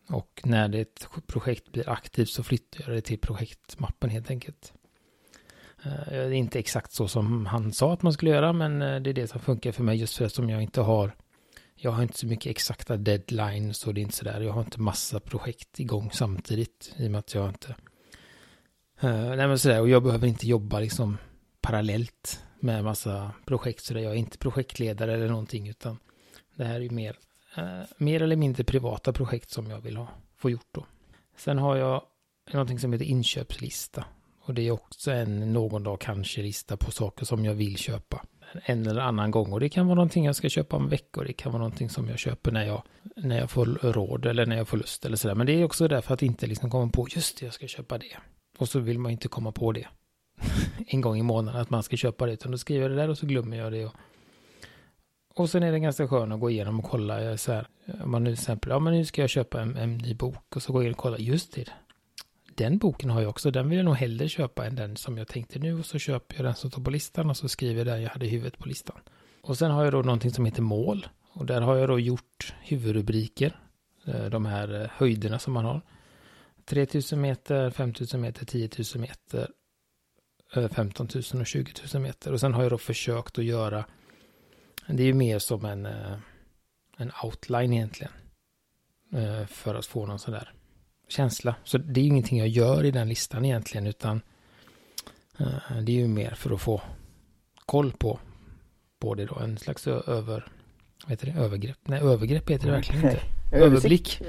Och 0.09 0.41
när 0.43 0.67
det 0.67 0.79
ett 0.79 1.07
projekt 1.27 1.71
blir 1.71 1.89
aktivt 1.89 2.29
så 2.29 2.43
flyttar 2.43 2.83
jag 2.83 2.95
det 2.95 3.01
till 3.01 3.19
projektmappen 3.19 4.09
helt 4.09 4.29
enkelt. 4.29 4.73
Eh, 5.83 6.05
det 6.07 6.15
är 6.15 6.33
inte 6.33 6.59
exakt 6.59 6.91
så 6.91 7.07
som 7.07 7.45
han 7.45 7.73
sa 7.73 7.93
att 7.93 8.01
man 8.01 8.13
skulle 8.13 8.31
göra, 8.31 8.53
men 8.53 8.81
eh, 8.81 8.99
det 8.99 9.09
är 9.09 9.13
det 9.13 9.27
som 9.27 9.39
funkar 9.39 9.71
för 9.71 9.83
mig 9.83 9.97
just 9.97 10.17
för 10.17 10.25
att 10.25 10.33
som 10.33 10.49
jag 10.49 10.61
inte 10.61 10.81
har 10.81 11.15
jag 11.83 11.91
har 11.91 12.03
inte 12.03 12.17
så 12.17 12.27
mycket 12.27 12.49
exakta 12.49 12.97
deadlines 12.97 13.87
och 13.87 13.93
det 13.93 14.01
är 14.01 14.03
inte 14.03 14.15
sådär. 14.15 14.41
Jag 14.41 14.53
har 14.53 14.61
inte 14.61 14.81
massa 14.81 15.19
projekt 15.19 15.79
igång 15.79 16.11
samtidigt 16.11 16.93
i 16.97 17.07
och 17.07 17.11
med 17.11 17.19
att 17.19 17.33
jag 17.33 17.49
inte... 17.49 17.75
Uh, 19.03 19.35
nej 19.35 19.47
men 19.47 19.59
sådär, 19.59 19.81
och 19.81 19.89
jag 19.89 20.03
behöver 20.03 20.27
inte 20.27 20.47
jobba 20.47 20.79
liksom 20.79 21.17
parallellt 21.61 22.43
med 22.59 22.83
massa 22.83 23.31
projekt 23.45 23.83
sådär. 23.83 24.01
jag 24.01 24.11
är 24.11 24.17
inte 24.17 24.37
projektledare 24.37 25.13
eller 25.13 25.27
någonting 25.27 25.69
utan 25.69 25.97
det 26.55 26.65
här 26.65 26.75
är 26.75 26.79
ju 26.79 26.89
mer, 26.89 27.17
uh, 27.57 27.83
mer 27.97 28.21
eller 28.21 28.35
mindre 28.35 28.63
privata 28.63 29.13
projekt 29.13 29.51
som 29.51 29.69
jag 29.69 29.81
vill 29.81 29.97
ha, 29.97 30.07
få 30.37 30.49
gjort 30.49 30.69
då. 30.71 30.85
Sen 31.37 31.57
har 31.57 31.75
jag 31.75 32.03
någonting 32.51 32.79
som 32.79 32.93
heter 32.93 33.05
inköpslista 33.05 34.05
och 34.41 34.53
det 34.53 34.61
är 34.61 34.71
också 34.71 35.11
en 35.11 35.53
någon 35.53 35.83
dag 35.83 36.01
kanske 36.01 36.41
lista 36.41 36.77
på 36.77 36.91
saker 36.91 37.25
som 37.25 37.45
jag 37.45 37.53
vill 37.53 37.77
köpa 37.77 38.25
en 38.65 38.87
eller 38.87 39.01
annan 39.01 39.31
gång 39.31 39.53
och 39.53 39.59
det 39.59 39.69
kan 39.69 39.87
vara 39.87 39.95
någonting 39.95 40.25
jag 40.25 40.35
ska 40.35 40.49
köpa 40.49 40.75
om 40.75 40.89
veckor. 40.89 41.25
Det 41.25 41.33
kan 41.33 41.51
vara 41.51 41.59
någonting 41.59 41.89
som 41.89 42.09
jag 42.09 42.19
köper 42.19 42.51
när 42.51 42.65
jag, 42.65 42.83
när 43.15 43.39
jag 43.39 43.51
får 43.51 43.65
råd 43.65 44.25
eller 44.25 44.45
när 44.45 44.57
jag 44.57 44.67
får 44.67 44.77
lust 44.77 45.05
eller 45.05 45.17
sådär. 45.17 45.35
Men 45.35 45.47
det 45.47 45.53
är 45.53 45.63
också 45.63 45.87
därför 45.87 46.13
att 46.13 46.21
inte 46.21 46.47
liksom 46.47 46.69
komma 46.69 46.91
på 46.91 47.07
just 47.09 47.39
det, 47.39 47.45
jag 47.45 47.53
ska 47.53 47.67
köpa 47.67 47.97
det. 47.97 48.17
Och 48.57 48.69
så 48.69 48.79
vill 48.79 48.99
man 48.99 49.11
inte 49.11 49.27
komma 49.27 49.51
på 49.51 49.71
det 49.71 49.87
en 50.87 51.01
gång 51.01 51.17
i 51.17 51.23
månaden 51.23 51.61
att 51.61 51.69
man 51.69 51.83
ska 51.83 51.97
köpa 51.97 52.25
det. 52.25 52.33
Utan 52.33 52.51
då 52.51 52.57
skriver 52.57 52.81
jag 52.81 52.91
det 52.91 52.97
där 52.97 53.09
och 53.09 53.17
så 53.17 53.25
glömmer 53.25 53.57
jag 53.57 53.71
det. 53.71 53.85
Och, 53.85 53.95
och 55.35 55.49
sen 55.49 55.63
är 55.63 55.71
det 55.71 55.79
ganska 55.79 56.07
skönt 56.07 56.33
att 56.33 56.39
gå 56.39 56.49
igenom 56.49 56.79
och 56.79 56.85
kolla 56.85 57.23
eh, 57.23 57.35
så 57.35 57.51
här. 57.51 57.67
Om 58.03 58.11
man 58.11 58.23
nu 58.23 58.29
till 58.29 58.41
exempel, 58.41 58.69
ja 58.69 58.79
men 58.79 58.93
nu 58.93 59.05
ska 59.05 59.21
jag 59.21 59.29
köpa 59.29 59.61
en, 59.61 59.77
en 59.77 59.97
ny 59.97 60.13
bok 60.13 60.55
och 60.55 60.63
så 60.63 60.73
går 60.73 60.83
jag 60.83 60.87
in 60.87 60.93
och 60.93 60.99
kollar, 60.99 61.17
just 61.17 61.55
det. 61.55 61.69
Den 62.55 62.77
boken 62.77 63.09
har 63.09 63.21
jag 63.21 63.29
också, 63.29 63.51
den 63.51 63.69
vill 63.69 63.77
jag 63.77 63.85
nog 63.85 63.95
hellre 63.95 64.29
köpa 64.29 64.65
än 64.65 64.75
den 64.75 64.97
som 64.97 65.17
jag 65.17 65.27
tänkte 65.27 65.59
nu 65.59 65.79
och 65.79 65.85
så 65.85 65.99
köper 65.99 66.35
jag 66.35 66.45
den 66.45 66.55
som 66.55 66.71
står 66.71 66.81
på 66.81 66.91
listan 66.91 67.29
och 67.29 67.37
så 67.37 67.47
skriver 67.47 67.77
jag 67.77 67.87
den 67.87 68.01
jag 68.01 68.09
hade 68.09 68.25
i 68.25 68.29
huvudet 68.29 68.59
på 68.59 68.67
listan. 68.67 68.99
Och 69.41 69.57
sen 69.57 69.71
har 69.71 69.83
jag 69.83 69.93
då 69.93 70.01
någonting 70.01 70.31
som 70.31 70.45
heter 70.45 70.61
mål 70.61 71.07
och 71.33 71.45
där 71.45 71.61
har 71.61 71.75
jag 71.75 71.89
då 71.89 71.99
gjort 71.99 72.53
huvudrubriker, 72.61 73.59
eh, 74.05 74.25
de 74.25 74.45
här 74.45 74.81
eh, 74.81 74.89
höjderna 74.91 75.39
som 75.39 75.53
man 75.53 75.65
har. 75.65 75.81
3000 76.65 77.21
meter, 77.21 77.69
5000 77.69 78.21
meter, 78.21 78.45
10 78.45 78.69
000 78.95 79.01
meter, 79.01 79.49
eh, 80.55 80.69
15 80.69 81.07
000 81.33 81.41
och 81.41 81.47
20 81.47 81.71
000 81.93 82.01
meter. 82.03 82.31
Och 82.31 82.39
sen 82.39 82.53
har 82.53 82.63
jag 82.63 82.71
då 82.71 82.77
försökt 82.77 83.37
att 83.37 83.45
göra, 83.45 83.85
det 84.87 85.03
är 85.03 85.07
ju 85.07 85.13
mer 85.13 85.39
som 85.39 85.65
en, 85.65 85.85
en 86.97 87.11
outline 87.23 87.73
egentligen. 87.73 88.13
För 89.47 89.75
att 89.75 89.85
få 89.85 90.05
någon 90.05 90.19
sån 90.19 90.33
där 90.33 90.53
känsla. 91.07 91.55
Så 91.63 91.77
det 91.77 91.99
är 91.99 92.03
ju 92.03 92.09
ingenting 92.09 92.39
jag 92.39 92.47
gör 92.47 92.83
i 92.83 92.91
den 92.91 93.09
listan 93.09 93.45
egentligen, 93.45 93.87
utan 93.87 94.21
eh, 95.39 95.77
det 95.81 95.91
är 95.91 95.95
ju 95.95 96.07
mer 96.07 96.31
för 96.31 96.53
att 96.53 96.61
få 96.61 96.81
koll 97.65 97.91
på, 97.91 98.19
på 98.99 99.15
det 99.15 99.25
då. 99.25 99.39
En 99.39 99.57
slags 99.57 99.87
över, 99.87 100.47
vad 101.03 101.09
heter 101.09 101.27
det, 101.27 101.39
övergrepp? 101.39 101.77
Nej, 101.83 101.99
övergrepp 101.99 102.49
heter 102.49 102.65
det 102.65 102.71
verkligen 102.71 103.03
inte. 103.03 103.19
Överblick. 103.51 104.21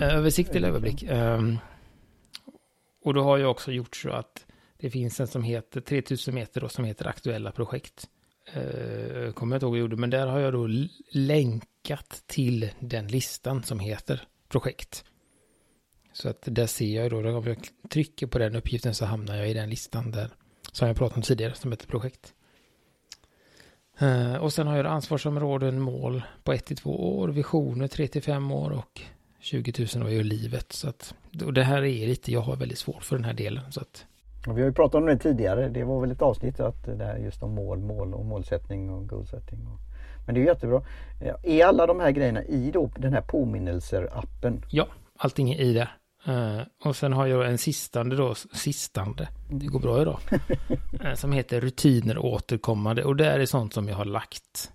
Översikt 0.00 0.50
eller 0.50 0.68
överblick. 0.68 1.10
Um, 1.10 1.58
och 3.04 3.14
då 3.14 3.22
har 3.22 3.38
jag 3.38 3.50
också 3.50 3.72
gjort 3.72 3.96
så 3.96 4.10
att 4.10 4.46
det 4.76 4.90
finns 4.90 5.20
en 5.20 5.26
som 5.26 5.42
heter 5.42 5.80
3000 5.80 6.34
meter 6.34 6.60
då, 6.60 6.68
som 6.68 6.84
heter 6.84 7.06
aktuella 7.06 7.52
projekt. 7.52 8.08
Uh, 8.56 9.32
kommer 9.32 9.54
jag 9.54 9.56
inte 9.56 9.66
ihåg 9.66 9.70
vad 9.70 9.78
jag 9.78 9.80
gjorde, 9.80 9.96
men 9.96 10.10
där 10.10 10.26
har 10.26 10.40
jag 10.40 10.52
då 10.52 10.68
länkat 11.10 12.22
till 12.26 12.70
den 12.80 13.08
listan 13.08 13.62
som 13.62 13.78
heter 13.78 14.22
projekt. 14.48 15.04
Så 16.12 16.28
att 16.28 16.38
där 16.42 16.66
ser 16.66 17.02
jag 17.02 17.10
då, 17.10 17.38
om 17.38 17.46
jag 17.46 17.56
trycker 17.88 18.26
på 18.26 18.38
den 18.38 18.56
uppgiften 18.56 18.94
så 18.94 19.04
hamnar 19.04 19.36
jag 19.36 19.50
i 19.50 19.54
den 19.54 19.70
listan 19.70 20.10
där, 20.10 20.30
som 20.72 20.88
jag 20.88 20.96
pratade 20.96 21.16
om 21.16 21.22
tidigare, 21.22 21.54
som 21.54 21.72
heter 21.72 21.86
projekt. 21.86 22.34
Uh, 24.02 24.36
och 24.36 24.52
sen 24.52 24.66
har 24.66 24.76
jag 24.76 24.86
ansvarsområden, 24.86 25.80
mål 25.80 26.22
på 26.44 26.52
1 26.52 26.64
till 26.64 26.76
2 26.76 27.18
år, 27.18 27.28
visioner 27.28 27.88
3 27.88 28.06
till 28.06 28.22
5 28.22 28.50
år 28.50 28.70
och 28.70 29.00
20 29.40 29.86
000 29.94 30.04
var 30.04 30.10
ju 30.10 30.22
livet. 30.22 30.72
Så 30.72 30.88
att, 30.88 31.14
och 31.44 31.52
det 31.52 31.62
här 31.62 31.82
är 31.84 32.06
lite, 32.06 32.32
jag 32.32 32.40
har 32.40 32.56
väldigt 32.56 32.78
svårt 32.78 33.02
för 33.02 33.16
den 33.16 33.24
här 33.24 33.34
delen. 33.34 33.72
Så 33.72 33.80
att, 33.80 34.06
och 34.46 34.56
vi 34.56 34.62
har 34.62 34.68
ju 34.68 34.74
pratat 34.74 34.94
om 34.94 35.06
det 35.06 35.18
tidigare. 35.18 35.68
Det 35.68 35.84
var 35.84 36.00
väl 36.00 36.10
ett 36.10 36.22
avsnitt 36.22 36.60
att 36.60 36.84
det 36.84 37.04
här 37.04 37.16
just 37.16 37.42
om 37.42 37.54
mål, 37.54 37.78
mål 37.78 38.14
och 38.14 38.24
målsättning 38.24 38.90
och 38.90 39.08
goalsetting. 39.08 39.66
Och, 39.66 39.78
men 40.26 40.34
det 40.34 40.40
är 40.40 40.44
jättebra. 40.44 40.82
Är 41.42 41.64
alla 41.64 41.86
de 41.86 42.00
här 42.00 42.10
grejerna 42.10 42.44
i 42.44 42.70
då 42.70 42.90
den 42.98 43.12
här 43.12 43.22
påminnelser-appen? 43.22 44.62
Ja, 44.70 44.88
allting 45.16 45.52
är 45.52 45.60
i 45.60 45.72
det. 45.72 45.88
Uh, 46.28 46.60
och 46.84 46.96
sen 46.96 47.12
har 47.12 47.26
jag 47.26 47.46
en 47.46 47.58
sistande 47.58 48.16
då, 48.16 48.34
sistande, 48.34 49.28
det 49.50 49.66
går 49.66 49.80
bra 49.80 50.02
idag, 50.02 50.20
uh, 51.04 51.14
som 51.14 51.32
heter 51.32 51.60
rutiner 51.60 52.18
återkommande. 52.18 53.04
Och 53.04 53.16
det 53.16 53.26
är 53.26 53.46
sånt 53.46 53.74
som 53.74 53.88
jag 53.88 53.96
har 53.96 54.04
lagt 54.04 54.72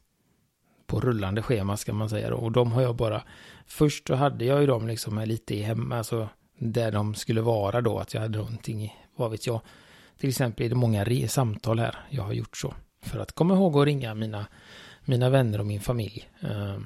på 0.88 1.00
rullande 1.00 1.42
schema 1.42 1.78
ska 1.78 1.94
man 1.94 2.10
säga 2.10 2.30
då. 2.30 2.38
Och 2.38 2.52
de 2.52 2.72
har 2.72 2.82
jag 2.82 2.96
bara, 2.96 3.24
först 3.66 4.08
så 4.08 4.16
hade 4.16 4.46
jag 4.46 4.62
ju 4.62 4.68
dem 4.68 4.88
liksom 4.88 5.20
lite 5.20 5.56
i 5.56 5.62
hem, 5.62 5.92
alltså 5.92 6.30
där 6.60 6.92
de 6.92 7.16
skulle 7.16 7.42
vara 7.42 7.82
då, 7.82 8.00
att 8.00 8.14
jag 8.14 8.22
hade 8.22 8.38
någonting 8.38 8.84
i, 8.84 8.94
vad 9.16 9.32
vet 9.32 9.48
jag. 9.48 9.62
Till 10.20 10.30
exempel 10.30 10.66
är 10.66 10.70
det 10.70 10.76
många 10.76 11.28
samtal 11.28 11.80
här 11.80 11.96
jag 12.10 12.24
har 12.24 12.34
gjort 12.34 12.58
så. 12.58 12.74
För 13.02 13.20
att 13.20 13.32
komma 13.32 13.54
ihåg 13.54 13.78
att 13.78 13.86
ringa 13.86 14.14
mina, 14.14 14.46
mina 15.06 15.30
vänner 15.30 15.60
och 15.60 15.66
min 15.66 15.82
familj. 15.82 16.30
Uh, 16.44 16.78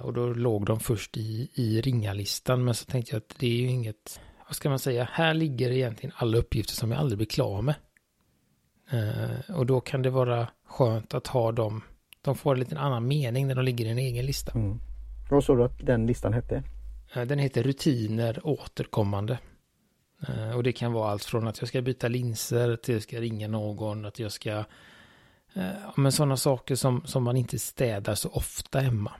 och 0.00 0.12
då 0.12 0.26
låg 0.26 0.66
de 0.66 0.80
först 0.80 1.16
i, 1.16 1.50
i 1.54 1.80
ringalistan. 1.80 2.64
Men 2.64 2.74
så 2.74 2.84
tänkte 2.84 3.14
jag 3.14 3.20
att 3.20 3.38
det 3.38 3.46
är 3.46 3.56
ju 3.56 3.66
inget, 3.66 4.20
vad 4.46 4.56
ska 4.56 4.68
man 4.68 4.78
säga, 4.78 5.08
här 5.12 5.34
ligger 5.34 5.70
egentligen 5.70 6.14
alla 6.16 6.38
uppgifter 6.38 6.74
som 6.74 6.90
jag 6.90 7.00
aldrig 7.00 7.18
blir 7.18 7.26
klar 7.26 7.62
med. 7.62 7.74
Uh, 8.92 9.56
och 9.56 9.66
då 9.66 9.80
kan 9.80 10.02
det 10.02 10.10
vara 10.10 10.48
skönt 10.66 11.14
att 11.14 11.26
ha 11.26 11.52
dem, 11.52 11.82
de 12.22 12.36
får 12.36 12.52
en 12.52 12.60
liten 12.60 12.78
annan 12.78 13.08
mening 13.08 13.46
när 13.46 13.54
de 13.54 13.64
ligger 13.64 13.86
i 13.86 13.88
en 13.88 13.98
egen 13.98 14.26
lista. 14.26 14.52
Mm. 14.52 14.78
Vad 15.30 15.44
sa 15.44 15.54
du 15.54 15.64
att 15.64 15.86
den 15.86 16.06
listan 16.06 16.32
hette? 16.32 16.62
Uh, 17.16 17.22
den 17.22 17.38
heter 17.38 17.62
rutiner 17.62 18.40
återkommande. 18.44 19.38
och 20.54 20.62
det 20.62 20.72
kan 20.72 20.92
vara 20.92 21.10
allt 21.10 21.24
från 21.24 21.48
att 21.48 21.60
jag 21.60 21.68
ska 21.68 21.82
byta 21.82 22.08
linser 22.08 22.76
till 22.76 22.76
att 22.76 22.88
jag 22.88 23.02
ska 23.02 23.20
ringa 23.20 23.48
någon, 23.48 24.04
att 24.04 24.18
jag 24.18 24.32
ska 24.32 24.64
men 25.96 26.12
sådana 26.12 26.36
saker 26.36 26.74
som, 26.74 27.02
som 27.06 27.22
man 27.22 27.36
inte 27.36 27.58
städar 27.58 28.14
så 28.14 28.28
ofta 28.28 28.80
hemma. 28.80 29.12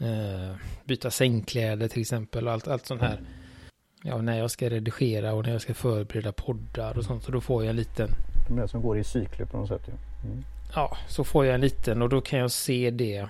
Eh, 0.00 0.56
byta 0.84 1.10
sängkläder 1.10 1.88
till 1.88 2.00
exempel 2.00 2.46
och 2.46 2.52
allt, 2.52 2.68
allt 2.68 2.86
sånt 2.86 3.00
här. 3.00 3.20
Ja, 4.02 4.22
när 4.22 4.38
jag 4.38 4.50
ska 4.50 4.70
redigera 4.70 5.34
och 5.34 5.44
när 5.44 5.52
jag 5.52 5.62
ska 5.62 5.74
förbereda 5.74 6.32
poddar 6.32 6.98
och 6.98 7.04
sånt. 7.04 7.24
Så 7.24 7.32
då 7.32 7.40
får 7.40 7.64
jag 7.64 7.70
en 7.70 7.76
liten... 7.76 8.08
De 8.48 8.58
är 8.58 8.66
som 8.66 8.82
går 8.82 8.98
i 8.98 9.04
cykler 9.04 9.46
på 9.46 9.56
något 9.56 9.68
sätt. 9.68 9.82
Ja. 9.86 9.94
Mm. 10.28 10.44
ja, 10.74 10.96
så 11.08 11.24
får 11.24 11.46
jag 11.46 11.54
en 11.54 11.60
liten 11.60 12.02
och 12.02 12.08
då 12.08 12.20
kan 12.20 12.38
jag 12.38 12.50
se 12.50 12.90
det 12.90 13.28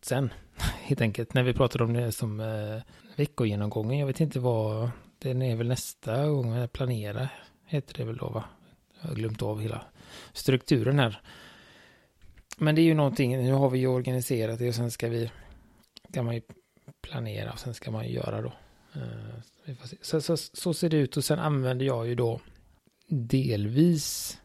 sen. 0.00 0.30
Helt 0.82 1.00
enkelt. 1.00 1.34
När 1.34 1.42
vi 1.42 1.54
pratade 1.54 1.84
om 1.84 1.92
det 1.92 2.12
som 2.12 2.40
eh, 2.40 2.82
veckogenomgången. 3.16 3.98
Jag 3.98 4.06
vet 4.06 4.20
inte 4.20 4.40
vad... 4.40 4.90
Den 5.20 5.42
är 5.42 5.56
väl 5.56 5.68
nästa 5.68 6.26
gång 6.26 6.52
jag 6.54 6.72
planerar. 6.72 7.28
Heter 7.66 7.94
det 7.94 8.04
väl 8.04 8.16
då 8.16 8.28
va? 8.28 8.44
Jag 9.00 9.08
har 9.08 9.14
glömt 9.14 9.42
av 9.42 9.60
hela 9.60 9.82
strukturen 10.32 10.98
här. 10.98 11.20
Men 12.58 12.74
det 12.74 12.80
är 12.80 12.84
ju 12.84 12.94
någonting. 12.94 13.36
Nu 13.36 13.52
har 13.52 13.70
vi 13.70 13.78
ju 13.78 13.86
organiserat 13.86 14.58
det 14.58 14.68
och 14.68 14.74
sen 14.74 14.90
ska 14.90 15.08
vi 15.08 15.30
ska 16.08 16.22
man 16.22 16.34
ju 16.34 16.42
planera 17.00 17.52
och 17.52 17.58
sen 17.58 17.74
ska 17.74 17.90
man 17.90 18.06
ju 18.06 18.12
göra 18.12 18.42
då. 18.42 18.52
Eh, 18.94 19.74
så, 20.00 20.20
så, 20.20 20.36
så, 20.36 20.74
ser 20.74 20.88
det 20.88 20.96
ut 20.96 21.16
och 21.16 21.24
sen 21.24 21.38
använder 21.38 21.86
jag 21.86 22.08
ju 22.08 22.14
då 22.14 22.40
delvis 23.08 24.38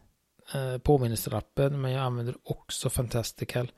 eh, 0.54 0.78
påminnelserappen 0.78 1.80
men 1.80 1.90
jag 1.90 2.02
använder 2.02 2.36
också 2.42 2.90
Fantastical 2.90 3.72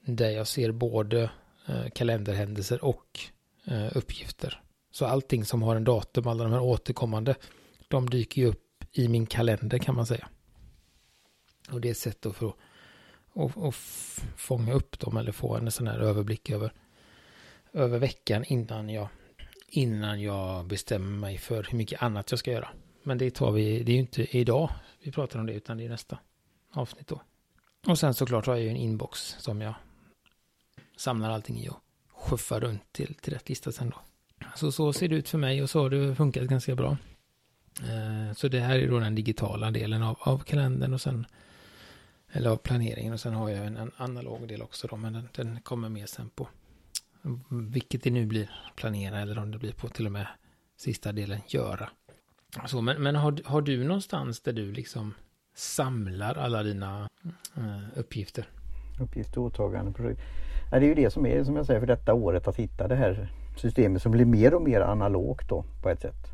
där 0.00 0.30
jag 0.30 0.46
ser 0.46 0.72
både 0.72 1.30
eh, 1.66 1.88
kalenderhändelser 1.94 2.84
och 2.84 3.20
uppgifter. 3.92 4.62
Så 4.90 5.06
allting 5.06 5.44
som 5.44 5.62
har 5.62 5.76
en 5.76 5.84
datum, 5.84 6.26
alla 6.26 6.44
de 6.44 6.52
här 6.52 6.60
återkommande, 6.60 7.34
de 7.88 8.10
dyker 8.10 8.42
ju 8.42 8.48
upp 8.48 8.84
i 8.92 9.08
min 9.08 9.26
kalender 9.26 9.78
kan 9.78 9.94
man 9.94 10.06
säga. 10.06 10.28
Och 11.70 11.80
det 11.80 11.88
är 11.88 11.90
ett 11.90 11.98
sätt 11.98 12.26
att 12.26 12.42
och, 13.36 13.56
och 13.56 13.74
fånga 14.36 14.72
upp 14.72 14.98
dem 14.98 15.16
eller 15.16 15.32
få 15.32 15.56
en 15.56 15.70
sån 15.70 15.86
här 15.86 15.98
överblick 15.98 16.50
över 16.50 16.72
över 17.76 17.98
veckan 17.98 18.44
innan 18.44 18.88
jag, 18.88 19.08
innan 19.68 20.22
jag 20.22 20.66
bestämmer 20.66 21.18
mig 21.18 21.38
för 21.38 21.66
hur 21.70 21.78
mycket 21.78 22.02
annat 22.02 22.30
jag 22.30 22.38
ska 22.38 22.50
göra. 22.52 22.68
Men 23.02 23.18
det 23.18 23.30
tar 23.30 23.52
vi, 23.52 23.82
det 23.82 23.92
är 23.92 23.94
ju 23.94 24.00
inte 24.00 24.36
idag 24.36 24.70
vi 25.00 25.12
pratar 25.12 25.38
om 25.38 25.46
det 25.46 25.52
utan 25.52 25.76
det 25.76 25.84
är 25.84 25.88
nästa 25.88 26.18
avsnitt 26.72 27.06
då. 27.06 27.20
Och 27.86 27.98
sen 27.98 28.14
såklart 28.14 28.46
har 28.46 28.54
jag 28.54 28.64
ju 28.64 28.70
en 28.70 28.76
inbox 28.76 29.36
som 29.38 29.60
jag 29.60 29.74
samlar 30.96 31.30
allting 31.30 31.58
i 31.58 31.68
och 31.68 31.76
skuffar 32.26 32.60
runt 32.60 32.92
till, 32.92 33.14
till 33.14 33.32
rätt 33.32 33.48
lista 33.48 33.72
sen 33.72 33.90
då. 33.90 33.96
Så 34.54 34.72
så 34.72 34.92
ser 34.92 35.08
det 35.08 35.16
ut 35.16 35.28
för 35.28 35.38
mig 35.38 35.62
och 35.62 35.70
så 35.70 35.82
har 35.82 35.90
det 35.90 36.14
funkat 36.14 36.44
ganska 36.44 36.74
bra. 36.74 36.96
Eh, 37.80 38.34
så 38.34 38.48
det 38.48 38.60
här 38.60 38.78
är 38.78 38.88
då 38.88 38.98
den 38.98 39.14
digitala 39.14 39.70
delen 39.70 40.02
av, 40.02 40.16
av 40.20 40.38
kalendern 40.38 40.94
och 40.94 41.00
sen 41.00 41.26
eller 42.32 42.50
av 42.50 42.56
planeringen 42.56 43.12
och 43.12 43.20
sen 43.20 43.34
har 43.34 43.50
jag 43.50 43.66
en, 43.66 43.76
en 43.76 43.92
analog 43.96 44.48
del 44.48 44.62
också 44.62 44.86
då 44.86 44.96
men 44.96 45.12
den, 45.12 45.28
den 45.32 45.60
kommer 45.60 45.88
med 45.88 46.08
sen 46.08 46.28
på 46.28 46.48
vilket 47.50 48.02
det 48.02 48.10
nu 48.10 48.26
blir, 48.26 48.50
planera 48.76 49.20
eller 49.20 49.38
om 49.38 49.50
det 49.50 49.58
blir 49.58 49.72
på 49.72 49.88
till 49.88 50.06
och 50.06 50.12
med 50.12 50.26
sista 50.76 51.12
delen, 51.12 51.40
göra. 51.46 51.88
Så, 52.66 52.80
men 52.80 53.02
men 53.02 53.16
har, 53.16 53.40
har 53.44 53.62
du 53.62 53.84
någonstans 53.84 54.40
där 54.40 54.52
du 54.52 54.72
liksom 54.72 55.14
samlar 55.54 56.34
alla 56.34 56.62
dina 56.62 57.08
eh, 57.56 57.98
uppgifter? 57.98 58.48
Uppgifter, 59.00 59.40
åtaganden, 59.40 59.94
projekt. 59.94 60.20
Ja, 60.72 60.80
det 60.80 60.86
är 60.86 60.88
ju 60.88 60.94
det 60.94 61.10
som 61.10 61.26
är, 61.26 61.44
som 61.44 61.56
jag 61.56 61.66
säger, 61.66 61.80
för 61.80 61.86
detta 61.86 62.14
året 62.14 62.48
att 62.48 62.56
hitta 62.56 62.88
det 62.88 62.96
här 62.96 63.32
systemet 63.56 64.02
som 64.02 64.12
blir 64.12 64.24
mer 64.24 64.54
och 64.54 64.62
mer 64.62 64.80
analogt 64.80 65.48
då 65.48 65.64
på 65.82 65.88
ett 65.88 66.00
sätt. 66.00 66.26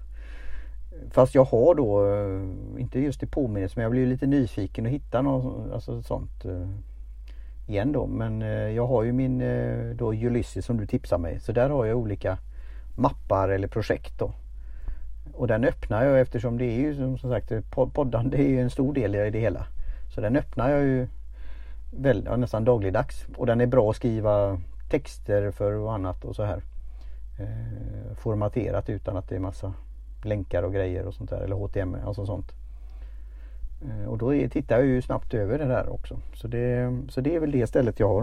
fast 1.10 1.34
jag 1.34 1.44
har 1.44 1.74
då, 1.74 2.06
eh, 2.06 2.80
inte 2.82 3.00
just 3.00 3.22
i 3.22 3.26
påminnelse, 3.26 3.74
men 3.76 3.82
jag 3.82 3.92
blir 3.92 4.06
lite 4.06 4.26
nyfiken 4.26 4.86
och 4.86 4.92
hitta 4.92 5.22
något 5.22 5.72
alltså, 5.72 6.02
sånt 6.02 6.44
eh, 6.44 6.68
igen 7.66 7.92
då. 7.92 8.06
Men 8.06 8.42
eh, 8.42 8.48
jag 8.48 8.86
har 8.86 9.02
ju 9.02 9.12
min 9.12 9.40
eh, 9.40 9.94
då 9.94 10.12
Ulysses 10.12 10.66
som 10.66 10.76
du 10.76 10.86
tipsar 10.86 11.18
mig. 11.18 11.40
Så 11.40 11.52
där 11.52 11.70
har 11.70 11.84
jag 11.84 11.98
olika 11.98 12.38
mappar 12.96 13.48
eller 13.48 13.68
projekt 13.68 14.18
då. 14.18 14.32
Och 15.32 15.46
den 15.46 15.64
öppnar 15.64 16.04
jag 16.04 16.20
eftersom 16.20 16.58
det 16.58 16.64
är 16.64 16.78
ju 16.78 16.94
som 16.94 17.30
sagt 17.30 17.52
eh, 17.52 17.60
poddande 17.70 18.36
är 18.38 18.48
ju 18.48 18.60
en 18.60 18.70
stor 18.70 18.94
del 18.94 19.14
i 19.14 19.30
det 19.30 19.40
hela. 19.40 19.66
Så 20.14 20.20
den 20.20 20.36
öppnar 20.36 20.70
jag 20.70 20.82
ju 20.82 21.08
väl, 21.96 22.22
ja, 22.26 22.36
nästan 22.36 22.64
dagligdags. 22.64 23.26
Och 23.36 23.46
den 23.46 23.60
är 23.60 23.66
bra 23.66 23.90
att 23.90 23.96
skriva 23.96 24.60
texter 24.90 25.50
för 25.50 25.72
och 25.72 25.94
annat 25.94 26.24
och 26.24 26.36
så 26.36 26.44
här. 26.44 26.62
Eh, 27.38 28.16
formaterat 28.16 28.88
utan 28.88 29.16
att 29.16 29.28
det 29.28 29.36
är 29.36 29.40
massa 29.40 29.72
länkar 30.24 30.62
och 30.62 30.72
grejer 30.72 31.06
och 31.06 31.14
sånt 31.14 31.30
där 31.30 31.40
eller 31.40 31.56
HTML, 31.56 32.00
alltså 32.06 32.26
sånt. 32.26 32.52
Eh, 33.88 34.08
och 34.08 34.18
då 34.18 34.34
är, 34.34 34.48
tittar 34.48 34.78
jag 34.78 34.86
ju 34.86 35.02
snabbt 35.02 35.34
över 35.34 35.58
det 35.58 35.64
där 35.64 35.92
också. 35.92 36.18
Så 36.34 36.48
det, 36.48 36.98
så 37.08 37.20
det 37.20 37.34
är 37.34 37.40
väl 37.40 37.50
det 37.50 37.66
stället 37.66 38.00
jag 38.00 38.08
har. 38.08 38.22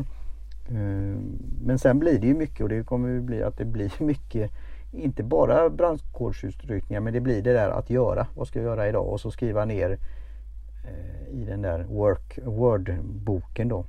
Eh, 0.70 1.18
men 1.66 1.80
sen 1.80 2.00
blir 2.00 2.20
det 2.20 2.28
ju 2.28 2.34
mycket 2.34 2.62
och 2.62 2.70
det 2.70 2.84
kommer 2.84 3.10
ju 3.10 3.22
bli 3.22 3.44
att 3.44 3.58
det 3.58 3.66
blir 3.66 3.94
mycket 4.04 4.52
inte 4.92 5.24
bara 5.24 5.70
brandkårsutryckningar 5.70 7.02
men 7.02 7.14
det 7.14 7.20
blir 7.20 7.42
det 7.42 7.54
där 7.54 7.70
att 7.70 7.90
göra. 7.90 8.28
Vad 8.36 8.48
ska 8.48 8.60
jag 8.60 8.66
göra 8.66 8.90
idag? 8.90 9.08
Och 9.08 9.22
så 9.22 9.32
skriva 9.32 9.66
ner 9.66 9.98
eh, 10.86 11.40
i 11.42 11.46
den 11.46 11.62
där 11.62 11.84
work, 11.84 12.40
Word-boken 12.44 13.68
då. 13.68 13.86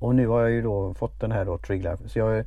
Och 0.00 0.14
nu 0.14 0.26
har 0.26 0.40
jag 0.40 0.50
ju 0.50 0.62
då 0.62 0.94
fått 0.94 1.20
den 1.20 1.32
här 1.32 1.44
då 1.44 1.58
Triglar. 1.58 1.98
Så 2.06 2.18
jag, 2.18 2.44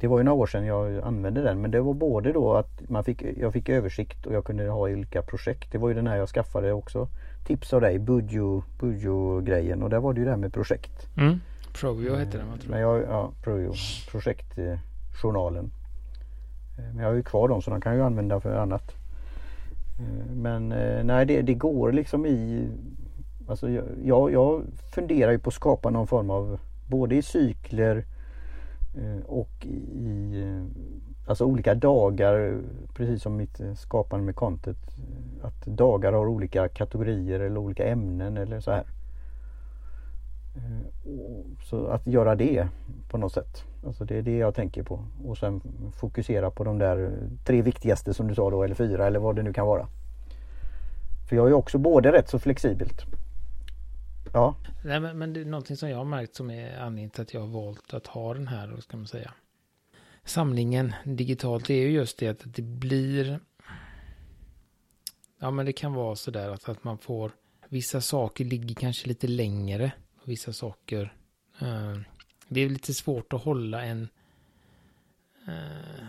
det 0.00 0.06
var 0.06 0.18
ju 0.18 0.24
några 0.24 0.38
år 0.38 0.46
sedan 0.46 0.66
jag 0.66 1.02
använde 1.02 1.42
den 1.42 1.60
men 1.60 1.70
det 1.70 1.80
var 1.80 1.94
både 1.94 2.32
då 2.32 2.54
att 2.54 2.88
man 2.88 3.04
fick, 3.04 3.22
jag 3.22 3.52
fick 3.52 3.68
översikt 3.68 4.26
och 4.26 4.34
jag 4.34 4.44
kunde 4.44 4.68
ha 4.68 4.80
olika 4.80 5.22
projekt. 5.22 5.72
Det 5.72 5.78
var 5.78 5.88
ju 5.88 5.94
den 5.94 6.06
här 6.06 6.16
jag 6.16 6.28
skaffade 6.28 6.72
också. 6.72 7.08
Tips 7.46 7.72
av 7.72 7.80
dig, 7.80 7.98
Budjo, 7.98 9.40
grejen 9.40 9.82
och 9.82 9.90
där 9.90 9.98
var 9.98 10.12
det 10.12 10.18
ju 10.18 10.24
det 10.24 10.30
här 10.30 10.38
med 10.38 10.52
projekt. 10.52 11.08
Mm. 11.16 11.40
Provio 11.80 12.14
hette 12.14 12.38
den 12.38 12.46
va? 12.46 12.54
Men 12.68 12.80
jag, 12.80 13.02
ja, 13.02 13.32
Provio, 13.42 13.72
projektjournalen. 14.10 15.70
Eh, 16.78 16.84
men 16.94 16.98
jag 16.98 17.06
har 17.06 17.14
ju 17.14 17.22
kvar 17.22 17.48
dem 17.48 17.62
så 17.62 17.70
de 17.70 17.80
kan 17.80 17.92
jag 17.92 17.98
ju 17.98 18.04
använda 18.04 18.40
för 18.40 18.56
annat. 18.56 18.94
Eh, 19.98 20.34
men 20.34 20.72
eh, 20.72 21.04
nej 21.04 21.26
det, 21.26 21.42
det 21.42 21.54
går 21.54 21.92
liksom 21.92 22.26
i 22.26 22.68
Alltså 23.48 23.68
jag, 24.04 24.32
jag 24.32 24.62
funderar 24.94 25.32
ju 25.32 25.38
på 25.38 25.48
att 25.48 25.54
skapa 25.54 25.90
någon 25.90 26.06
form 26.06 26.30
av 26.30 26.58
både 26.86 27.16
i 27.16 27.22
cykler 27.22 28.04
Eh, 28.94 29.24
och 29.26 29.66
i 29.66 30.42
eh, 30.42 30.82
alltså 31.26 31.44
olika 31.44 31.74
dagar, 31.74 32.60
precis 32.94 33.22
som 33.22 33.36
mitt 33.36 33.60
eh, 33.60 33.74
skapande 33.74 34.26
med 34.26 34.36
content, 34.36 34.78
att 35.42 35.66
dagar 35.66 36.12
har 36.12 36.26
olika 36.26 36.68
kategorier 36.68 37.40
eller 37.40 37.58
olika 37.58 37.86
ämnen 37.86 38.36
eller 38.36 38.60
så 38.60 38.70
här. 38.70 38.84
Så 41.64 41.86
att 41.86 42.06
göra 42.06 42.34
det 42.34 42.68
på 43.10 43.18
något 43.18 43.32
sätt. 43.32 43.64
Alltså 43.86 44.04
det 44.04 44.16
är 44.16 44.22
det 44.22 44.36
jag 44.36 44.54
tänker 44.54 44.82
på. 44.82 45.04
Och 45.24 45.38
sen 45.38 45.60
fokusera 45.92 46.50
på 46.50 46.64
de 46.64 46.78
där 46.78 47.12
tre 47.44 47.62
viktigaste 47.62 48.14
som 48.14 48.28
du 48.28 48.34
sa 48.34 48.50
då, 48.50 48.62
eller 48.62 48.74
fyra 48.74 49.06
eller 49.06 49.18
vad 49.18 49.36
det 49.36 49.42
nu 49.42 49.52
kan 49.52 49.66
vara. 49.66 49.88
För 51.28 51.36
jag 51.36 51.48
är 51.48 51.52
också 51.52 51.78
både 51.78 52.12
rätt 52.12 52.28
så 52.28 52.38
flexibelt 52.38 53.06
Ja. 54.32 54.56
Nej, 54.84 55.00
men, 55.00 55.18
men 55.18 55.32
det 55.32 55.40
är 55.40 55.44
någonting 55.44 55.76
som 55.76 55.90
jag 55.90 55.98
har 55.98 56.04
märkt 56.04 56.34
som 56.34 56.50
är 56.50 56.78
anledningen 56.78 57.10
till 57.10 57.22
att 57.22 57.34
jag 57.34 57.40
har 57.40 57.48
valt 57.48 57.94
att 57.94 58.06
ha 58.06 58.34
den 58.34 58.48
här, 58.48 58.80
ska 58.80 58.96
man 58.96 59.06
säga, 59.06 59.32
samlingen 60.24 60.94
digitalt. 61.04 61.70
Är 61.70 61.74
ju 61.74 61.90
just 61.90 62.18
det 62.18 62.28
att 62.28 62.42
det 62.44 62.62
blir, 62.62 63.40
ja 65.38 65.50
men 65.50 65.66
det 65.66 65.72
kan 65.72 65.92
vara 65.92 66.16
så 66.16 66.30
där 66.30 66.50
att, 66.50 66.68
att 66.68 66.84
man 66.84 66.98
får, 66.98 67.32
vissa 67.68 68.00
saker 68.00 68.44
ligger 68.44 68.74
kanske 68.74 69.08
lite 69.08 69.26
längre, 69.28 69.92
vissa 70.24 70.52
saker, 70.52 71.14
Eh, 71.60 71.98
det 72.48 72.60
är 72.60 72.68
lite 72.68 72.94
svårt 72.94 73.32
att 73.32 73.42
hålla 73.42 73.84
en, 73.84 74.08
Eh, 75.48 76.06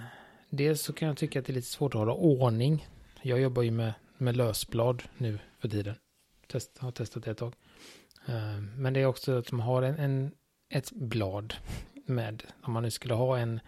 dels 0.50 0.82
så 0.82 0.94
kan 0.94 1.08
jag 1.08 1.18
tycka 1.18 1.40
att 1.40 1.46
det 1.46 1.52
är 1.52 1.56
lite 1.56 1.68
svårt 1.68 1.96
att 1.96 2.00
hålla 2.00 2.14
ordning. 2.14 2.88
Jag 3.22 3.42
jobbar 3.42 3.62
ju 3.62 3.72
med, 3.72 3.94
med 4.18 4.38
lösblad 4.38 5.04
nu 5.18 5.40
för 5.60 5.70
tiden. 5.70 5.96
Test, 6.48 6.78
har 6.78 6.92
testat 6.92 7.24
det 7.24 7.32
ett 7.32 7.38
tag. 7.38 7.54
Eh, 8.30 8.62
men 8.78 8.94
det 8.94 9.00
är 9.00 9.06
också 9.06 9.38
att 9.38 9.48
de 9.48 9.60
har 9.60 9.82
en, 9.82 9.98
en, 10.00 10.32
ett 10.70 10.92
blad 10.92 11.54
med, 12.06 12.44
om 12.62 12.74
man 12.74 12.84
nu 12.84 12.92
skulle 12.92 13.14
ha 13.14 13.38
en, 13.38 13.60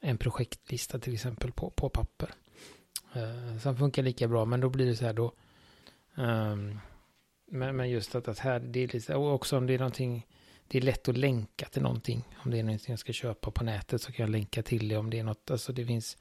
en 0.00 0.18
projektlista 0.18 0.98
till 0.98 1.14
exempel 1.14 1.52
på, 1.52 1.70
på 1.70 1.88
papper. 1.88 2.34
Uh, 3.16 3.58
som 3.58 3.76
funkar 3.76 4.02
lika 4.02 4.28
bra, 4.28 4.44
men 4.44 4.60
då 4.60 4.68
blir 4.68 4.86
det 4.86 4.96
så 4.96 5.04
här 5.04 5.12
då. 5.12 5.32
Um, 6.14 6.80
men, 7.50 7.76
men 7.76 7.90
just 7.90 8.14
att, 8.14 8.28
att 8.28 8.38
här, 8.38 8.60
det 8.60 8.80
är 8.80 8.88
lite, 8.88 9.14
och 9.14 9.34
också 9.34 9.56
om 9.56 9.66
det 9.66 9.74
är 9.74 9.78
någonting, 9.78 10.26
det 10.68 10.78
är 10.78 10.82
lätt 10.82 11.08
att 11.08 11.16
länka 11.16 11.66
till 11.66 11.82
någonting. 11.82 12.24
Om 12.44 12.50
det 12.50 12.58
är 12.58 12.62
någonting 12.62 12.92
jag 12.92 12.98
ska 12.98 13.12
köpa 13.12 13.50
på 13.50 13.64
nätet 13.64 14.02
så 14.02 14.12
kan 14.12 14.22
jag 14.22 14.30
länka 14.30 14.62
till 14.62 14.88
det. 14.88 14.96
Om 14.96 15.10
det 15.10 15.18
är 15.18 15.24
något, 15.24 15.50
alltså 15.50 15.72
det 15.72 15.86
finns. 15.86 16.16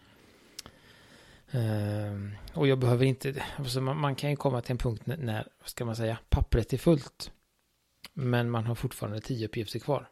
Um, 1.52 2.36
och 2.54 2.68
jag 2.68 2.80
behöver 2.80 3.06
inte, 3.06 3.43
alltså 3.58 3.82
man, 3.82 3.97
man, 3.97 4.16
kan 4.16 4.30
ju 4.30 4.36
komma 4.36 4.62
till 4.62 4.72
en 4.72 4.78
punkt 4.78 5.06
när, 5.06 5.18
när, 5.18 5.47
vad 5.60 5.70
ska 5.70 5.86
man 5.86 5.95
säga, 5.95 6.18
pappret 6.30 6.74
är 6.74 6.78
fullt. 6.78 7.32
Men 8.20 8.49
man 8.49 8.65
har 8.65 8.76
fortfarande 8.76 9.22
tio 9.22 9.47
uppgifter 9.47 9.80
kvar. 9.80 10.09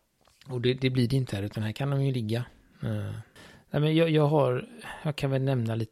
Och 0.50 0.62
det, 0.62 0.74
det 0.74 0.90
blir 0.90 1.08
det 1.08 1.16
inte 1.16 1.36
här, 1.36 1.44
utan 1.44 1.64
här 1.64 1.72
kan 1.72 1.90
de 1.90 2.04
ju 2.04 2.12
ligga. 2.12 2.46
Uh, 2.84 3.12
nej, 3.70 3.82
men 3.82 3.96
jag, 3.96 4.10
jag, 4.10 4.28
har, 4.28 4.70
jag 5.04 5.16
kan 5.16 5.32
väl 5.32 5.42
nämna 5.42 5.76
lite, 5.76 5.92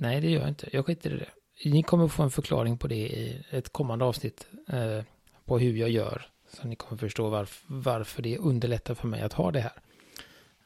nej 0.00 0.20
det 0.20 0.30
gör 0.30 0.40
jag 0.40 0.48
inte, 0.48 0.68
jag 0.72 0.86
skiter 0.86 1.14
i 1.14 1.18
det. 1.18 1.30
Ni 1.70 1.82
kommer 1.82 2.08
få 2.08 2.22
en 2.22 2.30
förklaring 2.30 2.78
på 2.78 2.88
det 2.88 3.08
i 3.08 3.44
ett 3.50 3.72
kommande 3.72 4.04
avsnitt 4.04 4.48
uh, 4.72 5.02
på 5.44 5.58
hur 5.58 5.76
jag 5.76 5.90
gör. 5.90 6.26
Så 6.48 6.68
ni 6.68 6.76
kommer 6.76 6.98
förstå 6.98 7.28
varf, 7.28 7.64
varför 7.66 8.22
det 8.22 8.38
underlättar 8.38 8.94
för 8.94 9.08
mig 9.08 9.22
att 9.22 9.32
ha 9.32 9.50
det 9.50 9.60
här. 9.60 9.82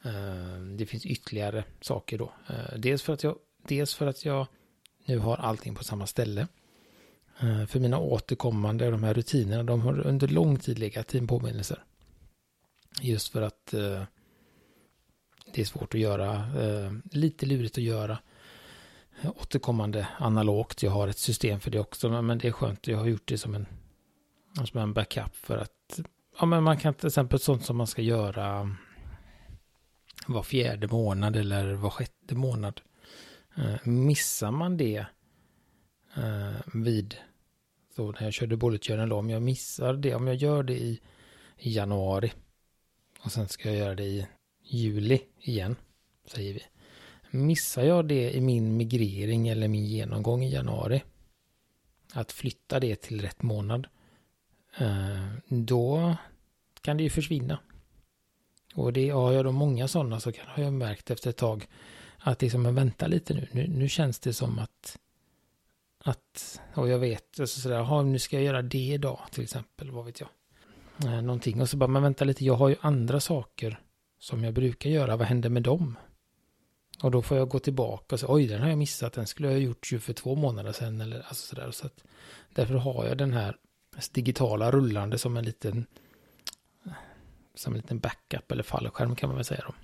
Uh, 0.06 0.76
det 0.76 0.86
finns 0.86 1.06
ytterligare 1.06 1.64
saker 1.80 2.18
då. 2.18 2.32
dels, 2.76 3.02
för 3.02 3.12
att 3.12 3.24
jag, 3.24 3.36
dels 3.68 3.94
för 3.94 4.06
att 4.06 4.24
jag 4.24 4.46
nu 5.06 5.18
har 5.18 5.36
allting 5.36 5.74
på 5.74 5.84
samma 5.84 6.06
ställe. 6.06 6.48
Eh, 7.42 7.66
för 7.66 7.80
mina 7.80 7.98
återkommande, 7.98 8.90
de 8.90 9.04
här 9.04 9.14
rutinerna, 9.14 9.62
de 9.62 9.80
har 9.80 10.06
under 10.06 10.28
lång 10.28 10.58
tid 10.58 10.78
legat 10.78 11.14
i 11.14 11.26
påminnelser. 11.26 11.84
Just 13.00 13.32
för 13.32 13.42
att 13.42 13.74
eh, 13.74 14.02
det 15.54 15.60
är 15.60 15.64
svårt 15.64 15.94
att 15.94 16.00
göra, 16.00 16.34
eh, 16.34 16.92
lite 17.12 17.46
lurigt 17.46 17.78
att 17.78 17.84
göra 17.84 18.18
återkommande 19.24 20.08
analogt. 20.18 20.82
Jag 20.82 20.90
har 20.90 21.08
ett 21.08 21.18
system 21.18 21.60
för 21.60 21.70
det 21.70 21.80
också, 21.80 22.22
men 22.22 22.38
det 22.38 22.48
är 22.48 22.52
skönt. 22.52 22.86
Jag 22.86 22.98
har 22.98 23.06
gjort 23.06 23.28
det 23.28 23.38
som 23.38 23.54
en, 23.54 23.66
som 24.66 24.80
en 24.80 24.92
backup 24.92 25.36
för 25.36 25.58
att, 25.58 26.00
ja 26.38 26.46
men 26.46 26.62
man 26.62 26.76
kan 26.76 26.94
till 26.94 27.06
exempel 27.06 27.38
sånt 27.38 27.64
som 27.64 27.76
man 27.76 27.86
ska 27.86 28.02
göra 28.02 28.76
var 30.26 30.42
fjärde 30.42 30.86
månad 30.86 31.36
eller 31.36 31.72
var 31.72 31.90
sjätte 31.90 32.34
månad. 32.34 32.80
Eh, 33.56 33.88
missar 33.88 34.50
man 34.50 34.76
det 34.76 35.06
eh, 36.16 36.60
vid 36.74 37.16
då 38.00 38.10
när 38.10 38.22
jag 38.22 38.32
körde 38.32 38.56
bullet 38.56 38.86
journal 38.86 39.12
om 39.12 39.30
jag 39.30 39.42
missar 39.42 39.94
det, 39.94 40.14
om 40.14 40.26
jag 40.26 40.36
gör 40.36 40.62
det 40.62 40.78
i, 40.78 41.00
i 41.58 41.70
januari 41.72 42.32
och 43.20 43.32
sen 43.32 43.48
ska 43.48 43.68
jag 43.68 43.78
göra 43.78 43.94
det 43.94 44.04
i 44.04 44.26
juli 44.62 45.20
igen, 45.40 45.76
säger 46.26 46.54
vi. 46.54 46.62
Missar 47.30 47.82
jag 47.82 48.08
det 48.08 48.36
i 48.36 48.40
min 48.40 48.76
migrering 48.76 49.48
eller 49.48 49.68
min 49.68 49.84
genomgång 49.84 50.44
i 50.44 50.52
januari, 50.52 51.02
att 52.12 52.32
flytta 52.32 52.80
det 52.80 52.96
till 52.96 53.20
rätt 53.20 53.42
månad, 53.42 53.86
eh, 54.78 55.28
då 55.48 56.16
kan 56.80 56.96
det 56.96 57.02
ju 57.02 57.10
försvinna. 57.10 57.58
Och 58.74 58.92
det 58.92 59.10
har 59.10 59.32
jag 59.32 59.44
då 59.44 59.52
många 59.52 59.88
sådana 59.88 60.20
så 60.20 60.32
kan, 60.32 60.46
har 60.46 60.62
jag 60.62 60.72
märkt 60.72 61.10
efter 61.10 61.30
ett 61.30 61.36
tag 61.36 61.66
att 62.18 62.38
det 62.38 62.46
är 62.46 62.50
som 62.50 62.66
att 62.66 62.74
vänta 62.74 63.06
lite 63.06 63.34
nu. 63.34 63.48
nu. 63.52 63.66
Nu 63.68 63.88
känns 63.88 64.18
det 64.20 64.32
som 64.32 64.58
att 64.58 64.98
att, 66.04 66.60
och 66.74 66.88
jag 66.88 66.98
vet, 66.98 67.40
alltså 67.40 67.60
sådär, 67.60 67.78
aha, 67.78 68.02
nu 68.02 68.18
ska 68.18 68.36
jag 68.36 68.44
göra 68.44 68.62
det 68.62 68.92
idag 68.92 69.20
till 69.30 69.42
exempel, 69.42 69.90
vad 69.90 70.04
vet 70.04 70.20
jag. 70.20 70.28
Eh, 71.04 71.22
någonting, 71.22 71.60
och 71.60 71.68
så 71.68 71.76
bara, 71.76 71.86
men 71.86 72.02
vänta 72.02 72.24
lite, 72.24 72.44
jag 72.44 72.54
har 72.54 72.68
ju 72.68 72.76
andra 72.80 73.20
saker 73.20 73.80
som 74.18 74.44
jag 74.44 74.54
brukar 74.54 74.90
göra, 74.90 75.16
vad 75.16 75.26
händer 75.26 75.50
med 75.50 75.62
dem? 75.62 75.96
Och 77.02 77.10
då 77.10 77.22
får 77.22 77.36
jag 77.36 77.48
gå 77.48 77.58
tillbaka 77.58 78.14
och 78.14 78.20
säga, 78.20 78.32
oj, 78.32 78.46
den 78.46 78.62
har 78.62 78.68
jag 78.68 78.78
missat, 78.78 79.12
den 79.12 79.26
skulle 79.26 79.48
jag 79.48 79.54
ha 79.54 79.60
gjort 79.60 79.92
ju 79.92 79.98
för 79.98 80.12
två 80.12 80.34
månader 80.34 80.72
sedan, 80.72 81.00
eller 81.00 81.16
alltså 81.16 81.46
sådär. 81.46 81.70
Så 81.70 81.86
att, 81.86 82.04
därför 82.54 82.74
har 82.74 83.06
jag 83.06 83.18
den 83.18 83.32
här 83.32 83.56
digitala 84.12 84.70
rullande 84.70 85.18
som 85.18 85.36
en 85.36 85.44
liten, 85.44 85.86
som 87.54 87.72
en 87.72 87.80
liten 87.80 87.98
backup 87.98 88.52
eller 88.52 88.62
fallskärm 88.62 89.16
kan 89.16 89.28
man 89.28 89.36
väl 89.36 89.44
säga 89.44 89.64
då. 89.66 89.74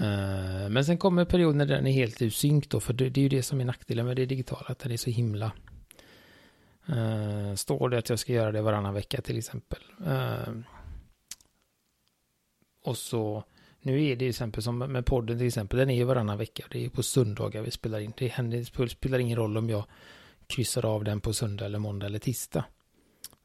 Eh, 0.00 0.68
men 0.68 0.84
sen 0.84 0.98
kommer 0.98 1.24
perioden 1.24 1.58
när 1.58 1.66
den 1.66 1.86
är 1.86 1.92
helt 1.92 2.22
ur 2.22 2.30
synk 2.30 2.68
då, 2.68 2.80
för 2.80 2.92
det, 2.92 3.04
är 3.04 3.22
ju 3.22 3.28
det 3.28 3.42
som 3.42 3.60
är 3.60 3.64
nackdelen 3.64 4.06
med 4.06 4.16
det 4.16 4.26
digitala, 4.26 4.66
att 4.66 4.78
den 4.78 4.92
är 4.92 4.96
så 4.96 5.10
himla... 5.10 5.52
Uh, 6.90 7.54
står 7.54 7.88
det 7.88 7.98
att 7.98 8.08
jag 8.08 8.18
ska 8.18 8.32
göra 8.32 8.52
det 8.52 8.62
varannan 8.62 8.94
vecka 8.94 9.20
till 9.20 9.38
exempel. 9.38 9.78
Uh, 10.06 10.60
och 12.84 12.96
så 12.96 13.44
Nu 13.80 14.04
är 14.04 14.10
det 14.10 14.16
till 14.16 14.28
exempel 14.28 14.62
som 14.62 14.78
med 14.78 15.06
podden 15.06 15.38
till 15.38 15.46
exempel, 15.46 15.78
den 15.78 15.90
är 15.90 15.94
ju 15.94 16.04
varannan 16.04 16.38
vecka. 16.38 16.64
Det 16.70 16.84
är 16.84 16.88
på 16.88 17.02
söndagar 17.02 17.62
vi 17.62 17.70
spelar 17.70 18.00
in. 18.00 18.12
Det, 18.16 18.28
händer, 18.28 18.82
det 18.82 18.88
spelar 18.88 19.18
ingen 19.18 19.36
roll 19.36 19.56
om 19.56 19.70
jag 19.70 19.84
kryssar 20.46 20.84
av 20.86 21.04
den 21.04 21.20
på 21.20 21.32
söndag 21.32 21.64
eller 21.64 21.78
måndag 21.78 22.06
eller 22.06 22.18
tisdag. 22.18 22.64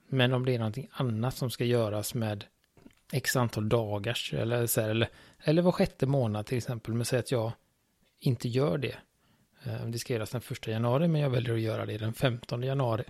Men 0.08 0.34
om 0.34 0.46
det 0.46 0.54
är 0.56 0.60
någonting 0.60 0.90
annat 0.92 1.36
som 1.36 1.50
ska 1.50 1.66
göras 1.66 2.14
med 2.14 2.46
x 3.14 3.36
antal 3.36 3.70
dagars 3.70 4.34
eller, 4.34 4.68
så 4.68 4.82
här, 4.82 4.90
eller, 4.90 5.10
eller 5.44 5.62
var 5.62 5.72
sjätte 5.72 6.06
månad 6.06 6.46
till 6.46 6.58
exempel. 6.58 6.94
Men 6.94 7.06
säg 7.06 7.20
att 7.20 7.32
jag 7.32 7.52
inte 8.20 8.48
gör 8.48 8.78
det. 8.78 8.96
Eh, 9.64 9.86
det 9.86 10.00
ska 10.00 10.14
göras 10.14 10.30
den 10.30 10.42
första 10.42 10.72
januari 10.72 11.08
men 11.08 11.22
jag 11.22 11.30
väljer 11.30 11.54
att 11.54 11.62
göra 11.62 11.86
det 11.86 11.98
den 11.98 12.14
15 12.14 12.64
januari. 12.64 13.04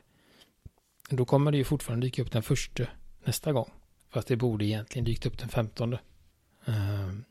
Då 1.09 1.25
kommer 1.25 1.51
det 1.51 1.57
ju 1.57 1.63
fortfarande 1.63 2.07
dyka 2.07 2.21
upp 2.21 2.31
den 2.31 2.43
första 2.43 2.83
nästa 3.23 3.51
gång. 3.51 3.71
Fast 4.09 4.27
det 4.27 4.35
borde 4.35 4.65
egentligen 4.65 5.05
dykt 5.05 5.25
upp 5.25 5.39
den 5.39 5.49
15. 5.49 5.97
Ehm, 6.65 7.23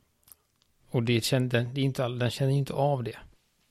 och 0.91 1.03
det 1.03 1.25
kände, 1.25 1.71
det 1.75 1.81
är 1.81 1.85
inte 1.85 2.05
all, 2.05 2.19
den 2.19 2.31
känner 2.31 2.53
ju 2.53 2.59
inte 2.59 2.73
av 2.73 3.05
det. 3.05 3.19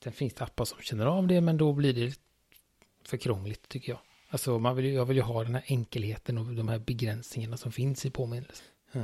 Det 0.04 0.10
finns 0.10 0.40
appar 0.40 0.64
som 0.64 0.78
känner 0.80 1.06
av 1.06 1.26
det 1.26 1.40
men 1.40 1.56
då 1.56 1.72
blir 1.72 1.92
det 1.92 2.14
för 3.04 3.16
krångligt 3.16 3.68
tycker 3.68 3.92
jag. 3.92 4.00
Alltså 4.28 4.58
man 4.58 4.76
vill, 4.76 4.92
jag 4.92 5.04
vill 5.04 5.16
ju 5.16 5.22
ha 5.22 5.44
den 5.44 5.54
här 5.54 5.64
enkelheten 5.66 6.38
och 6.38 6.46
de 6.46 6.68
här 6.68 6.78
begränsningarna 6.78 7.56
som 7.56 7.72
finns 7.72 8.06
i 8.06 8.10
påminnelsen. 8.10 8.66
Eh, 8.92 9.02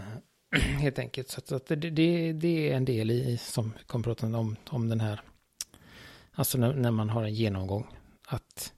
helt 0.60 0.98
enkelt. 0.98 1.28
Så 1.28 1.56
att 1.56 1.66
det, 1.66 1.76
det, 1.76 2.32
det, 2.32 2.70
är 2.70 2.76
en 2.76 2.84
del 2.84 3.10
i 3.10 3.38
som 3.38 3.72
kommer 3.86 4.04
prata 4.04 4.26
om, 4.26 4.56
om 4.68 4.88
den 4.88 5.00
här. 5.00 5.20
Alltså 6.32 6.58
när, 6.58 6.74
när, 6.74 6.90
man 6.90 7.10
har 7.10 7.22
en 7.22 7.34
genomgång. 7.34 7.86
Att 8.26 8.72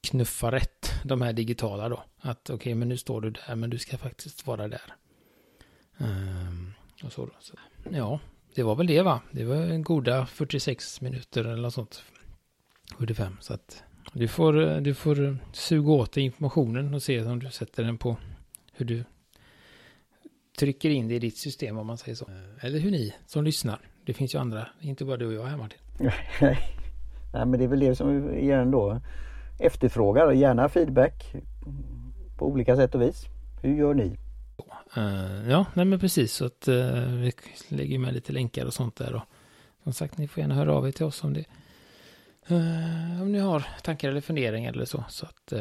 knuffa 0.00 0.52
rätt 0.52 0.90
de 1.04 1.22
här 1.22 1.32
digitala 1.32 1.88
då. 1.88 2.04
Att 2.20 2.50
okej 2.50 2.54
okay, 2.54 2.74
men 2.74 2.88
nu 2.88 2.96
står 2.96 3.20
du 3.20 3.30
där 3.30 3.54
men 3.54 3.70
du 3.70 3.78
ska 3.78 3.98
faktiskt 3.98 4.46
vara 4.46 4.68
där. 4.68 4.94
Um, 5.98 6.74
och 7.02 7.12
så, 7.12 7.26
då. 7.26 7.32
så 7.40 7.54
Ja, 7.90 8.20
det 8.54 8.62
var 8.62 8.74
väl 8.74 8.86
det 8.86 9.02
va. 9.02 9.20
Det 9.30 9.44
var 9.44 9.56
en 9.56 9.82
goda 9.82 10.26
46 10.26 11.00
minuter 11.00 11.44
eller 11.44 11.62
något 11.62 11.74
sånt. 11.74 12.02
75 12.98 13.36
så 13.40 13.54
att 13.54 13.82
du 14.12 14.28
får, 14.28 14.80
du 14.80 14.94
får 14.94 15.38
suga 15.52 15.92
åt 15.92 16.12
dig 16.12 16.24
informationen 16.24 16.94
och 16.94 17.02
se 17.02 17.22
om 17.22 17.38
du 17.38 17.50
sätter 17.50 17.84
den 17.84 17.98
på 17.98 18.16
hur 18.72 18.86
du 18.86 19.04
trycker 20.58 20.90
in 20.90 21.08
det 21.08 21.14
i 21.14 21.18
ditt 21.18 21.36
system 21.36 21.78
om 21.78 21.86
man 21.86 21.98
säger 21.98 22.14
så. 22.14 22.30
Eller 22.60 22.78
hur 22.78 22.90
ni 22.90 23.14
som 23.26 23.44
lyssnar. 23.44 23.80
Det 24.04 24.14
finns 24.14 24.34
ju 24.34 24.38
andra, 24.38 24.68
inte 24.80 25.04
bara 25.04 25.16
du 25.16 25.26
och 25.26 25.32
jag 25.32 25.44
här 25.44 25.56
Martin. 25.56 25.78
Nej 27.32 27.46
men 27.46 27.52
det 27.52 27.64
är 27.64 27.68
väl 27.68 27.80
det 27.80 27.96
som 27.96 28.32
vi 28.32 28.40
igen 28.40 28.70
då 28.70 29.00
efterfrågar. 29.58 30.32
Gärna 30.32 30.68
feedback 30.68 31.34
på 32.38 32.46
olika 32.46 32.76
sätt 32.76 32.94
och 32.94 33.02
vis. 33.02 33.24
Hur 33.62 33.76
gör 33.76 33.94
ni? 33.94 34.18
Uh, 34.96 35.50
ja, 35.50 35.66
nej 35.74 35.84
men 35.84 36.00
precis. 36.00 36.32
Så 36.32 36.44
att 36.44 36.68
uh, 36.68 36.74
vi 37.14 37.32
lägger 37.68 37.98
med 37.98 38.14
lite 38.14 38.32
länkar 38.32 38.66
och 38.66 38.74
sånt 38.74 38.96
där. 38.96 39.14
Och 39.14 39.22
som 39.82 39.92
sagt, 39.92 40.18
ni 40.18 40.28
får 40.28 40.40
gärna 40.40 40.54
höra 40.54 40.74
av 40.74 40.88
er 40.88 40.92
till 40.92 41.06
oss 41.06 41.24
om 41.24 41.32
det 41.32 41.44
om 43.20 43.32
ni 43.32 43.38
har 43.38 43.66
tankar 43.82 44.08
eller 44.08 44.20
funderingar 44.20 44.72
eller 44.72 44.84
så. 44.84 45.04
Så, 45.08 45.26
att, 45.26 45.52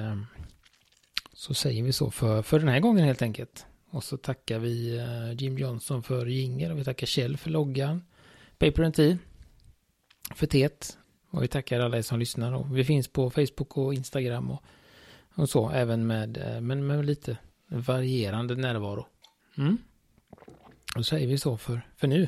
så 1.34 1.54
säger 1.54 1.84
vi 1.84 1.93
så 1.93 2.12
för, 2.12 2.41
för 2.41 2.60
den 2.60 2.68
här 2.68 2.80
gången 2.80 3.06
helt 3.06 3.22
enkelt. 3.22 3.66
Och 3.90 4.04
så 4.04 4.18
tackar 4.18 4.60
vi 4.60 4.98
eh, 4.98 5.34
Jim 5.34 5.58
Johnson 5.58 6.04
för 6.04 6.26
jingel 6.26 6.72
och 6.72 6.80
vi 6.80 6.84
tackar 6.84 7.08
Kjell 7.08 7.38
för 7.38 7.50
loggan. 7.50 8.04
Paper 8.58 8.84
and 8.84 8.94
Tea 8.94 9.18
för 10.36 10.48
teet. 10.48 10.98
Och 11.30 11.44
vi 11.44 11.48
tackar 11.48 11.80
alla 11.80 11.98
er 11.98 12.02
som 12.02 12.20
lyssnar. 12.20 12.54
Och 12.54 12.78
vi 12.78 12.84
finns 12.84 13.08
på 13.08 13.30
Facebook 13.30 13.78
och 13.78 13.94
Instagram 13.94 14.52
och, 14.52 14.64
och 15.36 15.50
så. 15.50 15.70
Även 15.70 16.08
med, 16.08 16.38
eh, 16.38 16.62
men 16.62 16.88
med 16.88 17.06
lite 17.06 17.38
varierande 17.68 18.56
närvaro. 18.56 19.06
Mm. 19.58 19.78
Då 20.96 21.04
säger 21.04 21.28
vi 21.28 21.38
så 21.38 21.58
för, 21.58 21.82
för 21.96 22.08
nu. 22.08 22.28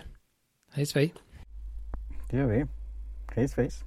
Hej 0.71 0.85
svej. 0.85 1.13
Det 2.31 2.37
gör 2.37 2.47
vi. 2.47 2.65
Hej 3.35 3.47
svejs. 3.47 3.83